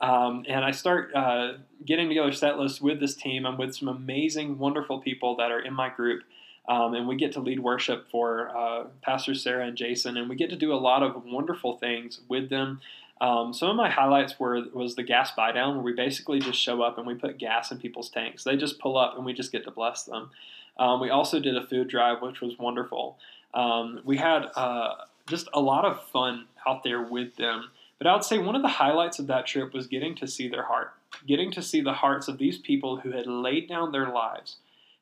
Um, 0.03 0.43
and 0.49 0.65
I 0.65 0.71
start 0.71 1.15
uh, 1.15 1.53
getting 1.85 2.09
together 2.09 2.33
set 2.33 2.59
lists 2.59 2.81
with 2.81 2.99
this 2.99 3.15
team. 3.15 3.45
I'm 3.45 3.57
with 3.57 3.73
some 3.73 3.87
amazing, 3.87 4.59
wonderful 4.59 4.99
people 4.99 5.37
that 5.37 5.49
are 5.49 5.61
in 5.61 5.73
my 5.73 5.87
group. 5.87 6.23
Um, 6.67 6.93
and 6.93 7.07
we 7.07 7.15
get 7.15 7.31
to 7.33 7.39
lead 7.39 7.61
worship 7.61 8.09
for 8.11 8.49
uh, 8.55 8.87
Pastor 9.01 9.33
Sarah 9.33 9.65
and 9.65 9.77
Jason, 9.77 10.17
and 10.17 10.29
we 10.29 10.35
get 10.35 10.49
to 10.49 10.57
do 10.57 10.73
a 10.73 10.75
lot 10.75 11.03
of 11.03 11.23
wonderful 11.23 11.77
things 11.77 12.19
with 12.27 12.49
them. 12.49 12.81
Um, 13.21 13.53
some 13.53 13.69
of 13.69 13.77
my 13.77 13.89
highlights 13.89 14.37
were 14.37 14.61
was 14.73 14.95
the 14.95 15.03
gas 15.03 15.31
buy 15.31 15.53
down, 15.53 15.75
where 15.75 15.83
we 15.83 15.93
basically 15.93 16.39
just 16.39 16.59
show 16.59 16.81
up 16.81 16.97
and 16.97 17.07
we 17.07 17.15
put 17.15 17.37
gas 17.37 17.71
in 17.71 17.79
people's 17.79 18.09
tanks. 18.09 18.43
They 18.43 18.57
just 18.57 18.79
pull 18.79 18.97
up, 18.97 19.15
and 19.15 19.25
we 19.25 19.31
just 19.31 19.53
get 19.53 19.63
to 19.65 19.71
bless 19.71 20.03
them. 20.03 20.31
Um, 20.77 20.99
we 20.99 21.09
also 21.09 21.39
did 21.39 21.55
a 21.55 21.65
food 21.65 21.87
drive, 21.87 22.21
which 22.21 22.41
was 22.41 22.59
wonderful. 22.59 23.17
Um, 23.53 24.01
we 24.03 24.17
had 24.17 24.47
uh, 24.55 24.95
just 25.27 25.47
a 25.53 25.61
lot 25.61 25.85
of 25.85 26.03
fun 26.09 26.47
out 26.67 26.83
there 26.83 27.01
with 27.01 27.37
them. 27.37 27.69
But 28.03 28.09
I 28.09 28.15
would 28.15 28.25
say 28.25 28.37
one 28.37 28.57
of 28.57 28.61
the 28.61 28.67
highlights 28.67 29.17
of 29.19 29.27
that 29.27 29.47
trip 29.47 29.73
was 29.73 29.87
getting 29.87 30.13
to 30.15 30.27
see 30.27 30.49
their 30.49 30.63
heart, 30.63 30.91
getting 31.25 31.51
to 31.51 31.61
see 31.61 31.79
the 31.79 31.93
hearts 31.93 32.27
of 32.27 32.37
these 32.37 32.57
people 32.57 32.97
who 32.97 33.11
had 33.11 33.27
laid 33.27 33.69
down 33.69 33.93
their 33.93 34.09
lives 34.09 34.57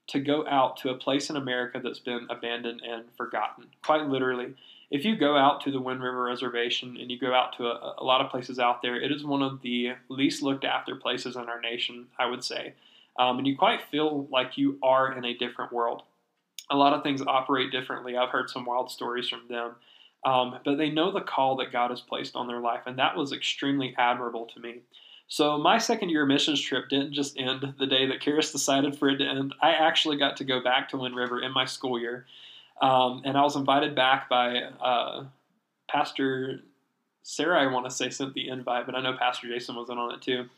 to 0.09 0.19
go 0.19 0.47
out 0.47 0.77
to 0.77 0.89
a 0.89 0.97
place 0.97 1.27
in 1.27 1.35
America 1.35 1.81
that's 1.83 1.97
been 1.97 2.27
abandoned 2.29 2.81
and 2.87 3.05
forgotten. 3.17 3.69
Quite 3.83 4.05
literally, 4.05 4.53
if 4.91 5.03
you 5.03 5.15
go 5.15 5.35
out 5.35 5.61
to 5.61 5.71
the 5.71 5.81
Wind 5.81 6.03
River 6.03 6.25
Reservation 6.25 6.95
and 6.95 7.09
you 7.09 7.17
go 7.17 7.33
out 7.33 7.57
to 7.57 7.65
a, 7.65 7.95
a, 7.97 8.03
lot 8.03 8.21
of 8.21 8.29
places 8.29 8.59
out 8.59 8.83
there, 8.83 9.01
it 9.01 9.11
is 9.11 9.25
one 9.25 9.41
of 9.41 9.63
the 9.63 9.93
least 10.07 10.43
looked 10.43 10.63
after 10.63 10.95
places 10.95 11.35
in 11.35 11.49
our 11.49 11.59
nation, 11.59 12.05
I 12.19 12.27
would 12.27 12.43
say. 12.43 12.73
Um, 13.17 13.39
and 13.39 13.47
you 13.47 13.57
quite 13.57 13.81
feel 13.81 14.27
like 14.29 14.59
you 14.59 14.77
are 14.83 15.11
in 15.17 15.25
a 15.25 15.33
different 15.33 15.73
world. 15.73 16.03
A 16.69 16.77
lot 16.77 16.93
of 16.93 17.01
things 17.01 17.23
operate 17.23 17.71
differently. 17.71 18.15
I've 18.15 18.29
heard 18.29 18.51
some 18.51 18.63
wild 18.63 18.91
stories 18.91 19.27
from 19.27 19.47
them. 19.49 19.71
Um, 20.23 20.60
but 20.63 20.77
they 20.77 20.89
know 20.89 21.12
the 21.12 21.21
call 21.21 21.55
that 21.57 21.71
God 21.71 21.89
has 21.89 22.01
placed 22.01 22.36
on 22.36 22.47
their 22.47 22.60
life, 22.60 22.81
and 22.86 22.99
that 22.99 23.17
was 23.17 23.31
extremely 23.31 23.95
admirable 23.97 24.45
to 24.53 24.60
me. 24.60 24.81
So 25.27 25.57
my 25.57 25.77
second 25.77 26.10
year 26.10 26.25
missions 26.25 26.62
trip 26.62 26.89
didn't 26.89 27.13
just 27.13 27.39
end 27.39 27.73
the 27.79 27.88
day 27.88 28.05
that 28.07 28.21
Charis 28.21 28.51
decided 28.51 28.97
for 28.97 29.10
it 29.10 29.17
to 29.17 29.25
end. 29.25 29.55
I 29.62 29.71
actually 29.71 30.17
got 30.17 30.38
to 30.38 30.43
go 30.43 30.62
back 30.62 30.89
to 30.89 30.97
Wind 30.97 31.15
River 31.15 31.41
in 31.41 31.53
my 31.53 31.65
school 31.65 31.99
year, 31.99 32.25
um, 32.81 33.21
and 33.25 33.38
I 33.38 33.41
was 33.41 33.55
invited 33.55 33.95
back 33.95 34.29
by 34.29 34.57
uh, 34.57 35.23
Pastor 35.89 36.60
Sarah. 37.23 37.62
I 37.62 37.71
want 37.71 37.86
to 37.86 37.91
say 37.91 38.10
sent 38.10 38.34
the 38.34 38.49
invite, 38.49 38.86
but 38.86 38.93
I 38.93 39.01
know 39.01 39.15
Pastor 39.17 39.47
Jason 39.47 39.75
was 39.75 39.89
in 39.89 39.97
on 39.97 40.13
it 40.13 40.21
too. 40.21 40.49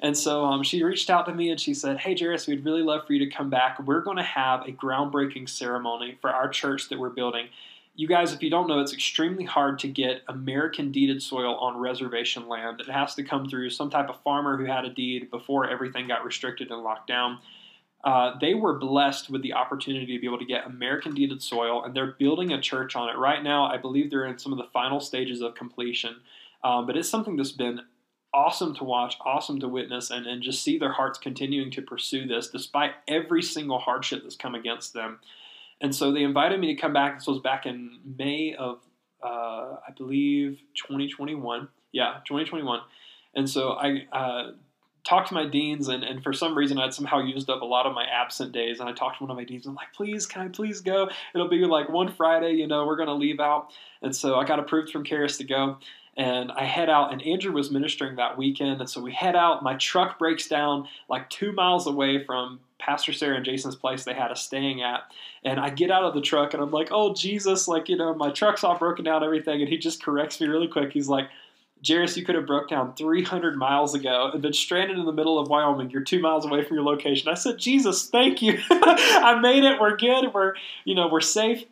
And 0.00 0.16
so 0.16 0.44
um, 0.44 0.64
she 0.64 0.82
reached 0.82 1.10
out 1.10 1.26
to 1.26 1.34
me 1.34 1.50
and 1.50 1.60
she 1.60 1.74
said, 1.74 1.98
Hey, 1.98 2.16
Jairus, 2.18 2.48
we'd 2.48 2.64
really 2.64 2.82
love 2.82 3.06
for 3.06 3.12
you 3.12 3.24
to 3.24 3.30
come 3.30 3.50
back. 3.50 3.78
We're 3.78 4.00
going 4.00 4.16
to 4.16 4.22
have 4.24 4.62
a 4.62 4.72
groundbreaking 4.72 5.48
ceremony 5.48 6.18
for 6.20 6.28
our 6.28 6.48
church 6.48 6.88
that 6.88 6.98
we're 6.98 7.10
building 7.10 7.46
you 7.94 8.08
guys, 8.08 8.32
if 8.32 8.42
you 8.42 8.50
don't 8.50 8.68
know, 8.68 8.80
it's 8.80 8.94
extremely 8.94 9.44
hard 9.44 9.78
to 9.80 9.88
get 9.88 10.22
American 10.28 10.92
deeded 10.92 11.22
soil 11.22 11.56
on 11.56 11.76
reservation 11.76 12.48
land. 12.48 12.80
It 12.80 12.90
has 12.90 13.14
to 13.16 13.22
come 13.22 13.48
through 13.48 13.70
some 13.70 13.90
type 13.90 14.08
of 14.08 14.22
farmer 14.22 14.56
who 14.56 14.64
had 14.64 14.84
a 14.84 14.90
deed 14.90 15.30
before 15.30 15.68
everything 15.68 16.08
got 16.08 16.24
restricted 16.24 16.70
and 16.70 16.82
locked 16.82 17.06
down. 17.06 17.38
Uh, 18.02 18.36
they 18.40 18.54
were 18.54 18.78
blessed 18.78 19.30
with 19.30 19.42
the 19.42 19.52
opportunity 19.52 20.14
to 20.14 20.20
be 20.20 20.26
able 20.26 20.38
to 20.38 20.44
get 20.44 20.66
American 20.66 21.14
deeded 21.14 21.42
soil, 21.42 21.84
and 21.84 21.94
they're 21.94 22.12
building 22.18 22.52
a 22.52 22.60
church 22.60 22.96
on 22.96 23.08
it. 23.08 23.16
Right 23.16 23.42
now, 23.42 23.66
I 23.66 23.76
believe 23.76 24.10
they're 24.10 24.26
in 24.26 24.38
some 24.38 24.52
of 24.52 24.58
the 24.58 24.68
final 24.72 24.98
stages 24.98 25.40
of 25.40 25.54
completion. 25.54 26.16
Um, 26.64 26.86
but 26.86 26.96
it's 26.96 27.08
something 27.08 27.36
that's 27.36 27.52
been 27.52 27.80
awesome 28.34 28.74
to 28.76 28.84
watch, 28.84 29.16
awesome 29.20 29.60
to 29.60 29.68
witness, 29.68 30.10
and, 30.10 30.26
and 30.26 30.42
just 30.42 30.62
see 30.62 30.78
their 30.78 30.92
hearts 30.92 31.18
continuing 31.18 31.70
to 31.72 31.82
pursue 31.82 32.26
this 32.26 32.48
despite 32.48 32.92
every 33.06 33.42
single 33.42 33.78
hardship 33.78 34.22
that's 34.22 34.36
come 34.36 34.54
against 34.54 34.94
them. 34.94 35.20
And 35.82 35.94
so 35.94 36.12
they 36.12 36.22
invited 36.22 36.60
me 36.60 36.74
to 36.74 36.80
come 36.80 36.92
back. 36.92 37.18
This 37.18 37.26
was 37.26 37.40
back 37.40 37.66
in 37.66 37.98
May 38.16 38.54
of, 38.54 38.78
uh, 39.22 39.26
I 39.86 39.90
believe, 39.96 40.62
2021. 40.76 41.68
Yeah, 41.92 42.20
2021. 42.26 42.80
And 43.34 43.50
so 43.50 43.72
I 43.72 44.06
uh, 44.12 44.52
talked 45.04 45.28
to 45.28 45.34
my 45.34 45.46
deans, 45.46 45.88
and, 45.88 46.04
and 46.04 46.22
for 46.22 46.32
some 46.32 46.56
reason, 46.56 46.78
I'd 46.78 46.94
somehow 46.94 47.18
used 47.18 47.50
up 47.50 47.62
a 47.62 47.64
lot 47.64 47.86
of 47.86 47.94
my 47.94 48.04
absent 48.04 48.52
days. 48.52 48.78
And 48.78 48.88
I 48.88 48.92
talked 48.92 49.18
to 49.18 49.24
one 49.24 49.30
of 49.32 49.36
my 49.36 49.44
deans. 49.44 49.66
I'm 49.66 49.74
like, 49.74 49.92
please, 49.92 50.24
can 50.24 50.42
I 50.42 50.48
please 50.48 50.80
go? 50.80 51.08
It'll 51.34 51.48
be 51.48 51.64
like 51.66 51.88
one 51.88 52.12
Friday, 52.12 52.52
you 52.52 52.68
know, 52.68 52.86
we're 52.86 52.96
going 52.96 53.08
to 53.08 53.14
leave 53.14 53.40
out. 53.40 53.72
And 54.02 54.14
so 54.14 54.36
I 54.36 54.44
got 54.44 54.60
approved 54.60 54.90
from 54.90 55.04
Charis 55.04 55.36
to 55.38 55.44
go. 55.44 55.78
And 56.16 56.52
I 56.52 56.64
head 56.64 56.90
out, 56.90 57.12
and 57.12 57.22
Andrew 57.22 57.52
was 57.52 57.70
ministering 57.70 58.16
that 58.16 58.36
weekend. 58.36 58.80
And 58.80 58.90
so 58.90 59.00
we 59.00 59.12
head 59.12 59.34
out. 59.34 59.62
My 59.62 59.76
truck 59.76 60.18
breaks 60.18 60.46
down 60.46 60.86
like 61.08 61.30
two 61.30 61.52
miles 61.52 61.86
away 61.86 62.22
from 62.22 62.60
Pastor 62.78 63.12
Sarah 63.12 63.36
and 63.36 63.44
Jason's 63.44 63.76
place 63.76 64.04
they 64.04 64.12
had 64.12 64.30
us 64.30 64.42
staying 64.42 64.82
at. 64.82 65.04
And 65.44 65.58
I 65.58 65.70
get 65.70 65.90
out 65.90 66.04
of 66.04 66.14
the 66.14 66.20
truck 66.20 66.52
and 66.52 66.62
I'm 66.62 66.70
like, 66.70 66.88
oh, 66.90 67.14
Jesus, 67.14 67.68
like, 67.68 67.88
you 67.88 67.96
know, 67.96 68.14
my 68.14 68.30
truck's 68.30 68.64
all 68.64 68.76
broken 68.76 69.04
down, 69.04 69.24
everything. 69.24 69.60
And 69.60 69.68
he 69.68 69.78
just 69.78 70.02
corrects 70.02 70.40
me 70.40 70.48
really 70.48 70.68
quick. 70.68 70.92
He's 70.92 71.08
like, 71.08 71.28
Jairus, 71.86 72.16
you 72.16 72.24
could 72.24 72.36
have 72.36 72.46
broke 72.46 72.68
down 72.68 72.94
300 72.94 73.56
miles 73.56 73.94
ago 73.94 74.30
and 74.32 74.40
been 74.40 74.52
stranded 74.52 74.98
in 74.98 75.04
the 75.04 75.12
middle 75.12 75.38
of 75.38 75.48
Wyoming. 75.48 75.90
You're 75.90 76.02
two 76.02 76.20
miles 76.20 76.44
away 76.44 76.62
from 76.62 76.76
your 76.76 76.84
location. 76.84 77.28
I 77.28 77.34
said, 77.34 77.58
Jesus, 77.58 78.08
thank 78.08 78.40
you. 78.40 78.58
I 78.70 79.38
made 79.40 79.64
it. 79.64 79.80
We're 79.80 79.96
good. 79.96 80.32
We're, 80.32 80.54
you 80.84 80.94
know, 80.94 81.08
we're 81.08 81.20
safe. 81.20 81.64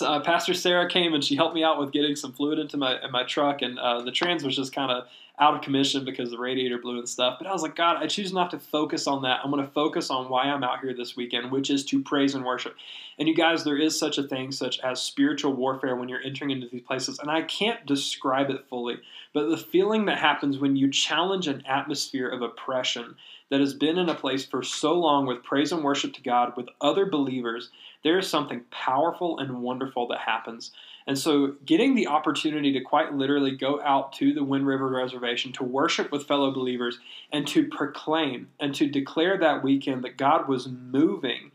Uh, 0.00 0.20
Pastor 0.20 0.54
Sarah 0.54 0.88
came 0.88 1.12
and 1.12 1.22
she 1.22 1.36
helped 1.36 1.54
me 1.54 1.62
out 1.62 1.78
with 1.78 1.92
getting 1.92 2.16
some 2.16 2.32
fluid 2.32 2.58
into 2.58 2.76
my 2.78 2.98
in 3.02 3.10
my 3.10 3.24
truck, 3.24 3.60
and 3.60 3.78
uh, 3.78 4.00
the 4.02 4.12
trans 4.12 4.42
was 4.42 4.56
just 4.56 4.74
kind 4.74 4.90
of 4.90 5.04
out 5.38 5.54
of 5.54 5.62
commission 5.62 6.04
because 6.04 6.30
the 6.30 6.38
radiator 6.38 6.78
blew 6.78 6.98
and 6.98 7.08
stuff. 7.08 7.36
But 7.38 7.48
I 7.48 7.52
was 7.52 7.62
like, 7.62 7.74
God, 7.74 7.96
I 7.96 8.06
choose 8.06 8.32
not 8.32 8.50
to 8.52 8.58
focus 8.58 9.06
on 9.06 9.22
that. 9.22 9.40
I'm 9.42 9.50
going 9.50 9.64
to 9.64 9.72
focus 9.72 10.10
on 10.10 10.28
why 10.28 10.44
I'm 10.44 10.62
out 10.62 10.80
here 10.80 10.94
this 10.94 11.16
weekend, 11.16 11.50
which 11.50 11.70
is 11.70 11.84
to 11.86 12.02
praise 12.02 12.34
and 12.34 12.44
worship. 12.44 12.76
And 13.18 13.28
you 13.28 13.34
guys, 13.34 13.64
there 13.64 13.76
is 13.76 13.98
such 13.98 14.18
a 14.18 14.22
thing, 14.22 14.52
such 14.52 14.78
as 14.80 15.00
spiritual 15.00 15.54
warfare 15.54 15.96
when 15.96 16.08
you're 16.08 16.22
entering 16.22 16.50
into 16.50 16.68
these 16.68 16.82
places. 16.82 17.18
And 17.18 17.30
I 17.30 17.42
can't 17.42 17.84
describe 17.86 18.50
it 18.50 18.66
fully, 18.68 18.98
but 19.32 19.48
the 19.48 19.56
feeling 19.56 20.06
that 20.06 20.18
happens 20.18 20.58
when 20.58 20.76
you 20.76 20.90
challenge 20.90 21.48
an 21.48 21.64
atmosphere 21.66 22.28
of 22.28 22.42
oppression 22.42 23.16
that 23.50 23.60
has 23.60 23.74
been 23.74 23.98
in 23.98 24.08
a 24.08 24.14
place 24.14 24.44
for 24.44 24.62
so 24.62 24.94
long 24.94 25.26
with 25.26 25.42
praise 25.42 25.72
and 25.72 25.84
worship 25.84 26.12
to 26.14 26.22
God 26.22 26.54
with 26.56 26.68
other 26.80 27.06
believers, 27.06 27.70
there 28.04 28.18
is 28.18 28.28
something 28.28 28.62
powerful 28.70 29.38
and 29.38 29.62
wonderful 29.62 30.08
that 30.08 30.20
happens. 30.20 30.72
And 31.06 31.18
so, 31.18 31.56
getting 31.66 31.94
the 31.94 32.06
opportunity 32.06 32.72
to 32.72 32.80
quite 32.80 33.12
literally 33.12 33.56
go 33.56 33.80
out 33.82 34.12
to 34.14 34.32
the 34.32 34.44
Wind 34.44 34.66
River 34.66 34.88
Reservation 34.88 35.52
to 35.54 35.64
worship 35.64 36.12
with 36.12 36.28
fellow 36.28 36.52
believers 36.52 36.98
and 37.32 37.46
to 37.48 37.66
proclaim 37.68 38.48
and 38.60 38.74
to 38.76 38.88
declare 38.88 39.36
that 39.38 39.64
weekend 39.64 40.04
that 40.04 40.16
God 40.16 40.48
was 40.48 40.68
moving 40.68 41.50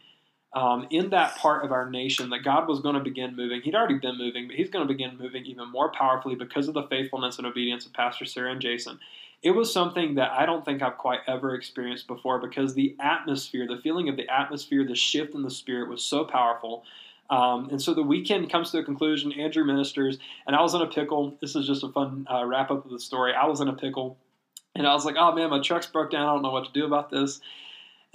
um, 0.54 0.88
in 0.90 1.10
that 1.10 1.36
part 1.38 1.64
of 1.66 1.72
our 1.72 1.90
nation, 1.90 2.30
that 2.32 2.44
God 2.44 2.68
was 2.68 2.80
going 2.80 2.96
to 2.96 3.02
begin 3.02 3.36
moving. 3.36 3.62
He'd 3.62 3.76
already 3.76 4.00
been 4.00 4.18
moving, 4.18 4.48
but 4.48 4.56
He's 4.56 4.70
going 4.70 4.88
to 4.88 4.94
begin 4.94 5.18
moving 5.18 5.46
even 5.46 5.70
more 5.70 5.92
powerfully 5.92 6.36
because 6.36 6.68
of 6.68 6.74
the 6.74 6.84
faithfulness 6.84 7.38
and 7.38 7.46
obedience 7.46 7.86
of 7.86 7.94
Pastor 7.94 8.26
Sarah 8.26 8.52
and 8.52 8.62
Jason 8.62 9.00
it 9.44 9.52
was 9.52 9.72
something 9.72 10.16
that 10.16 10.32
I 10.32 10.46
don't 10.46 10.66
think 10.66 10.82
I've 10.82 10.98
quite 10.98 11.20
ever 11.28 11.54
experienced 11.54 12.08
before 12.08 12.40
because 12.40 12.74
the 12.74 12.96
atmosphere, 13.00 13.68
the 13.68 13.82
feeling 13.82 14.10
of 14.10 14.18
the 14.18 14.28
atmosphere, 14.30 14.84
the 14.86 14.96
shift 14.96 15.36
in 15.36 15.44
the 15.44 15.52
spirit 15.52 15.90
was 15.90 16.04
so 16.04 16.26
powerful. 16.26 16.84
Um, 17.30 17.70
and 17.70 17.82
so 17.82 17.94
the 17.94 18.02
weekend 18.02 18.50
comes 18.52 18.72
to 18.72 18.80
a 18.80 18.84
conclusion. 18.84 19.32
Andrew 19.34 19.64
ministers, 19.64 20.18
and 20.48 20.56
I 20.56 20.62
was 20.62 20.74
in 20.74 20.82
a 20.82 20.88
pickle. 20.88 21.38
This 21.42 21.56
is 21.56 21.68
just 21.68 21.84
a 21.84 21.90
fun 21.90 22.26
uh, 22.32 22.46
wrap 22.46 22.72
up 22.72 22.86
of 22.86 22.92
the 22.92 23.00
story. 23.00 23.34
I 23.34 23.46
was 23.46 23.60
in 23.60 23.68
a 23.68 23.74
pickle, 23.74 24.18
and 24.76 24.88
I 24.88 24.94
was 24.94 25.04
like, 25.04 25.16
"Oh 25.20 25.36
man, 25.36 25.50
my 25.50 25.60
truck's 25.60 25.88
broke 25.88 26.10
down. 26.10 26.28
I 26.28 26.34
don't 26.34 26.42
know 26.42 26.52
what 26.52 26.66
to 26.66 26.72
do 26.72 26.86
about 26.86 27.10
this." 27.10 27.42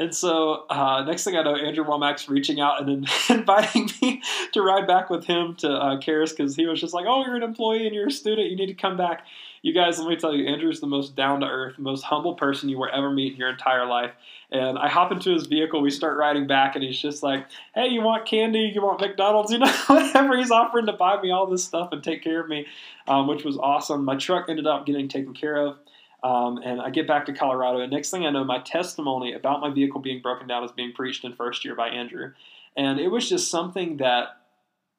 And 0.02 0.12
so 0.12 0.64
uh, 0.68 1.04
next 1.04 1.22
thing 1.22 1.36
I 1.36 1.42
know, 1.44 1.54
Andrew 1.54 1.84
Wommack's 1.84 2.28
reaching 2.28 2.60
out 2.60 2.82
and 2.82 3.08
inviting 3.30 3.88
me 4.02 4.20
to 4.50 4.60
ride 4.60 4.84
back 4.84 5.10
with 5.10 5.24
him 5.26 5.54
to 5.56 5.70
uh, 5.70 6.00
Charis 6.00 6.32
because 6.32 6.56
he 6.56 6.66
was 6.66 6.80
just 6.80 6.92
like, 6.92 7.06
"Oh, 7.08 7.24
you're 7.24 7.36
an 7.36 7.44
employee 7.44 7.86
and 7.86 7.94
you're 7.94 8.08
a 8.08 8.10
student. 8.10 8.50
You 8.50 8.56
need 8.56 8.66
to 8.66 8.74
come 8.74 8.96
back." 8.96 9.24
You 9.62 9.72
guys, 9.72 10.00
let 10.00 10.08
me 10.08 10.16
tell 10.16 10.34
you, 10.34 10.48
Andrew's 10.48 10.80
the 10.80 10.88
most 10.88 11.14
down 11.14 11.38
to 11.38 11.46
earth, 11.46 11.78
most 11.78 12.02
humble 12.02 12.34
person 12.34 12.68
you 12.68 12.78
will 12.78 12.88
ever 12.92 13.10
meet 13.10 13.34
in 13.34 13.38
your 13.38 13.48
entire 13.48 13.86
life. 13.86 14.10
And 14.50 14.76
I 14.76 14.88
hop 14.88 15.12
into 15.12 15.30
his 15.30 15.46
vehicle, 15.46 15.80
we 15.80 15.90
start 15.90 16.18
riding 16.18 16.48
back, 16.48 16.74
and 16.74 16.82
he's 16.82 17.00
just 17.00 17.22
like, 17.22 17.46
"Hey, 17.72 17.86
you 17.86 18.02
want 18.02 18.26
candy? 18.26 18.72
You 18.74 18.82
want 18.82 19.00
McDonald's? 19.00 19.52
You 19.52 19.60
know, 19.60 19.72
whatever." 19.86 20.36
He's 20.36 20.50
offering 20.50 20.86
to 20.86 20.94
buy 20.94 21.22
me 21.22 21.30
all 21.30 21.46
this 21.46 21.62
stuff 21.62 21.90
and 21.92 22.02
take 22.02 22.24
care 22.24 22.40
of 22.40 22.48
me, 22.48 22.66
um, 23.06 23.28
which 23.28 23.44
was 23.44 23.56
awesome. 23.56 24.04
My 24.04 24.16
truck 24.16 24.46
ended 24.48 24.66
up 24.66 24.84
getting 24.84 25.06
taken 25.06 25.32
care 25.32 25.64
of. 25.64 25.76
Um, 26.24 26.58
and 26.58 26.80
I 26.80 26.90
get 26.90 27.08
back 27.08 27.26
to 27.26 27.32
Colorado, 27.32 27.80
and 27.80 27.90
next 27.90 28.10
thing 28.10 28.24
I 28.24 28.30
know, 28.30 28.44
my 28.44 28.60
testimony 28.60 29.32
about 29.32 29.60
my 29.60 29.70
vehicle 29.70 30.00
being 30.00 30.22
broken 30.22 30.46
down 30.46 30.62
is 30.62 30.70
being 30.70 30.92
preached 30.92 31.24
in 31.24 31.34
first 31.34 31.64
year 31.64 31.74
by 31.74 31.88
Andrew. 31.88 32.32
And 32.76 33.00
it 33.00 33.08
was 33.08 33.28
just 33.28 33.50
something 33.50 33.96
that 33.96 34.36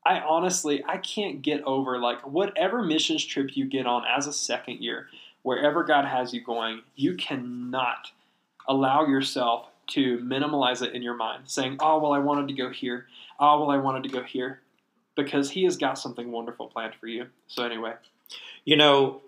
I 0.06 0.20
honestly 0.20 0.84
I 0.86 0.98
can't 0.98 1.42
get 1.42 1.64
over. 1.64 1.98
Like 1.98 2.28
whatever 2.28 2.84
missions 2.84 3.24
trip 3.24 3.56
you 3.56 3.66
get 3.66 3.86
on 3.86 4.04
as 4.06 4.28
a 4.28 4.34
second 4.34 4.82
year, 4.82 5.08
wherever 5.44 5.84
God 5.84 6.06
has 6.06 6.34
you 6.34 6.44
going, 6.44 6.82
you 6.96 7.16
cannot 7.16 8.12
allow 8.68 9.06
yourself 9.06 9.68
to 9.86 10.18
minimalize 10.20 10.82
it 10.82 10.94
in 10.94 11.02
your 11.02 11.16
mind, 11.16 11.44
saying, 11.46 11.78
"Oh 11.80 12.00
well, 12.00 12.14
I 12.14 12.20
wanted 12.20 12.48
to 12.50 12.54
go 12.54 12.70
here. 12.70 13.08
Oh 13.40 13.62
well, 13.62 13.72
I 13.72 13.78
wanted 13.78 14.04
to 14.04 14.10
go 14.10 14.24
here," 14.24 14.62
because 15.16 15.52
He 15.52 15.64
has 15.64 15.78
got 15.78 15.98
something 15.98 16.32
wonderful 16.32 16.68
planned 16.68 16.96
for 16.96 17.08
you. 17.08 17.28
So 17.48 17.64
anyway, 17.64 17.94
you 18.66 18.78
know, 18.78 19.22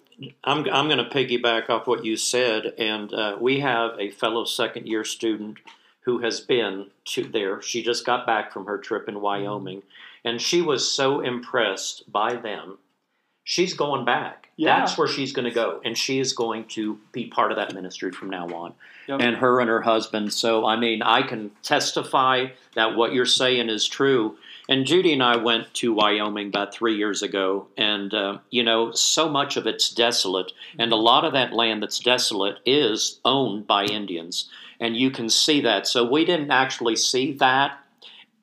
I'm, 0.44 0.66
I'm 0.72 0.88
going 0.88 0.98
to 0.98 1.10
piggyback 1.10 1.70
off 1.70 1.88
what 1.88 2.06
you 2.06 2.16
said, 2.16 2.74
and 2.78 3.14
uh, 3.14 3.38
we 3.40 3.60
have 3.60 4.00
a 4.00 4.12
fellow 4.12 4.46
second 4.46 4.88
year 4.88 5.04
student 5.04 5.58
who 6.02 6.20
has 6.20 6.40
been 6.40 6.88
to 7.06 7.24
there. 7.24 7.62
She 7.62 7.84
just 7.84 8.06
got 8.06 8.26
back 8.26 8.54
from 8.54 8.66
her 8.66 8.78
trip 8.78 9.10
in 9.10 9.22
Wyoming, 9.22 9.84
and 10.24 10.42
she 10.42 10.62
was 10.62 10.90
so 10.90 11.22
impressed 11.22 12.10
by 12.12 12.36
them. 12.36 12.78
She's 13.44 13.74
going 13.74 14.06
back. 14.06 14.50
Yeah. 14.58 14.80
That's 14.80 14.98
where 14.98 15.08
she's 15.08 15.34
going 15.34 15.46
to 15.46 15.52
go, 15.52 15.82
and 15.84 15.98
she 15.98 16.20
is 16.20 16.34
going 16.34 16.66
to 16.70 16.98
be 17.12 17.26
part 17.28 17.52
of 17.52 17.58
that 17.58 17.74
ministry 17.74 18.12
from 18.12 18.30
now 18.30 18.48
on. 18.48 18.74
Yep. 19.08 19.22
And 19.22 19.36
her 19.38 19.60
and 19.60 19.70
her 19.70 19.82
husband. 19.82 20.32
So, 20.34 20.66
I 20.66 20.78
mean, 20.78 21.02
I 21.02 21.22
can 21.24 21.52
testify 21.62 22.48
that 22.76 22.96
what 22.96 23.14
you're 23.14 23.26
saying 23.26 23.70
is 23.70 23.88
true 23.88 24.38
and 24.68 24.86
Judy 24.86 25.14
and 25.14 25.22
I 25.22 25.36
went 25.36 25.74
to 25.76 25.94
Wyoming 25.94 26.48
about 26.48 26.74
three 26.74 26.96
years 26.96 27.22
ago, 27.22 27.68
and 27.78 28.14
uh, 28.14 28.38
you 28.50 28.64
know, 28.64 28.92
so 28.92 29.30
much 29.30 29.58
of 29.58 29.68
it's 29.68 29.90
desolate, 29.90 30.54
and 30.80 30.92
a 30.92 30.98
lot 30.98 31.26
of 31.26 31.34
that 31.34 31.54
land 31.54 31.84
that's 31.84 32.00
desolate 32.00 32.60
is 32.66 33.20
owned 33.26 33.68
by 33.68 33.86
Indians, 33.86 34.50
and 34.80 34.98
you 34.98 35.12
can 35.12 35.30
see 35.30 35.62
that. 35.62 35.88
So 35.88 36.04
we 36.04 36.26
didn't 36.26 36.52
actually 36.52 36.96
see 36.96 37.34
that 37.34 37.80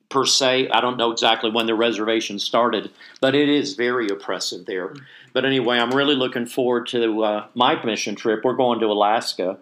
per 0.09 0.25
se. 0.25 0.69
I 0.69 0.79
don't 0.79 0.97
know 0.97 1.11
exactly 1.11 1.49
when 1.49 1.65
the 1.65 1.75
reservation 1.75 2.39
started, 2.39 2.91
but 3.19 3.35
it 3.35 3.49
is 3.49 3.73
very 3.73 4.07
oppressive 4.07 4.65
there. 4.65 4.93
But 5.33 5.43
anyway, 5.43 5.79
I'm 5.79 5.91
really 5.91 6.15
looking 6.15 6.45
forward 6.45 6.87
to 6.89 7.23
uh, 7.23 7.47
my 7.55 7.83
mission 7.83 8.15
trip. 8.15 8.43
We're 8.43 8.53
going 8.53 8.79
to 8.79 8.85
Alaska 8.85 9.57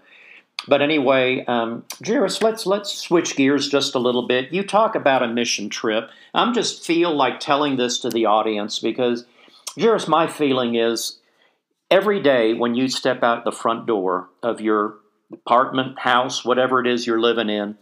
but 0.67 0.81
anyway, 0.81 1.43
um, 1.45 1.83
Jairus, 2.05 2.41
let's 2.41 2.65
let's 2.65 2.93
switch 2.93 3.35
gears 3.35 3.67
just 3.67 3.95
a 3.95 3.99
little 3.99 4.27
bit. 4.27 4.51
You 4.51 4.63
talk 4.63 4.95
about 4.95 5.23
a 5.23 5.27
mission 5.27 5.69
trip. 5.69 6.09
I'm 6.33 6.53
just 6.53 6.85
feel 6.85 7.15
like 7.15 7.39
telling 7.39 7.77
this 7.77 7.99
to 7.99 8.09
the 8.09 8.25
audience 8.25 8.79
because, 8.79 9.25
Jairus, 9.79 10.07
my 10.07 10.27
feeling 10.27 10.75
is 10.75 11.19
every 11.89 12.21
day 12.21 12.53
when 12.53 12.75
you 12.75 12.87
step 12.87 13.23
out 13.23 13.43
the 13.43 13.51
front 13.51 13.85
door 13.85 14.29
of 14.43 14.61
your 14.61 14.95
apartment, 15.33 15.99
house, 15.99 16.45
whatever 16.45 16.79
it 16.79 16.87
is 16.87 17.07
you're 17.07 17.21
living 17.21 17.49
in, 17.49 17.77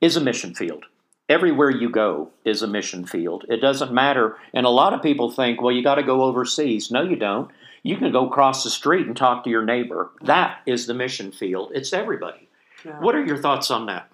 is 0.00 0.16
a 0.16 0.20
mission 0.20 0.54
field. 0.54 0.84
Everywhere 1.28 1.70
you 1.70 1.88
go 1.88 2.30
is 2.44 2.62
a 2.62 2.66
mission 2.66 3.06
field. 3.06 3.44
It 3.48 3.58
doesn't 3.60 3.92
matter. 3.92 4.36
And 4.52 4.66
a 4.66 4.70
lot 4.70 4.92
of 4.92 5.02
people 5.02 5.30
think, 5.30 5.62
well, 5.62 5.72
you 5.72 5.82
got 5.82 5.94
to 5.94 6.02
go 6.02 6.22
overseas. 6.24 6.90
No, 6.90 7.02
you 7.02 7.16
don't. 7.16 7.50
You 7.82 7.96
can 7.96 8.12
go 8.12 8.28
across 8.28 8.62
the 8.62 8.70
street 8.70 9.06
and 9.06 9.16
talk 9.16 9.44
to 9.44 9.50
your 9.50 9.64
neighbor. 9.64 10.10
That 10.22 10.60
is 10.66 10.86
the 10.86 10.94
mission 10.94 11.32
field. 11.32 11.72
It's 11.74 11.92
everybody. 11.92 12.48
Yeah. 12.84 13.00
What 13.00 13.14
are 13.14 13.24
your 13.24 13.38
thoughts 13.38 13.70
on 13.70 13.86
that? 13.86 14.08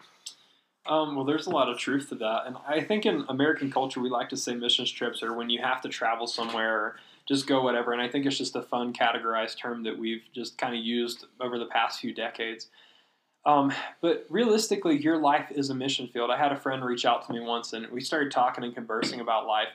Um, 0.87 1.17
well, 1.17 1.25
there's 1.25 1.47
a 1.47 1.51
lot 1.51 1.69
of 1.69 1.77
truth 1.77 2.09
to 2.09 2.15
that, 2.15 2.47
and 2.47 2.57
I 2.67 2.81
think 2.81 3.05
in 3.05 3.27
American 3.29 3.71
culture 3.71 4.01
we 4.01 4.09
like 4.09 4.31
to 4.31 4.39
say 4.39 4.55
missions 4.55 4.91
trips 4.91 5.23
are 5.23 5.35
when 5.35 5.51
you 5.51 5.61
have 5.61 5.83
to 5.83 5.89
travel 5.91 6.27
somewhere 6.27 6.81
or 6.81 6.97
just 7.27 7.47
go 7.47 7.63
whatever. 7.63 7.93
And 7.93 8.01
I 8.01 8.09
think 8.09 8.25
it's 8.25 8.39
just 8.39 8.57
a 8.57 8.63
fun 8.63 8.95
categorized 8.95 9.59
term 9.61 9.83
that 9.83 9.99
we've 9.99 10.23
just 10.35 10.57
kind 10.57 10.75
of 10.75 10.83
used 10.83 11.27
over 11.41 11.59
the 11.59 11.67
past 11.67 12.01
few 12.01 12.15
decades. 12.15 12.69
Um, 13.45 13.73
but 14.01 14.25
realistically, 14.31 14.99
your 14.99 15.19
life 15.19 15.51
is 15.51 15.69
a 15.69 15.75
mission 15.75 16.09
field. 16.09 16.31
I 16.31 16.39
had 16.39 16.53
a 16.53 16.57
friend 16.57 16.83
reach 16.83 17.05
out 17.05 17.27
to 17.27 17.35
me 17.35 17.41
once, 17.41 17.75
and 17.75 17.87
we 17.91 18.01
started 18.01 18.33
talking 18.33 18.65
and 18.65 18.75
conversing 18.75 19.21
about 19.21 19.47
life. 19.47 19.69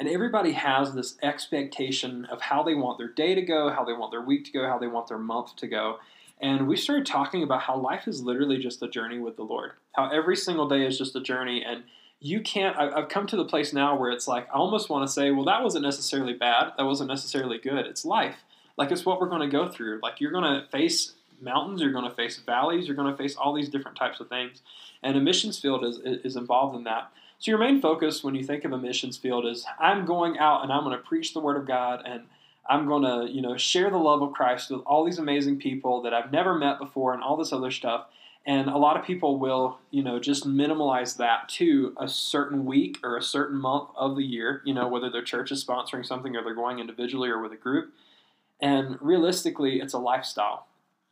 And 0.00 0.08
everybody 0.08 0.52
has 0.52 0.94
this 0.94 1.18
expectation 1.22 2.24
of 2.24 2.40
how 2.40 2.62
they 2.62 2.74
want 2.74 2.96
their 2.96 3.08
day 3.08 3.34
to 3.34 3.42
go, 3.42 3.68
how 3.68 3.84
they 3.84 3.92
want 3.92 4.10
their 4.10 4.22
week 4.22 4.46
to 4.46 4.50
go, 4.50 4.66
how 4.66 4.78
they 4.78 4.86
want 4.86 5.08
their 5.08 5.18
month 5.18 5.56
to 5.56 5.66
go. 5.66 5.98
And 6.40 6.66
we 6.66 6.76
started 6.76 7.04
talking 7.04 7.42
about 7.42 7.60
how 7.60 7.76
life 7.76 8.08
is 8.08 8.22
literally 8.22 8.56
just 8.56 8.82
a 8.82 8.88
journey 8.88 9.18
with 9.18 9.36
the 9.36 9.42
Lord. 9.42 9.72
How 9.92 10.08
every 10.08 10.36
single 10.36 10.66
day 10.66 10.86
is 10.86 10.96
just 10.96 11.14
a 11.16 11.20
journey. 11.20 11.62
And 11.62 11.82
you 12.18 12.40
can't, 12.40 12.78
I've 12.78 13.10
come 13.10 13.26
to 13.26 13.36
the 13.36 13.44
place 13.44 13.74
now 13.74 13.94
where 13.94 14.10
it's 14.10 14.26
like, 14.26 14.48
I 14.48 14.54
almost 14.54 14.88
want 14.88 15.06
to 15.06 15.12
say, 15.12 15.32
well, 15.32 15.44
that 15.44 15.62
wasn't 15.62 15.84
necessarily 15.84 16.32
bad. 16.32 16.72
That 16.78 16.84
wasn't 16.86 17.10
necessarily 17.10 17.58
good. 17.58 17.84
It's 17.84 18.06
life. 18.06 18.36
Like, 18.78 18.90
it's 18.90 19.04
what 19.04 19.20
we're 19.20 19.28
going 19.28 19.42
to 19.42 19.54
go 19.54 19.68
through. 19.68 20.00
Like, 20.02 20.18
you're 20.18 20.32
going 20.32 20.62
to 20.62 20.66
face 20.68 21.12
mountains, 21.42 21.82
you're 21.82 21.92
going 21.92 22.08
to 22.08 22.14
face 22.14 22.38
valleys, 22.38 22.86
you're 22.86 22.96
going 22.96 23.10
to 23.10 23.16
face 23.16 23.36
all 23.36 23.52
these 23.52 23.68
different 23.68 23.98
types 23.98 24.20
of 24.20 24.30
things. 24.30 24.62
And 25.02 25.16
a 25.16 25.20
missions 25.20 25.58
field 25.58 25.84
is, 25.84 25.98
is 25.98 26.36
involved 26.36 26.74
in 26.74 26.84
that. 26.84 27.10
So 27.40 27.50
your 27.50 27.58
main 27.58 27.80
focus 27.80 28.22
when 28.22 28.34
you 28.34 28.44
think 28.44 28.66
of 28.66 28.72
a 28.72 28.78
missions 28.78 29.16
field 29.16 29.46
is 29.46 29.64
I'm 29.78 30.04
going 30.04 30.38
out 30.38 30.62
and 30.62 30.70
I'm 30.70 30.84
going 30.84 30.96
to 30.96 31.02
preach 31.02 31.32
the 31.32 31.40
word 31.40 31.56
of 31.56 31.66
God 31.66 32.02
and 32.04 32.24
I'm 32.68 32.86
going 32.86 33.02
to, 33.02 33.32
you 33.32 33.40
know, 33.40 33.56
share 33.56 33.88
the 33.88 33.96
love 33.96 34.20
of 34.20 34.34
Christ 34.34 34.70
with 34.70 34.82
all 34.82 35.06
these 35.06 35.18
amazing 35.18 35.58
people 35.58 36.02
that 36.02 36.12
I've 36.12 36.30
never 36.30 36.54
met 36.54 36.78
before 36.78 37.14
and 37.14 37.22
all 37.22 37.38
this 37.38 37.50
other 37.50 37.70
stuff. 37.70 38.08
And 38.44 38.68
a 38.68 38.76
lot 38.76 38.98
of 38.98 39.06
people 39.06 39.38
will, 39.38 39.78
you 39.90 40.02
know, 40.02 40.20
just 40.20 40.46
minimalize 40.46 41.16
that 41.16 41.48
to 41.50 41.94
a 41.98 42.08
certain 42.08 42.66
week 42.66 42.98
or 43.02 43.16
a 43.16 43.22
certain 43.22 43.58
month 43.58 43.88
of 43.96 44.16
the 44.16 44.22
year, 44.22 44.60
you 44.66 44.74
know, 44.74 44.86
whether 44.88 45.08
their 45.08 45.24
church 45.24 45.50
is 45.50 45.64
sponsoring 45.64 46.04
something 46.04 46.36
or 46.36 46.44
they're 46.44 46.54
going 46.54 46.78
individually 46.78 47.30
or 47.30 47.40
with 47.40 47.52
a 47.52 47.56
group. 47.56 47.94
And 48.60 48.98
realistically, 49.00 49.80
it's 49.80 49.94
a 49.94 49.98
lifestyle 49.98 50.66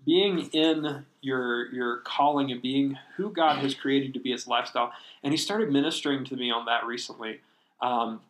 being 0.05 0.49
in 0.53 1.05
your 1.21 1.73
your 1.73 1.99
calling 1.99 2.51
and 2.51 2.63
being 2.63 2.99
who 3.17 3.31
God 3.31 3.59
has 3.59 3.75
created 3.75 4.15
to 4.15 4.21
be 4.21 4.33
its 4.33 4.47
lifestyle. 4.47 4.93
And 5.23 5.33
he 5.33 5.37
started 5.37 5.71
ministering 5.73 6.25
to 6.27 6.37
me 6.37 6.51
on 6.51 6.67
that 6.67 6.87
recently, 6.87 7.41
um, 7.83 8.21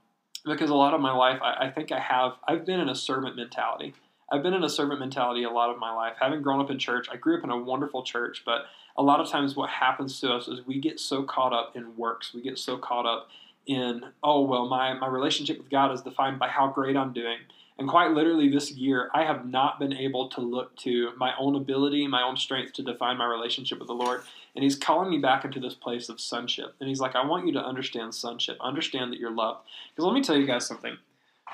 because 0.45 0.71
a 0.71 0.75
lot 0.75 0.95
of 0.95 1.01
my 1.01 1.13
life, 1.13 1.41
I, 1.43 1.67
I, 1.67 1.71
think 1.71 1.93
I 1.93 2.01
have 2.01 2.33
I've 2.47 2.65
been 2.65 2.81
in 2.81 2.89
a 2.89 2.95
servant 2.95 3.37
mentality. 3.37 3.95
I've 4.31 4.43
been 4.43 4.55
in 4.55 4.65
a 4.65 4.69
servant 4.69 5.01
mentality 5.01 5.45
a 5.45 5.51
lot 5.51 5.71
of 5.71 5.79
my 5.79 5.95
life. 5.95 6.15
Having 6.21 6.43
grown 6.43 6.61
up 6.61 6.71
in 6.71 6.79
church, 6.79 7.09
I 7.11 7.17
grew 7.17 7.39
up 7.39 7.45
in 7.45 7.51
a 7.51 7.57
wonderful 7.57 8.03
church, 8.03 8.43
but 8.45 8.67
a 8.97 9.03
lot 9.03 9.21
of 9.21 9.31
times 9.31 9.57
what 9.57 9.71
happens 9.71 10.21
to 10.21 10.33
us 10.33 10.49
is 10.49 10.67
we 10.67 10.81
get 10.81 11.01
so 11.01 11.23
caught 11.23 11.53
up 11.53 11.77
in 11.77 11.97
works. 11.97 12.35
We 12.35 12.43
get 12.43 12.59
so 12.59 12.77
caught 12.77 13.07
up 13.07 13.29
in 13.67 14.03
oh 14.23 14.41
well, 14.43 14.67
my 14.67 14.95
my 14.95 15.07
relationship 15.07 15.59
with 15.59 15.71
God 15.71 15.93
is 15.93 16.03
defined 16.03 16.39
by 16.39 16.49
how 16.49 16.69
great 16.69 16.97
I'm 16.97 17.13
doing 17.13 17.39
And 17.79 17.89
quite 17.89 18.11
literally, 18.11 18.49
this 18.49 18.73
year, 18.73 19.09
I 19.15 19.25
have 19.25 19.47
not 19.47 19.79
been 19.79 19.93
able 19.93 20.29
to 20.31 20.41
look 20.41 20.75
to 20.79 21.13
my 21.17 21.33
own 21.39 21.55
ability, 21.55 22.09
my 22.09 22.23
own 22.23 22.37
strength 22.37 22.73
to 22.75 22.83
define 22.83 23.19
my 23.19 23.27
relationship 23.27 23.79
with 23.79 23.87
the 23.87 23.95
Lord. 23.95 24.23
And 24.57 24.65
He's 24.65 24.75
calling 24.75 25.11
me 25.11 25.19
back 25.19 25.45
into 25.45 25.61
this 25.61 25.75
place 25.75 26.09
of 26.09 26.21
sonship. 26.21 26.75
And 26.81 26.89
He's 26.89 26.99
like, 26.99 27.15
I 27.15 27.25
want 27.25 27.47
you 27.47 27.53
to 27.53 27.65
understand 27.65 28.15
sonship, 28.15 28.57
understand 28.61 29.13
that 29.13 29.21
you're 29.21 29.31
loved. 29.31 29.61
Because 29.91 30.05
let 30.05 30.15
me 30.15 30.23
tell 30.23 30.37
you 30.37 30.47
guys 30.47 30.67
something. 30.67 30.97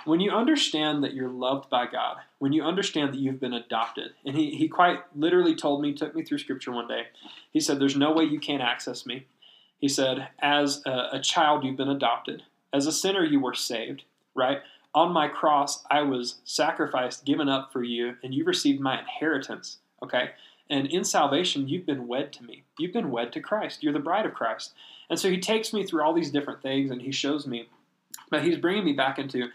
When 0.07 0.21
you 0.21 0.31
understand 0.33 1.05
that 1.05 1.15
you're 1.15 1.31
loved 1.31 1.69
by 1.71 1.87
God, 1.87 2.17
when 2.39 2.53
you 2.53 2.63
understand 2.63 3.13
that 3.13 3.21
you've 3.21 3.41
been 3.41 3.53
adopted, 3.53 4.13
and 4.25 4.37
he, 4.37 4.55
he 4.55 4.67
quite 4.69 5.01
literally 5.15 5.55
told 5.55 5.83
me, 5.83 5.93
took 5.93 6.15
me 6.15 6.25
through 6.25 6.39
scripture 6.39 6.73
one 6.73 6.89
day. 6.89 7.05
He 7.53 7.61
said, 7.61 7.79
There's 7.79 7.97
no 7.97 8.13
way 8.13 8.25
you 8.25 8.41
can't 8.41 8.63
access 8.63 9.05
me. 9.05 9.27
He 9.79 9.89
said, 9.89 10.29
As 10.41 10.83
a, 10.87 11.09
a 11.13 11.21
child, 11.21 11.65
you've 11.65 11.77
been 11.77 11.89
adopted. 11.89 12.43
As 12.73 12.87
a 12.87 12.93
sinner, 12.93 13.25
you 13.25 13.41
were 13.41 13.55
saved, 13.55 14.05
right? 14.35 14.63
On 14.95 15.13
my 15.13 15.29
cross, 15.29 15.85
I 15.91 16.03
was 16.03 16.37
sacrificed, 16.45 17.25
given 17.25 17.49
up 17.49 17.73
for 17.73 17.83
you, 17.83 18.17
and 18.23 18.33
you 18.33 18.45
received 18.45 18.81
my 18.81 19.01
inheritance. 19.01 19.79
Okay? 20.03 20.31
And 20.71 20.87
in 20.87 21.05
salvation, 21.05 21.69
you've 21.69 21.87
been 21.87 22.07
wed 22.07 22.33
to 22.35 22.45
me. 22.45 22.65
You've 22.79 22.93
been 22.93 23.11
wed 23.11 23.33
to 23.33 23.41
Christ. 23.41 23.83
You're 23.83 23.93
the 23.93 23.99
bride 23.99 24.27
of 24.27 24.35
Christ. 24.35 24.73
And 25.11 25.19
so 25.19 25.29
he 25.31 25.39
takes 25.39 25.73
me 25.73 25.85
through 25.85 26.03
all 26.03 26.15
these 26.15 26.31
different 26.31 26.63
things 26.63 26.91
and 26.91 27.03
he 27.03 27.13
shows 27.13 27.47
me, 27.47 27.69
but 28.31 28.45
he's 28.45 28.57
bringing 28.57 28.85
me 28.85 28.93
back 28.93 29.19
into 29.19 29.49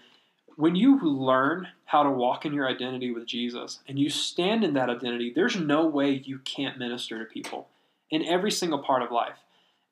when 0.55 0.75
you 0.75 0.99
learn 0.99 1.69
how 1.85 2.03
to 2.03 2.11
walk 2.11 2.45
in 2.45 2.53
your 2.53 2.67
identity 2.67 3.11
with 3.11 3.25
Jesus 3.25 3.79
and 3.87 3.97
you 3.97 4.09
stand 4.09 4.63
in 4.63 4.73
that 4.73 4.89
identity, 4.89 5.31
there's 5.33 5.55
no 5.55 5.85
way 5.85 6.11
you 6.11 6.39
can't 6.39 6.77
minister 6.77 7.17
to 7.17 7.25
people 7.25 7.69
in 8.11 8.25
every 8.25 8.51
single 8.51 8.79
part 8.79 9.01
of 9.01 9.09
life. 9.09 9.37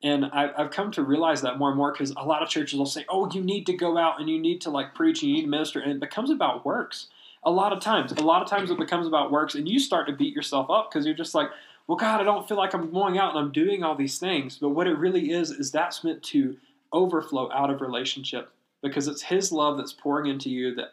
And 0.02 0.26
I've 0.26 0.70
come 0.70 0.92
to 0.92 1.02
realize 1.02 1.42
that 1.42 1.58
more 1.58 1.70
and 1.70 1.76
more 1.76 1.90
because 1.90 2.12
a 2.16 2.24
lot 2.24 2.42
of 2.42 2.48
churches 2.48 2.78
will 2.78 2.86
say, 2.86 3.04
oh, 3.08 3.28
you 3.32 3.42
need 3.42 3.66
to 3.66 3.72
go 3.72 3.98
out 3.98 4.20
and 4.20 4.30
you 4.30 4.38
need 4.38 4.60
to 4.60 4.70
like 4.70 4.94
preach 4.94 5.22
and 5.22 5.30
you 5.30 5.36
need 5.38 5.42
to 5.42 5.48
minister. 5.48 5.80
And 5.80 5.90
it 5.90 6.00
becomes 6.00 6.30
about 6.30 6.64
works. 6.64 7.08
A 7.42 7.50
lot 7.50 7.72
of 7.72 7.80
times, 7.80 8.12
a 8.12 8.22
lot 8.22 8.40
of 8.40 8.48
times 8.48 8.70
it 8.70 8.78
becomes 8.78 9.08
about 9.08 9.32
works 9.32 9.56
and 9.56 9.68
you 9.68 9.80
start 9.80 10.06
to 10.06 10.12
beat 10.12 10.34
yourself 10.34 10.70
up 10.70 10.90
because 10.90 11.04
you're 11.04 11.16
just 11.16 11.34
like, 11.34 11.50
well, 11.88 11.96
God, 11.96 12.20
I 12.20 12.24
don't 12.24 12.46
feel 12.46 12.58
like 12.58 12.74
I'm 12.74 12.92
going 12.92 13.18
out 13.18 13.34
and 13.34 13.44
I'm 13.44 13.50
doing 13.50 13.82
all 13.82 13.96
these 13.96 14.18
things. 14.18 14.58
But 14.58 14.70
what 14.70 14.86
it 14.86 14.98
really 14.98 15.32
is, 15.32 15.50
is 15.50 15.72
that's 15.72 16.04
meant 16.04 16.22
to 16.24 16.56
overflow 16.92 17.50
out 17.50 17.70
of 17.70 17.80
relationship 17.80 18.52
because 18.82 19.08
it's 19.08 19.22
His 19.22 19.50
love 19.50 19.78
that's 19.78 19.92
pouring 19.92 20.30
into 20.30 20.50
you 20.50 20.74
that 20.76 20.90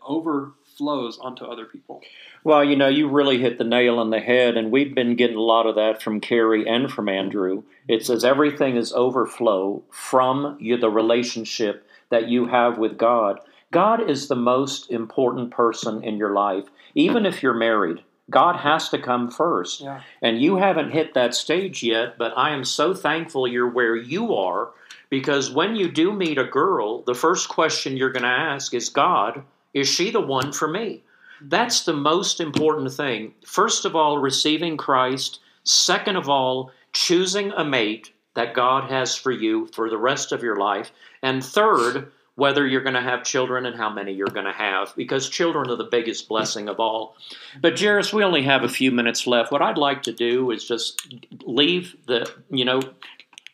overflows 0.76 1.18
onto 1.20 1.46
other 1.46 1.66
people. 1.66 2.02
Well, 2.44 2.64
you 2.64 2.76
know, 2.76 2.88
you 2.88 3.10
really 3.10 3.38
hit 3.40 3.58
the 3.58 3.64
nail 3.64 4.00
on 4.00 4.10
the 4.10 4.20
head, 4.20 4.58
and 4.58 4.72
we've 4.72 4.94
been 4.94 5.16
getting 5.16 5.38
a 5.38 5.42
lot 5.42 5.66
of 5.66 5.76
that 5.76 6.02
from 6.02 6.20
Carrie 6.20 6.68
and 6.68 6.92
from 6.92 7.10
Andrew. 7.10 7.64
It 7.88 8.06
says 8.06 8.24
everything 8.24 8.76
is 8.76 8.94
overflow 8.94 9.84
from 9.90 10.58
you, 10.60 10.78
the 10.78 10.90
relationship 10.90 11.88
that 12.10 12.28
you 12.28 12.48
have 12.48 12.78
with 12.78 12.98
God. 12.98 13.40
God 13.72 14.10
is 14.10 14.28
the 14.28 14.36
most 14.36 14.92
important 14.92 15.52
person 15.52 16.04
in 16.04 16.18
your 16.18 16.34
life, 16.34 16.66
even 16.94 17.26
if 17.26 17.42
you're 17.42 17.54
married. 17.54 18.02
God 18.30 18.58
has 18.58 18.90
to 18.90 18.98
come 18.98 19.30
first. 19.30 19.82
Yeah. 19.82 20.02
And 20.22 20.42
you 20.42 20.58
haven't 20.58 20.92
hit 20.92 21.14
that 21.14 21.36
stage 21.36 21.84
yet, 21.84 22.18
but 22.18 22.34
I 22.36 22.52
am 22.52 22.64
so 22.64 22.94
thankful 22.94 23.48
you're 23.48 23.70
where 23.70 23.96
you 23.96 24.34
are 24.34 24.70
because 25.10 25.52
when 25.52 25.76
you 25.76 25.92
do 25.92 26.12
meet 26.12 26.40
a 26.40 26.44
girl, 26.44 27.04
the 27.04 27.14
first 27.14 27.50
question 27.50 27.98
you're 27.98 28.12
going 28.12 28.24
to 28.24 28.30
ask 28.30 28.74
is 28.74 28.90
God, 28.90 29.44
is 29.76 29.88
she 29.88 30.10
the 30.10 30.22
one 30.22 30.52
for 30.52 30.68
me? 30.68 31.04
That's 31.42 31.84
the 31.84 31.94
most 31.94 32.40
important 32.40 32.92
thing. 32.94 33.34
First 33.46 33.86
of 33.86 33.96
all, 33.96 34.18
receiving 34.18 34.78
Christ. 34.78 35.42
Second 35.64 36.16
of 36.16 36.30
all, 36.30 36.72
choosing 36.94 37.52
a 37.52 37.66
mate 37.66 38.12
that 38.36 38.54
God 38.54 38.90
has 38.90 39.16
for 39.16 39.32
you 39.32 39.68
for 39.68 39.90
the 39.90 39.98
rest 39.98 40.32
of 40.32 40.42
your 40.42 40.56
life. 40.56 40.92
And 41.22 41.44
third, 41.44 42.12
whether 42.36 42.66
you're 42.66 42.84
going 42.84 42.96
to 42.96 43.02
have 43.02 43.24
children 43.24 43.66
and 43.66 43.76
how 43.76 43.90
many 43.90 44.14
you're 44.14 44.28
going 44.28 44.46
to 44.46 44.52
have, 44.52 44.94
because 44.96 45.30
children 45.30 45.70
are 45.70 45.76
the 45.76 45.84
biggest 45.84 46.30
blessing 46.30 46.70
of 46.70 46.80
all. 46.80 47.16
But 47.62 47.80
Jairus, 47.80 48.14
we 48.14 48.24
only 48.24 48.44
have 48.44 48.64
a 48.64 48.70
few 48.70 48.92
minutes 48.92 49.28
left. 49.28 49.52
What 49.52 49.62
I'd 49.62 49.78
like 49.78 50.04
to 50.04 50.14
do 50.14 50.52
is 50.52 50.66
just 50.66 51.14
leave 51.46 51.96
the, 52.08 52.32
you 52.50 52.64
know, 52.64 52.82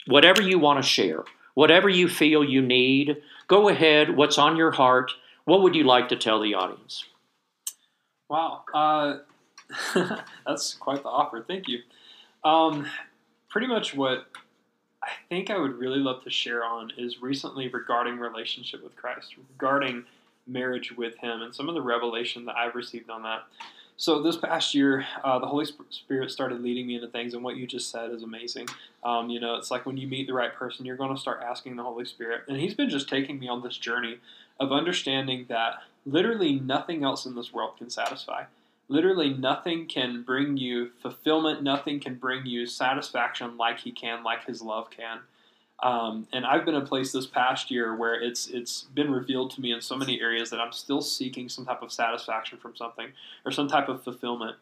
whatever 0.08 0.42
you 0.42 0.60
want 0.60 0.84
to 0.84 0.88
share, 0.88 1.24
whatever 1.56 1.90
you 1.90 2.08
feel 2.08 2.44
you 2.44 2.62
need, 2.62 3.18
go 3.48 3.70
ahead. 3.70 4.16
What's 4.16 4.38
on 4.38 4.56
your 4.56 4.72
heart? 4.72 5.12
What 5.46 5.62
would 5.62 5.76
you 5.76 5.84
like 5.84 6.10
to 6.10 6.16
tell 6.16 6.42
the 6.42 6.54
audience? 6.54 7.06
Wow, 8.30 8.64
uh, 8.74 9.18
that's 10.46 10.74
quite 10.76 11.04
the 11.04 11.10
offer. 11.10 11.44
Thank 11.46 11.68
you. 11.68 11.80
Um, 12.44 12.88
pretty 13.50 13.68
much 13.68 13.94
what 13.94 14.28
I 15.04 15.10
think 15.30 15.50
I 15.50 15.58
would 15.58 15.78
really 15.78 16.00
love 16.00 16.24
to 16.24 16.30
share 16.30 16.64
on 16.64 16.92
is 16.98 17.22
recently 17.22 17.68
regarding 17.68 18.18
relationship 18.18 18.84
with 18.84 18.96
Christ, 18.96 19.36
regarding 19.38 20.06
marriage 20.48 20.96
with 20.96 21.18
Him, 21.18 21.42
and 21.42 21.54
some 21.54 21.70
of 21.70 21.76
the 21.76 21.82
revelation 21.82 22.46
that 22.46 22.56
I've 22.56 22.76
received 22.76 23.10
on 23.10 23.24
that. 23.24 23.44
So 23.98 24.22
this 24.24 24.38
past 24.38 24.74
year, 24.74 25.06
uh, 25.24 25.38
the 25.38 25.46
Holy 25.46 25.66
Spirit 25.90 26.32
started 26.32 26.62
leading 26.62 26.88
me 26.88 26.96
into 26.96 27.08
things, 27.08 27.34
and 27.34 27.44
what 27.44 27.58
you 27.58 27.68
just 27.68 27.92
said 27.92 28.12
is 28.12 28.24
amazing. 28.24 28.68
Um, 29.04 29.30
you 29.30 29.40
know, 29.40 29.56
it's 29.56 29.70
like 29.70 29.86
when 29.86 29.98
you 29.98 30.08
meet 30.08 30.28
the 30.28 30.34
right 30.34 30.54
person, 30.54 30.86
you're 30.86 30.98
going 30.98 31.14
to 31.14 31.22
start 31.22 31.42
asking 31.44 31.76
the 31.76 31.84
Holy 31.84 32.06
Spirit, 32.06 32.42
and 32.48 32.58
He's 32.58 32.74
been 32.74 32.90
just 32.90 33.10
taking 33.10 33.40
me 33.40 33.48
on 33.48 33.62
this 33.62 33.78
journey 33.78 34.18
of 34.62 34.72
understanding 34.72 35.48
that 35.50 35.82
literally 36.06 36.60
nothing 36.60 37.04
else 37.04 37.26
in 37.26 37.36
this 37.36 37.52
world 37.52 37.78
can 37.78 37.90
satisfy. 37.90 38.44
Literally 38.88 39.34
nothing 39.34 39.88
can 39.88 40.22
bring 40.22 40.56
you 40.56 40.92
fulfillment, 41.02 41.64
nothing 41.64 42.00
can 42.00 42.16
bring 42.16 42.46
you 42.46 42.68
satisfaction 42.68 43.58
like 43.58 43.80
He 43.80 43.92
can, 43.92 44.24
like 44.24 44.46
His 44.46 44.62
love 44.62 44.92
can. 44.92 45.22
Um, 45.82 46.28
and 46.32 46.46
I've 46.46 46.64
been 46.64 46.76
in 46.76 46.84
a 46.84 46.86
place 46.86 47.12
this 47.12 47.26
past 47.26 47.72
year 47.72 47.96
where 47.96 48.14
it's 48.14 48.48
it's 48.48 48.84
been 48.94 49.10
revealed 49.10 49.50
to 49.52 49.62
me 49.62 49.72
in 49.72 49.82
so 49.82 49.96
many 49.96 50.22
areas 50.22 50.52
that 50.52 50.60
I'm 50.60 50.72
still 50.72 51.02
seeking 51.02 51.50
some 51.50 51.66
type 51.66 51.82
of 51.82 51.92
satisfaction 51.92 52.60
from 52.60 52.76
something 52.76 53.08
or 53.44 53.52
some 53.52 53.68
type 53.68 53.90
of 53.90 54.04
fulfillment. 54.04 54.58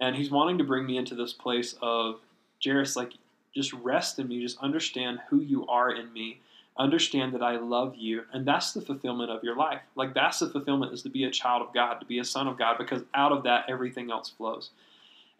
And 0.00 0.16
He's 0.16 0.32
wanting 0.32 0.58
to 0.58 0.64
bring 0.64 0.84
me 0.84 0.96
into 0.96 1.14
this 1.14 1.32
place 1.32 1.76
of 1.80 2.18
Jairus, 2.64 2.96
like 2.96 3.12
just 3.54 3.72
rest 3.72 4.18
in 4.18 4.26
me, 4.26 4.42
just 4.42 4.58
understand 4.58 5.20
who 5.28 5.40
you 5.40 5.64
are 5.68 5.92
in 5.92 6.12
me, 6.12 6.40
understand 6.78 7.34
that 7.34 7.42
I 7.42 7.56
love 7.56 7.94
you, 7.96 8.22
and 8.32 8.46
that's 8.46 8.72
the 8.72 8.80
fulfillment 8.80 9.30
of 9.30 9.44
your 9.44 9.56
life. 9.56 9.82
Like 9.94 10.14
that's 10.14 10.40
the 10.40 10.48
fulfillment 10.48 10.92
is 10.92 11.02
to 11.02 11.08
be 11.08 11.24
a 11.24 11.30
child 11.30 11.66
of 11.66 11.72
God, 11.72 12.00
to 12.00 12.06
be 12.06 12.18
a 12.18 12.24
son 12.24 12.48
of 12.48 12.58
God, 12.58 12.76
because 12.78 13.02
out 13.14 13.32
of 13.32 13.44
that 13.44 13.66
everything 13.68 14.10
else 14.10 14.30
flows. 14.30 14.70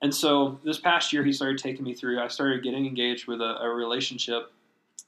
And 0.02 0.14
so 0.14 0.60
this 0.64 0.78
past 0.78 1.12
year, 1.12 1.24
he 1.24 1.32
started 1.32 1.58
taking 1.58 1.84
me 1.84 1.94
through. 1.94 2.20
I 2.20 2.28
started 2.28 2.62
getting 2.62 2.86
engaged 2.86 3.26
with 3.26 3.40
a, 3.40 3.62
a 3.62 3.68
relationship. 3.68 4.52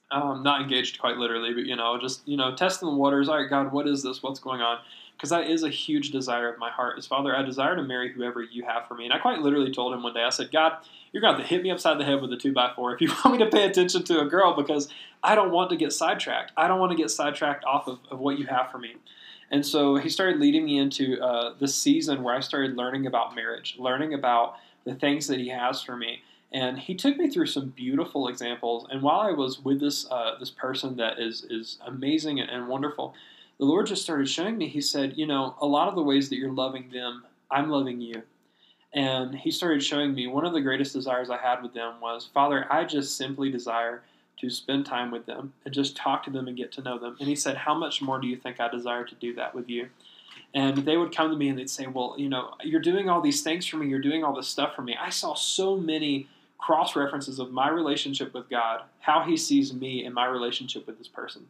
Um, 0.09 0.41
not 0.41 0.61
engaged 0.61 0.99
quite 0.99 1.17
literally, 1.17 1.53
but 1.53 1.65
you 1.65 1.75
know, 1.75 1.99
just 1.99 2.25
you 2.27 2.37
know, 2.37 2.55
testing 2.55 2.89
the 2.89 2.95
waters. 2.95 3.27
All 3.27 3.39
right, 3.39 3.49
God, 3.49 3.71
what 3.71 3.87
is 3.87 4.03
this? 4.03 4.23
What's 4.23 4.39
going 4.39 4.61
on? 4.61 4.79
Because 5.17 5.31
that 5.31 5.49
is 5.49 5.63
a 5.63 5.69
huge 5.69 6.11
desire 6.11 6.47
of 6.47 6.59
my 6.59 6.69
heart. 6.69 6.99
Is 6.99 7.07
Father, 7.07 7.35
I 7.35 7.41
desire 7.41 7.75
to 7.75 7.81
marry 7.81 8.13
whoever 8.13 8.43
you 8.43 8.63
have 8.65 8.87
for 8.87 8.93
me. 8.93 9.05
And 9.05 9.13
I 9.13 9.17
quite 9.17 9.39
literally 9.39 9.71
told 9.71 9.93
him 9.93 10.03
one 10.03 10.13
day, 10.13 10.23
I 10.23 10.29
said, 10.29 10.51
God, 10.51 10.73
you're 11.11 11.21
going 11.21 11.33
to 11.33 11.39
have 11.39 11.49
to 11.49 11.55
hit 11.55 11.63
me 11.63 11.71
upside 11.71 11.99
the 11.99 12.05
head 12.05 12.21
with 12.21 12.31
a 12.31 12.37
two 12.37 12.53
by 12.53 12.71
four 12.75 12.93
if 12.93 13.01
you 13.01 13.11
want 13.25 13.39
me 13.39 13.43
to 13.43 13.49
pay 13.49 13.65
attention 13.65 14.03
to 14.03 14.19
a 14.19 14.25
girl 14.25 14.55
because 14.55 14.89
I 15.23 15.33
don't 15.33 15.51
want 15.51 15.71
to 15.71 15.75
get 15.75 15.91
sidetracked. 15.91 16.51
I 16.55 16.67
don't 16.67 16.79
want 16.79 16.91
to 16.91 16.97
get 16.97 17.09
sidetracked 17.09 17.65
off 17.65 17.87
of, 17.87 17.99
of 18.11 18.19
what 18.19 18.37
you 18.37 18.45
have 18.45 18.69
for 18.71 18.77
me. 18.77 18.97
And 19.49 19.65
so 19.65 19.95
he 19.95 20.09
started 20.09 20.39
leading 20.39 20.65
me 20.65 20.77
into 20.77 21.19
uh, 21.21 21.55
the 21.57 21.67
season 21.67 22.21
where 22.21 22.35
I 22.35 22.41
started 22.41 22.75
learning 22.75 23.07
about 23.07 23.33
marriage, 23.33 23.75
learning 23.79 24.13
about 24.13 24.57
the 24.83 24.93
things 24.93 25.27
that 25.27 25.39
he 25.39 25.49
has 25.49 25.81
for 25.81 25.95
me. 25.95 26.21
And 26.51 26.79
he 26.79 26.95
took 26.95 27.17
me 27.17 27.29
through 27.29 27.47
some 27.47 27.69
beautiful 27.69 28.27
examples. 28.27 28.87
And 28.89 29.01
while 29.01 29.19
I 29.19 29.31
was 29.31 29.59
with 29.59 29.79
this 29.79 30.09
uh, 30.09 30.35
this 30.39 30.49
person 30.49 30.95
that 30.97 31.19
is 31.19 31.45
is 31.49 31.77
amazing 31.85 32.39
and, 32.39 32.49
and 32.49 32.67
wonderful, 32.67 33.13
the 33.59 33.65
Lord 33.65 33.87
just 33.87 34.03
started 34.03 34.29
showing 34.29 34.57
me. 34.57 34.67
He 34.67 34.81
said, 34.81 35.17
You 35.17 35.25
know, 35.25 35.55
a 35.59 35.65
lot 35.65 35.87
of 35.87 35.95
the 35.95 36.03
ways 36.03 36.29
that 36.29 36.37
you're 36.37 36.51
loving 36.51 36.89
them, 36.89 37.23
I'm 37.49 37.69
loving 37.69 38.01
you. 38.01 38.21
And 38.93 39.35
He 39.35 39.51
started 39.51 39.83
showing 39.83 40.13
me 40.13 40.27
one 40.27 40.45
of 40.45 40.53
the 40.53 40.61
greatest 40.61 40.93
desires 40.93 41.29
I 41.29 41.37
had 41.37 41.61
with 41.61 41.73
them 41.73 41.95
was, 42.01 42.29
Father, 42.33 42.71
I 42.71 42.85
just 42.85 43.17
simply 43.17 43.49
desire 43.49 44.03
to 44.39 44.49
spend 44.49 44.85
time 44.85 45.09
with 45.09 45.25
them 45.25 45.53
and 45.65 45.73
just 45.73 45.97
talk 45.97 46.23
to 46.23 46.29
them 46.29 46.47
and 46.47 46.55
get 46.55 46.71
to 46.73 46.83
know 46.83 46.99
them. 46.99 47.17
And 47.19 47.27
He 47.27 47.35
said, 47.35 47.57
How 47.57 47.73
much 47.73 48.01
more 48.01 48.19
do 48.19 48.27
you 48.27 48.37
think 48.37 48.59
I 48.59 48.69
desire 48.69 49.03
to 49.05 49.15
do 49.15 49.33
that 49.35 49.55
with 49.55 49.69
you? 49.69 49.89
And 50.53 50.77
they 50.77 50.95
would 50.95 51.15
come 51.15 51.29
to 51.29 51.37
me 51.37 51.49
and 51.49 51.57
they'd 51.57 51.69
say, 51.69 51.87
Well, 51.87 52.15
you 52.17 52.29
know, 52.29 52.53
you're 52.63 52.79
doing 52.79 53.09
all 53.09 53.21
these 53.21 53.41
things 53.41 53.65
for 53.65 53.77
me, 53.77 53.87
you're 53.87 53.99
doing 53.99 54.23
all 54.23 54.35
this 54.35 54.47
stuff 54.47 54.75
for 54.75 54.83
me. 54.83 54.95
I 54.99 55.09
saw 55.09 55.33
so 55.33 55.75
many 55.75 56.27
cross 56.59 56.95
references 56.95 57.39
of 57.39 57.51
my 57.51 57.69
relationship 57.69 58.33
with 58.33 58.49
God, 58.49 58.83
how 58.99 59.23
He 59.23 59.35
sees 59.35 59.73
me 59.73 60.05
in 60.05 60.13
my 60.13 60.27
relationship 60.27 60.85
with 60.85 60.99
this 60.99 61.07
person 61.07 61.47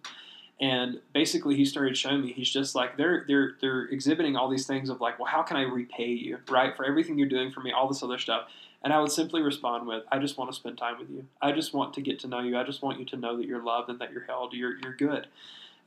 and 0.59 0.99
basically 1.13 1.55
he 1.55 1.65
started 1.65 1.95
showing 1.95 2.21
me 2.21 2.33
he's 2.33 2.49
just 2.49 2.73
like 2.73 2.97
they're 2.97 3.25
they're 3.27 3.51
they're 3.61 3.85
exhibiting 3.85 4.35
all 4.35 4.49
these 4.49 4.65
things 4.65 4.89
of 4.89 4.99
like 4.99 5.19
well 5.19 5.27
how 5.27 5.43
can 5.43 5.55
i 5.55 5.61
repay 5.61 6.07
you 6.07 6.37
right 6.49 6.75
for 6.75 6.85
everything 6.85 7.17
you're 7.17 7.29
doing 7.29 7.51
for 7.51 7.59
me 7.59 7.71
all 7.71 7.87
this 7.87 8.01
other 8.03 8.17
stuff. 8.17 8.47
And 8.83 8.93
i 8.93 8.99
would 8.99 9.11
simply 9.11 9.41
respond 9.41 9.87
with 9.87 10.03
i 10.11 10.19
just 10.19 10.37
want 10.37 10.51
to 10.51 10.55
spend 10.55 10.77
time 10.77 10.99
with 10.99 11.09
you. 11.09 11.25
I 11.41 11.51
just 11.51 11.73
want 11.73 11.93
to 11.95 12.01
get 12.01 12.19
to 12.19 12.27
know 12.27 12.39
you. 12.39 12.57
I 12.57 12.63
just 12.63 12.81
want 12.81 12.99
you 12.99 13.05
to 13.05 13.17
know 13.17 13.37
that 13.37 13.45
you're 13.45 13.63
loved 13.63 13.89
and 13.89 13.99
that 13.99 14.11
you're 14.11 14.23
held 14.23 14.53
you're, 14.53 14.77
you're 14.83 14.95
good. 14.95 15.27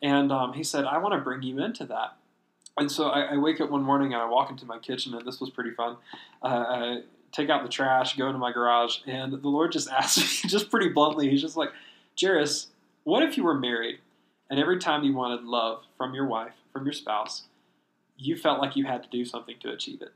And 0.03 0.33
um, 0.33 0.53
he 0.53 0.63
said 0.63 0.85
i 0.85 0.99
want 0.99 1.15
to 1.15 1.21
bring 1.21 1.43
you 1.43 1.63
into 1.63 1.85
that. 1.87 2.17
And 2.77 2.91
so 2.91 3.09
I, 3.09 3.35
I, 3.35 3.37
wake 3.37 3.61
up 3.61 3.71
one 3.71 3.83
morning 3.83 4.13
and 4.13 4.23
i 4.23 4.27
walk 4.27 4.51
into 4.51 4.65
my 4.67 4.79
kitchen 4.79 5.15
and 5.15 5.27
this 5.27 5.41
was 5.41 5.51
pretty 5.51 5.73
fun. 5.73 5.97
Uh, 6.43 6.47
I 6.47 7.03
take 7.33 7.49
out 7.49 7.63
the 7.63 7.69
trash 7.69 8.17
go 8.17 8.27
into 8.27 8.39
my 8.39 8.53
garage 8.53 8.99
and 9.07 9.33
the 9.33 9.49
lord 9.49 9.73
just 9.73 9.89
asked 9.91 10.19
me 10.19 10.49
just 10.49 10.71
pretty 10.71 10.89
bluntly 10.89 11.31
he's 11.31 11.41
just 11.41 11.57
like 11.57 11.71
jairus 12.21 12.69
what 13.05 13.23
if 13.23 13.37
you 13.37 13.45
were 13.45 13.55
married 13.55 13.99
and 14.51 14.59
every 14.59 14.79
time 14.79 15.05
you 15.05 15.15
wanted 15.15 15.45
love 15.45 15.85
from 15.97 16.13
your 16.13 16.27
wife, 16.27 16.55
from 16.73 16.85
your 16.85 16.93
spouse, 16.93 17.45
you 18.19 18.37
felt 18.37 18.61
like 18.61 18.77
you 18.77 18.85
had 18.85 19.03
to 19.05 19.09
do 19.09 19.25
something 19.25 19.57
to 19.61 19.71
achieve 19.71 20.03
it. 20.03 20.13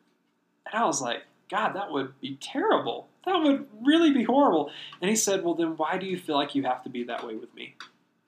And 0.66 0.74
I 0.74 0.85
was 0.85 1.01
like, 1.01 1.22
God, 1.51 1.74
that 1.74 1.93
would 1.93 2.18
be 2.20 2.37
terrible. 2.41 3.09
That 3.24 3.37
would 3.37 3.66
really 3.85 4.12
be 4.12 4.24
horrible. 4.24 4.70
And 5.01 5.09
he 5.09 5.16
said, 5.16 5.45
Well, 5.45 5.55
then 5.55 5.76
why 5.76 5.99
do 5.99 6.07
you 6.07 6.18
feel 6.18 6.37
like 6.37 6.55
you 6.55 6.64
have 6.64 6.82
to 6.82 6.91
be 6.91 7.05
that 7.05 7.26
way 7.26 7.37
with 7.37 7.55
me? 7.55 7.76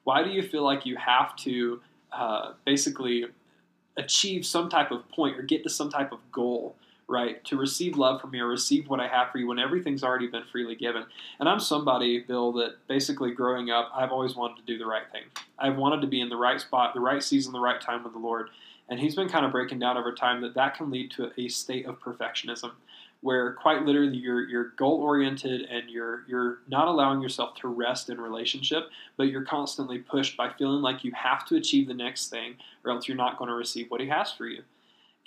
Why 0.05 0.23
do 0.23 0.31
you 0.31 0.43
feel 0.43 0.63
like 0.63 0.87
you 0.87 0.97
have 0.97 1.35
to 1.37 1.81
uh, 2.13 2.53
basically 2.65 3.27
achieve 3.97 4.47
some 4.47 4.69
type 4.69 4.91
of 4.91 5.09
point 5.09 5.37
or 5.37 5.43
get 5.43 5.65
to 5.65 5.71
some 5.71 5.91
type 5.91 6.13
of 6.13 6.21
goal? 6.31 6.77
Right? 7.09 7.45
To 7.45 7.57
receive 7.57 7.97
love 7.97 8.21
from 8.21 8.33
me 8.33 8.41
or 8.41 8.49
receive 8.49 8.89
what 8.89 9.01
I 9.01 9.09
have 9.09 9.31
for 9.31 9.39
you 9.39 9.47
when 9.47 9.59
everything's 9.59 10.03
already 10.03 10.27
been 10.27 10.43
freely 10.51 10.75
given. 10.75 11.05
And 11.39 11.49
I'm 11.49 11.61
somebody, 11.61 12.21
Bill, 12.21 12.53
that 12.55 12.87
basically 12.89 13.31
growing 13.33 13.71
up, 13.71 13.91
I've 13.95 14.11
always 14.11 14.35
wanted 14.35 14.57
to 14.57 14.63
do 14.67 14.79
the 14.79 14.87
right 14.87 15.09
thing. 15.13 15.23
I've 15.59 15.77
wanted 15.77 16.01
to 16.01 16.09
be 16.09 16.21
in 16.21 16.29
the 16.29 16.37
right 16.37 16.61
spot, 16.61 16.95
the 16.95 17.01
right 17.01 17.23
season, 17.23 17.53
the 17.53 17.61
right 17.61 17.81
time 17.81 18.03
with 18.03 18.13
the 18.13 18.19
Lord. 18.19 18.51
And 18.89 18.99
he's 18.99 19.15
been 19.15 19.29
kind 19.29 19.45
of 19.45 19.53
breaking 19.53 19.79
down 19.79 19.97
over 19.97 20.13
time 20.13 20.41
that 20.43 20.55
that 20.55 20.77
can 20.77 20.91
lead 20.91 21.11
to 21.13 21.31
a 21.39 21.49
state 21.49 21.87
of 21.87 22.01
perfectionism 22.01 22.73
where 23.23 23.55
quite 23.55 23.83
literally 23.83 24.17
you're 24.17 24.47
you're 24.49 24.73
goal 24.77 25.01
oriented 25.01 25.63
and 25.63 25.91
you're 25.91 26.25
you're 26.29 26.59
not 26.69 26.87
allowing 26.87 27.21
yourself 27.21 27.55
to 27.57 27.67
rest 27.67 28.11
in 28.11 28.21
relationship, 28.21 28.89
but 29.17 29.25
you're 29.25 29.45
constantly 29.45 29.99
pushed 29.99 30.37
by 30.37 30.53
feeling 30.53 30.83
like 30.83 31.03
you 31.03 31.13
have 31.13 31.45
to 31.47 31.57
achieve 31.57 31.89
the 31.89 31.95
next 31.95 32.29
thing 32.29 32.55
or 32.85 32.93
else 32.93 33.09
you're 33.09 33.17
not 33.17 33.39
going 33.39 33.49
to 33.49 33.55
receive 33.55 33.91
what 33.91 34.01
he 34.01 34.07
has 34.07 34.33
for 34.33 34.47
you. 34.47 34.63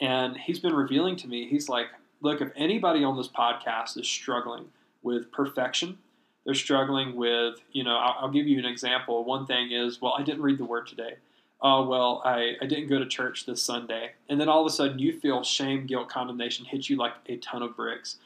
And 0.01 0.37
he's 0.37 0.59
been 0.59 0.73
revealing 0.73 1.15
to 1.17 1.27
me, 1.27 1.47
he's 1.47 1.69
like, 1.69 1.87
look, 2.21 2.41
if 2.41 2.51
anybody 2.55 3.03
on 3.03 3.17
this 3.17 3.27
podcast 3.27 3.97
is 3.97 4.07
struggling 4.07 4.65
with 5.03 5.31
perfection, 5.31 5.97
they're 6.45 6.53
struggling 6.53 7.15
with, 7.15 7.55
you 7.71 7.83
know, 7.83 7.97
I'll, 7.97 8.15
I'll 8.21 8.31
give 8.31 8.47
you 8.47 8.59
an 8.59 8.65
example. 8.65 9.23
One 9.23 9.45
thing 9.45 9.71
is, 9.71 10.01
well, 10.01 10.15
I 10.17 10.23
didn't 10.23 10.41
read 10.41 10.57
the 10.57 10.65
word 10.65 10.87
today 10.87 11.15
oh, 11.61 11.85
well, 11.87 12.21
I, 12.23 12.53
I 12.61 12.65
didn't 12.65 12.87
go 12.87 12.99
to 12.99 13.05
church 13.05 13.45
this 13.45 13.61
Sunday. 13.61 14.11
And 14.29 14.39
then 14.39 14.47
all 14.47 14.61
of 14.61 14.67
a 14.67 14.69
sudden 14.69 14.99
you 14.99 15.19
feel 15.19 15.43
shame, 15.43 15.85
guilt, 15.85 16.09
condemnation 16.09 16.65
hit 16.65 16.89
you 16.89 16.95
like 16.95 17.13
a 17.27 17.37
ton 17.37 17.61
of 17.61 17.75
bricks. 17.75 18.17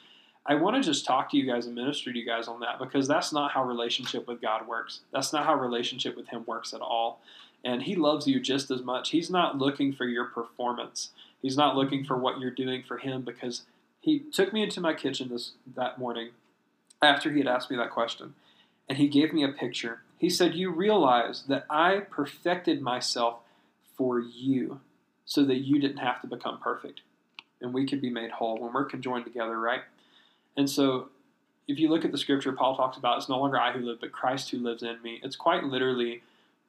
I 0.45 0.55
want 0.55 0.75
to 0.75 0.83
just 0.83 1.05
talk 1.05 1.31
to 1.31 1.37
you 1.37 1.49
guys 1.49 1.65
and 1.65 1.75
minister 1.75 2.11
to 2.11 2.19
you 2.19 2.25
guys 2.25 2.47
on 2.47 2.59
that 2.59 2.77
because 2.77 3.07
that's 3.07 3.31
not 3.31 3.51
how 3.51 3.63
relationship 3.63 4.27
with 4.27 4.41
God 4.41 4.67
works. 4.67 5.01
That's 5.11 5.31
not 5.31 5.45
how 5.45 5.55
relationship 5.55 6.17
with 6.17 6.27
Him 6.27 6.43
works 6.45 6.73
at 6.73 6.81
all. 6.81 7.21
And 7.63 7.81
He 7.81 7.95
loves 7.95 8.27
you 8.27 8.41
just 8.41 8.69
as 8.69 8.81
much. 8.81 9.11
He's 9.11 9.29
not 9.29 9.57
looking 9.57 9.93
for 9.93 10.05
your 10.05 10.25
performance. 10.25 11.11
He's 11.43 11.57
not 11.57 11.75
looking 11.75 12.03
for 12.03 12.17
what 12.17 12.39
you're 12.39 12.49
doing 12.49 12.81
for 12.81 12.97
Him 12.97 13.21
because 13.21 13.61
He 14.01 14.19
took 14.19 14.51
me 14.51 14.63
into 14.63 14.81
my 14.81 14.95
kitchen 14.95 15.29
this 15.29 15.51
that 15.75 15.99
morning 15.99 16.29
after 17.03 17.31
He 17.31 17.37
had 17.37 17.47
asked 17.47 17.69
me 17.69 17.77
that 17.77 17.91
question, 17.91 18.33
and 18.89 18.97
He 18.97 19.07
gave 19.07 19.31
me 19.31 19.43
a 19.43 19.49
picture 19.49 20.01
he 20.23 20.29
said, 20.29 20.55
You 20.55 20.71
realize 20.71 21.43
that 21.49 21.65
I 21.69 21.97
perfected 22.09 22.81
myself 22.81 23.39
for 23.97 24.21
you 24.21 24.79
so 25.25 25.43
that 25.43 25.57
you 25.57 25.81
didn't 25.81 25.97
have 25.97 26.21
to 26.21 26.27
become 26.27 26.59
perfect 26.59 27.01
and 27.59 27.73
we 27.73 27.85
could 27.85 27.99
be 27.99 28.09
made 28.09 28.31
whole 28.31 28.57
when 28.57 28.71
we're 28.71 28.85
conjoined 28.85 29.25
together, 29.25 29.59
right? 29.59 29.81
And 30.55 30.69
so 30.69 31.09
if 31.67 31.77
you 31.77 31.89
look 31.89 32.05
at 32.05 32.13
the 32.13 32.17
scripture, 32.17 32.53
Paul 32.53 32.77
talks 32.77 32.95
about 32.95 33.17
it's 33.17 33.27
no 33.27 33.37
longer 33.37 33.59
I 33.59 33.73
who 33.73 33.81
live, 33.81 33.99
but 33.99 34.13
Christ 34.13 34.49
who 34.51 34.59
lives 34.59 34.81
in 34.81 35.01
me. 35.01 35.19
It's 35.21 35.35
quite 35.35 35.65
literally 35.65 36.23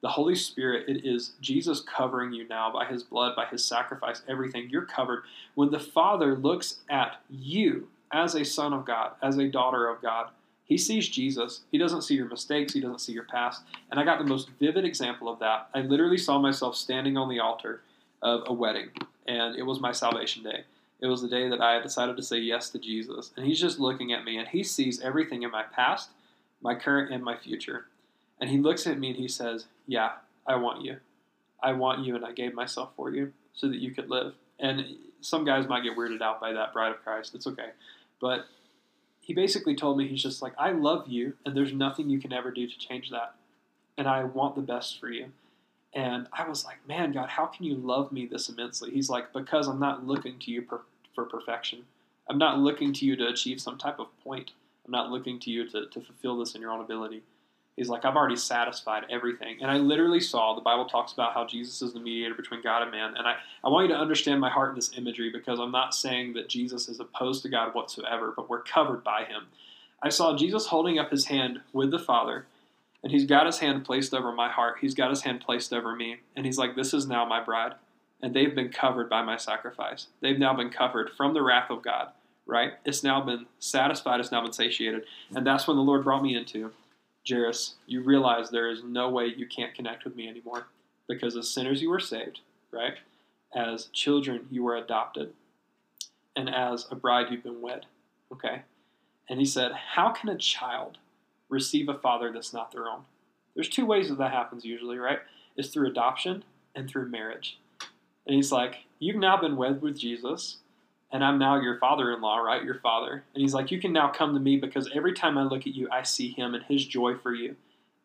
the 0.05 0.11
Holy 0.11 0.35
Spirit. 0.35 0.87
It 0.87 1.03
is 1.03 1.31
Jesus 1.41 1.81
covering 1.81 2.31
you 2.31 2.47
now 2.47 2.71
by 2.71 2.85
his 2.85 3.01
blood, 3.01 3.35
by 3.35 3.47
his 3.47 3.65
sacrifice, 3.65 4.21
everything. 4.27 4.69
You're 4.69 4.85
covered. 4.85 5.23
When 5.55 5.71
the 5.71 5.79
Father 5.79 6.35
looks 6.35 6.77
at 6.91 7.21
you 7.27 7.87
as 8.11 8.35
a 8.35 8.45
son 8.45 8.71
of 8.71 8.85
God, 8.85 9.13
as 9.23 9.39
a 9.39 9.47
daughter 9.47 9.87
of 9.87 10.03
God, 10.03 10.27
he 10.63 10.77
sees 10.77 11.09
Jesus. 11.09 11.61
He 11.71 11.79
doesn't 11.79 12.03
see 12.03 12.13
your 12.13 12.29
mistakes. 12.29 12.71
He 12.71 12.81
doesn't 12.81 13.01
see 13.01 13.13
your 13.13 13.23
past. 13.23 13.63
And 13.89 13.99
I 13.99 14.03
got 14.03 14.19
the 14.19 14.29
most 14.29 14.51
vivid 14.59 14.85
example 14.85 15.27
of 15.27 15.39
that. 15.39 15.69
I 15.73 15.81
literally 15.81 16.19
saw 16.19 16.37
myself 16.37 16.75
standing 16.75 17.17
on 17.17 17.27
the 17.27 17.39
altar 17.39 17.81
of 18.21 18.43
a 18.45 18.53
wedding, 18.53 18.89
and 19.27 19.55
it 19.55 19.63
was 19.63 19.79
my 19.79 19.91
salvation 19.91 20.43
day. 20.43 20.65
It 20.99 21.07
was 21.07 21.23
the 21.23 21.29
day 21.29 21.49
that 21.49 21.61
I 21.61 21.81
decided 21.81 22.15
to 22.17 22.23
say 22.23 22.37
yes 22.37 22.69
to 22.69 22.77
Jesus. 22.77 23.31
And 23.35 23.43
he's 23.43 23.59
just 23.59 23.79
looking 23.79 24.13
at 24.13 24.23
me, 24.23 24.37
and 24.37 24.47
he 24.47 24.63
sees 24.63 25.01
everything 25.01 25.41
in 25.41 25.49
my 25.49 25.63
past, 25.63 26.11
my 26.61 26.75
current, 26.75 27.11
and 27.11 27.23
my 27.23 27.35
future. 27.35 27.87
And 28.39 28.49
he 28.49 28.57
looks 28.57 28.85
at 28.85 28.99
me 28.99 29.09
and 29.09 29.17
he 29.17 29.27
says, 29.27 29.65
Yeah, 29.87 30.13
I 30.45 30.55
want 30.55 30.83
you. 30.83 30.97
I 31.61 31.73
want 31.73 32.05
you, 32.05 32.15
and 32.15 32.25
I 32.25 32.31
gave 32.31 32.53
myself 32.53 32.89
for 32.95 33.09
you 33.09 33.33
so 33.53 33.67
that 33.67 33.79
you 33.79 33.91
could 33.91 34.09
live. 34.09 34.33
And 34.59 34.97
some 35.21 35.45
guys 35.45 35.67
might 35.67 35.83
get 35.83 35.97
weirded 35.97 36.21
out 36.21 36.39
by 36.39 36.53
that, 36.53 36.73
bride 36.73 36.91
of 36.91 37.03
Christ. 37.03 37.33
It's 37.33 37.47
okay. 37.47 37.69
But 38.19 38.45
he 39.21 39.33
basically 39.33 39.75
told 39.75 39.97
me 39.97 40.07
he's 40.07 40.21
just 40.21 40.41
like 40.41 40.53
I 40.57 40.71
love 40.71 41.07
you 41.07 41.33
and 41.45 41.57
there's 41.57 41.73
nothing 41.73 42.09
you 42.09 42.19
can 42.19 42.31
ever 42.31 42.51
do 42.51 42.67
to 42.67 42.77
change 42.77 43.09
that 43.09 43.35
and 43.97 44.07
I 44.07 44.23
want 44.23 44.55
the 44.55 44.61
best 44.61 44.99
for 44.99 45.09
you. 45.09 45.31
And 45.93 46.27
I 46.33 46.47
was 46.47 46.65
like, 46.65 46.85
man, 46.87 47.13
God, 47.13 47.29
how 47.29 47.45
can 47.45 47.65
you 47.65 47.75
love 47.75 48.11
me 48.11 48.25
this 48.25 48.49
immensely? 48.49 48.91
He's 48.91 49.09
like, 49.09 49.31
because 49.31 49.67
I'm 49.67 49.79
not 49.79 50.05
looking 50.05 50.39
to 50.39 50.51
you 50.51 50.61
per- 50.61 50.81
for 51.13 51.23
perfection. 51.23 51.85
I'm 52.29 52.37
not 52.37 52.59
looking 52.59 52.91
to 52.93 53.05
you 53.05 53.15
to 53.15 53.27
achieve 53.27 53.61
some 53.61 53.77
type 53.77 53.99
of 53.99 54.07
point. 54.23 54.51
I'm 54.85 54.91
not 54.91 55.09
looking 55.09 55.39
to 55.39 55.49
you 55.49 55.69
to, 55.69 55.87
to 55.87 56.01
fulfill 56.01 56.37
this 56.37 56.53
in 56.53 56.61
your 56.61 56.71
own 56.71 56.81
ability. 56.81 57.23
He's 57.75 57.89
like, 57.89 58.05
I've 58.05 58.15
already 58.15 58.37
satisfied 58.37 59.03
everything. 59.09 59.57
And 59.61 59.69
I 59.69 59.77
literally 59.77 60.21
saw 60.21 60.55
the 60.55 60.61
Bible 60.61 60.85
talks 60.85 61.11
about 61.11 61.33
how 61.33 61.45
Jesus 61.45 61.81
is 61.81 61.93
the 61.93 61.99
mediator 61.99 62.33
between 62.33 62.61
God 62.61 62.81
and 62.81 62.91
man. 62.91 63.15
And 63.17 63.27
I, 63.27 63.35
I 63.63 63.69
want 63.69 63.89
you 63.89 63.93
to 63.93 63.99
understand 63.99 64.39
my 64.39 64.49
heart 64.49 64.69
in 64.69 64.75
this 64.75 64.91
imagery 64.97 65.29
because 65.29 65.59
I'm 65.59 65.71
not 65.71 65.93
saying 65.93 66.33
that 66.33 66.47
Jesus 66.47 66.87
is 66.87 67.01
opposed 67.01 67.43
to 67.43 67.49
God 67.49 67.75
whatsoever, 67.75 68.33
but 68.35 68.49
we're 68.49 68.61
covered 68.61 69.03
by 69.03 69.25
him. 69.25 69.47
I 70.01 70.09
saw 70.09 70.37
Jesus 70.37 70.67
holding 70.67 70.99
up 70.99 71.11
his 71.11 71.25
hand 71.25 71.61
with 71.73 71.91
the 71.91 71.99
Father, 71.99 72.45
and 73.03 73.11
he's 73.11 73.25
got 73.25 73.45
his 73.45 73.59
hand 73.59 73.83
placed 73.83 74.13
over 74.13 74.31
my 74.31 74.49
heart. 74.49 74.77
He's 74.79 74.95
got 74.95 75.09
his 75.09 75.23
hand 75.23 75.41
placed 75.41 75.73
over 75.73 75.95
me. 75.95 76.17
And 76.35 76.45
he's 76.45 76.57
like, 76.57 76.75
This 76.75 76.93
is 76.93 77.07
now 77.07 77.25
my 77.25 77.43
bride. 77.43 77.73
And 78.21 78.33
they've 78.33 78.55
been 78.55 78.69
covered 78.69 79.09
by 79.09 79.21
my 79.21 79.35
sacrifice. 79.35 80.07
They've 80.21 80.39
now 80.39 80.55
been 80.55 80.69
covered 80.69 81.11
from 81.17 81.33
the 81.33 81.41
wrath 81.41 81.69
of 81.69 81.83
God, 81.83 82.09
right? 82.45 82.73
It's 82.85 83.03
now 83.03 83.21
been 83.21 83.47
satisfied, 83.59 84.21
it's 84.21 84.31
now 84.31 84.41
been 84.41 84.53
satiated. 84.53 85.03
And 85.35 85.45
that's 85.45 85.67
when 85.67 85.75
the 85.75 85.83
Lord 85.83 86.03
brought 86.03 86.23
me 86.23 86.35
into 86.35 86.71
Jairus, 87.27 87.75
you 87.87 88.01
realize 88.01 88.49
there 88.49 88.69
is 88.69 88.83
no 88.83 89.09
way 89.09 89.25
you 89.25 89.47
can't 89.47 89.73
connect 89.73 90.03
with 90.03 90.15
me 90.15 90.27
anymore 90.27 90.67
because 91.07 91.35
as 91.35 91.49
sinners 91.49 91.81
you 91.81 91.89
were 91.89 91.99
saved, 91.99 92.39
right? 92.71 92.95
As 93.55 93.85
children 93.93 94.47
you 94.51 94.63
were 94.63 94.75
adopted, 94.75 95.33
and 96.35 96.53
as 96.53 96.87
a 96.91 96.95
bride 96.95 97.27
you've 97.31 97.43
been 97.43 97.61
wed, 97.61 97.85
okay? 98.31 98.63
And 99.29 99.39
he 99.39 99.45
said, 99.45 99.71
How 99.71 100.09
can 100.09 100.29
a 100.29 100.37
child 100.37 100.97
receive 101.49 101.89
a 101.89 101.93
father 101.93 102.31
that's 102.31 102.53
not 102.53 102.71
their 102.71 102.87
own? 102.87 103.01
There's 103.55 103.69
two 103.69 103.85
ways 103.85 104.09
that 104.09 104.17
that 104.17 104.31
happens 104.31 104.65
usually, 104.65 104.97
right? 104.97 105.19
It's 105.55 105.69
through 105.69 105.89
adoption 105.89 106.43
and 106.75 106.89
through 106.89 107.09
marriage. 107.09 107.57
And 108.27 108.35
he's 108.35 108.51
like, 108.51 108.85
You've 108.99 109.15
now 109.15 109.37
been 109.37 109.57
wed 109.57 109.81
with 109.81 109.97
Jesus 109.97 110.57
and 111.15 111.23
I'm 111.23 111.39
now 111.39 111.61
your 111.61 111.77
father 111.77 112.11
in 112.11 112.19
law, 112.19 112.39
right? 112.39 112.61
Your 112.61 112.79
father. 112.79 113.23
And 113.33 113.41
he's 113.41 113.53
like, 113.53 113.71
You 113.71 113.79
can 113.79 113.93
now 113.93 114.09
come 114.09 114.33
to 114.33 114.39
me 114.39 114.57
because 114.57 114.89
every 114.93 115.13
time 115.13 115.37
I 115.37 115.43
look 115.43 115.61
at 115.61 115.73
you, 115.73 115.87
I 115.89 116.03
see 116.03 116.31
him, 116.31 116.53
and 116.53 116.63
his 116.65 116.85
joy 116.85 117.15
for 117.15 117.33
you 117.33 117.55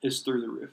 is 0.01 0.21
through 0.21 0.43
the 0.43 0.49
roof. 0.49 0.71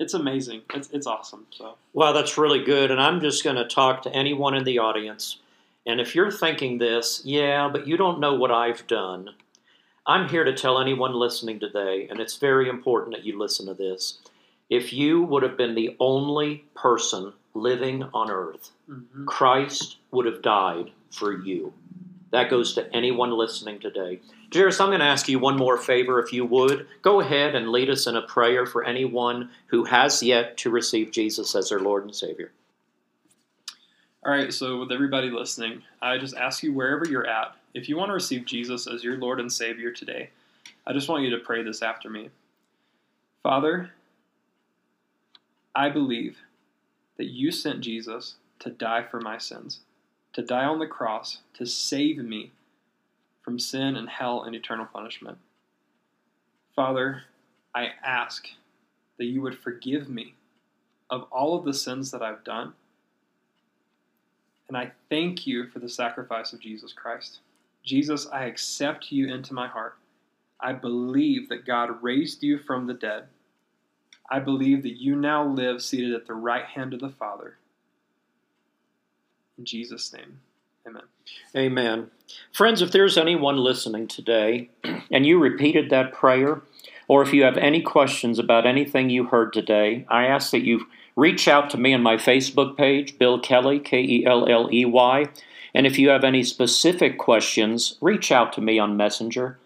It's 0.00 0.14
amazing. 0.14 0.62
It's, 0.74 0.90
it's 0.90 1.06
awesome. 1.06 1.46
So, 1.50 1.76
Wow, 1.92 2.12
that's 2.12 2.36
really 2.36 2.64
good. 2.64 2.90
And 2.90 3.00
I'm 3.00 3.20
just 3.20 3.44
going 3.44 3.54
to 3.54 3.68
talk 3.68 4.02
to 4.02 4.12
anyone 4.12 4.54
in 4.54 4.64
the 4.64 4.80
audience. 4.80 5.38
And 5.86 6.00
if 6.00 6.16
you're 6.16 6.32
thinking 6.32 6.78
this, 6.78 7.22
yeah, 7.24 7.68
but 7.72 7.86
you 7.86 7.96
don't 7.96 8.18
know 8.18 8.34
what 8.34 8.50
I've 8.50 8.84
done, 8.88 9.30
I'm 10.04 10.28
here 10.28 10.42
to 10.42 10.54
tell 10.54 10.80
anyone 10.80 11.14
listening 11.14 11.60
today, 11.60 12.08
and 12.10 12.18
it's 12.18 12.36
very 12.36 12.68
important 12.68 13.14
that 13.14 13.24
you 13.24 13.38
listen 13.38 13.66
to 13.66 13.74
this. 13.74 14.18
If 14.68 14.92
you 14.92 15.22
would 15.22 15.44
have 15.44 15.56
been 15.56 15.76
the 15.76 15.94
only 16.00 16.64
person 16.74 17.32
living 17.54 18.02
on 18.12 18.28
earth, 18.28 18.72
mm-hmm. 18.90 19.26
Christ 19.26 19.98
would 20.10 20.26
have 20.26 20.42
died 20.42 20.90
for 21.14 21.32
you. 21.32 21.72
That 22.34 22.50
goes 22.50 22.74
to 22.74 22.92
anyone 22.92 23.30
listening 23.30 23.78
today. 23.78 24.20
Jairus, 24.52 24.80
I'm 24.80 24.88
going 24.88 24.98
to 24.98 25.06
ask 25.06 25.28
you 25.28 25.38
one 25.38 25.56
more 25.56 25.76
favor, 25.76 26.18
if 26.18 26.32
you 26.32 26.44
would. 26.44 26.88
Go 27.00 27.20
ahead 27.20 27.54
and 27.54 27.70
lead 27.70 27.88
us 27.88 28.08
in 28.08 28.16
a 28.16 28.22
prayer 28.22 28.66
for 28.66 28.84
anyone 28.84 29.50
who 29.66 29.84
has 29.84 30.20
yet 30.20 30.56
to 30.58 30.70
receive 30.70 31.12
Jesus 31.12 31.54
as 31.54 31.68
their 31.68 31.78
Lord 31.78 32.02
and 32.02 32.14
Savior. 32.14 32.50
All 34.26 34.32
right, 34.32 34.52
so 34.52 34.80
with 34.80 34.90
everybody 34.90 35.30
listening, 35.30 35.82
I 36.02 36.18
just 36.18 36.34
ask 36.34 36.62
you 36.64 36.72
wherever 36.72 37.06
you're 37.06 37.26
at, 37.26 37.54
if 37.72 37.88
you 37.88 37.96
want 37.96 38.08
to 38.08 38.14
receive 38.14 38.46
Jesus 38.46 38.88
as 38.88 39.04
your 39.04 39.16
Lord 39.16 39.38
and 39.38 39.52
Savior 39.52 39.92
today, 39.92 40.30
I 40.86 40.92
just 40.92 41.08
want 41.08 41.22
you 41.22 41.30
to 41.30 41.38
pray 41.38 41.62
this 41.62 41.82
after 41.82 42.10
me. 42.10 42.30
Father, 43.44 43.90
I 45.74 45.88
believe 45.88 46.38
that 47.16 47.30
you 47.30 47.52
sent 47.52 47.80
Jesus 47.80 48.36
to 48.58 48.70
die 48.70 49.04
for 49.08 49.20
my 49.20 49.38
sins 49.38 49.80
to 50.34 50.42
die 50.42 50.64
on 50.64 50.80
the 50.80 50.86
cross 50.86 51.38
to 51.54 51.64
save 51.64 52.18
me 52.18 52.52
from 53.42 53.58
sin 53.58 53.96
and 53.96 54.08
hell 54.08 54.42
and 54.42 54.54
eternal 54.54 54.86
punishment. 54.86 55.38
Father, 56.74 57.22
I 57.74 57.88
ask 58.04 58.48
that 59.16 59.26
you 59.26 59.40
would 59.42 59.58
forgive 59.58 60.08
me 60.08 60.34
of 61.08 61.26
all 61.30 61.56
of 61.56 61.64
the 61.64 61.74
sins 61.74 62.10
that 62.10 62.22
I've 62.22 62.42
done. 62.42 62.72
And 64.68 64.76
I 64.76 64.92
thank 65.08 65.46
you 65.46 65.68
for 65.68 65.78
the 65.78 65.88
sacrifice 65.88 66.52
of 66.52 66.60
Jesus 66.60 66.92
Christ. 66.92 67.40
Jesus, 67.84 68.26
I 68.32 68.46
accept 68.46 69.12
you 69.12 69.32
into 69.32 69.54
my 69.54 69.68
heart. 69.68 69.96
I 70.58 70.72
believe 70.72 71.48
that 71.48 71.66
God 71.66 72.02
raised 72.02 72.42
you 72.42 72.58
from 72.58 72.86
the 72.86 72.94
dead. 72.94 73.24
I 74.30 74.40
believe 74.40 74.82
that 74.82 75.00
you 75.00 75.14
now 75.14 75.46
live 75.46 75.82
seated 75.82 76.14
at 76.14 76.26
the 76.26 76.34
right 76.34 76.64
hand 76.64 76.94
of 76.94 77.00
the 77.00 77.10
Father 77.10 77.58
In 79.58 79.64
Jesus' 79.64 80.12
name, 80.12 80.40
amen. 80.86 81.02
Amen. 81.56 82.10
Friends, 82.52 82.82
if 82.82 82.90
there's 82.90 83.16
anyone 83.16 83.56
listening 83.56 84.08
today 84.08 84.70
and 85.10 85.24
you 85.24 85.38
repeated 85.38 85.90
that 85.90 86.12
prayer, 86.12 86.62
or 87.06 87.22
if 87.22 87.32
you 87.32 87.44
have 87.44 87.56
any 87.56 87.80
questions 87.80 88.38
about 88.38 88.66
anything 88.66 89.10
you 89.10 89.24
heard 89.24 89.52
today, 89.52 90.04
I 90.08 90.26
ask 90.26 90.50
that 90.50 90.64
you 90.64 90.86
reach 91.16 91.46
out 91.46 91.70
to 91.70 91.78
me 91.78 91.94
on 91.94 92.02
my 92.02 92.16
Facebook 92.16 92.76
page, 92.76 93.18
Bill 93.18 93.38
Kelley, 93.38 93.78
K 93.78 94.00
E 94.00 94.26
L 94.26 94.48
L 94.48 94.68
E 94.72 94.84
Y. 94.84 95.26
And 95.74 95.86
if 95.86 95.98
you 95.98 96.08
have 96.08 96.24
any 96.24 96.42
specific 96.42 97.18
questions, 97.18 97.96
reach 98.00 98.32
out 98.32 98.52
to 98.54 98.60
me 98.60 98.78
on 98.78 98.96
Messenger. 98.96 99.58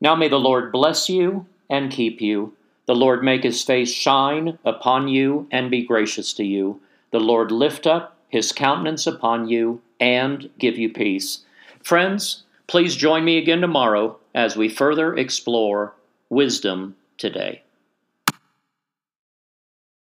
Now 0.00 0.14
may 0.14 0.28
the 0.28 0.38
Lord 0.38 0.72
bless 0.72 1.08
you 1.08 1.46
and 1.70 1.90
keep 1.90 2.20
you. 2.20 2.54
The 2.86 2.94
Lord 2.94 3.22
make 3.22 3.44
his 3.44 3.62
face 3.62 3.90
shine 3.90 4.58
upon 4.64 5.08
you 5.08 5.46
and 5.50 5.70
be 5.70 5.82
gracious 5.82 6.32
to 6.34 6.44
you. 6.44 6.80
The 7.10 7.20
Lord 7.20 7.52
lift 7.52 7.86
up 7.86 8.16
his 8.32 8.50
countenance 8.50 9.06
upon 9.06 9.48
you 9.48 9.80
and 10.00 10.50
give 10.58 10.76
you 10.78 10.88
peace. 10.88 11.44
Friends, 11.84 12.42
please 12.66 12.96
join 12.96 13.24
me 13.24 13.38
again 13.38 13.60
tomorrow 13.60 14.18
as 14.34 14.56
we 14.56 14.68
further 14.68 15.14
explore 15.14 15.94
wisdom 16.30 16.96
today. 17.18 17.62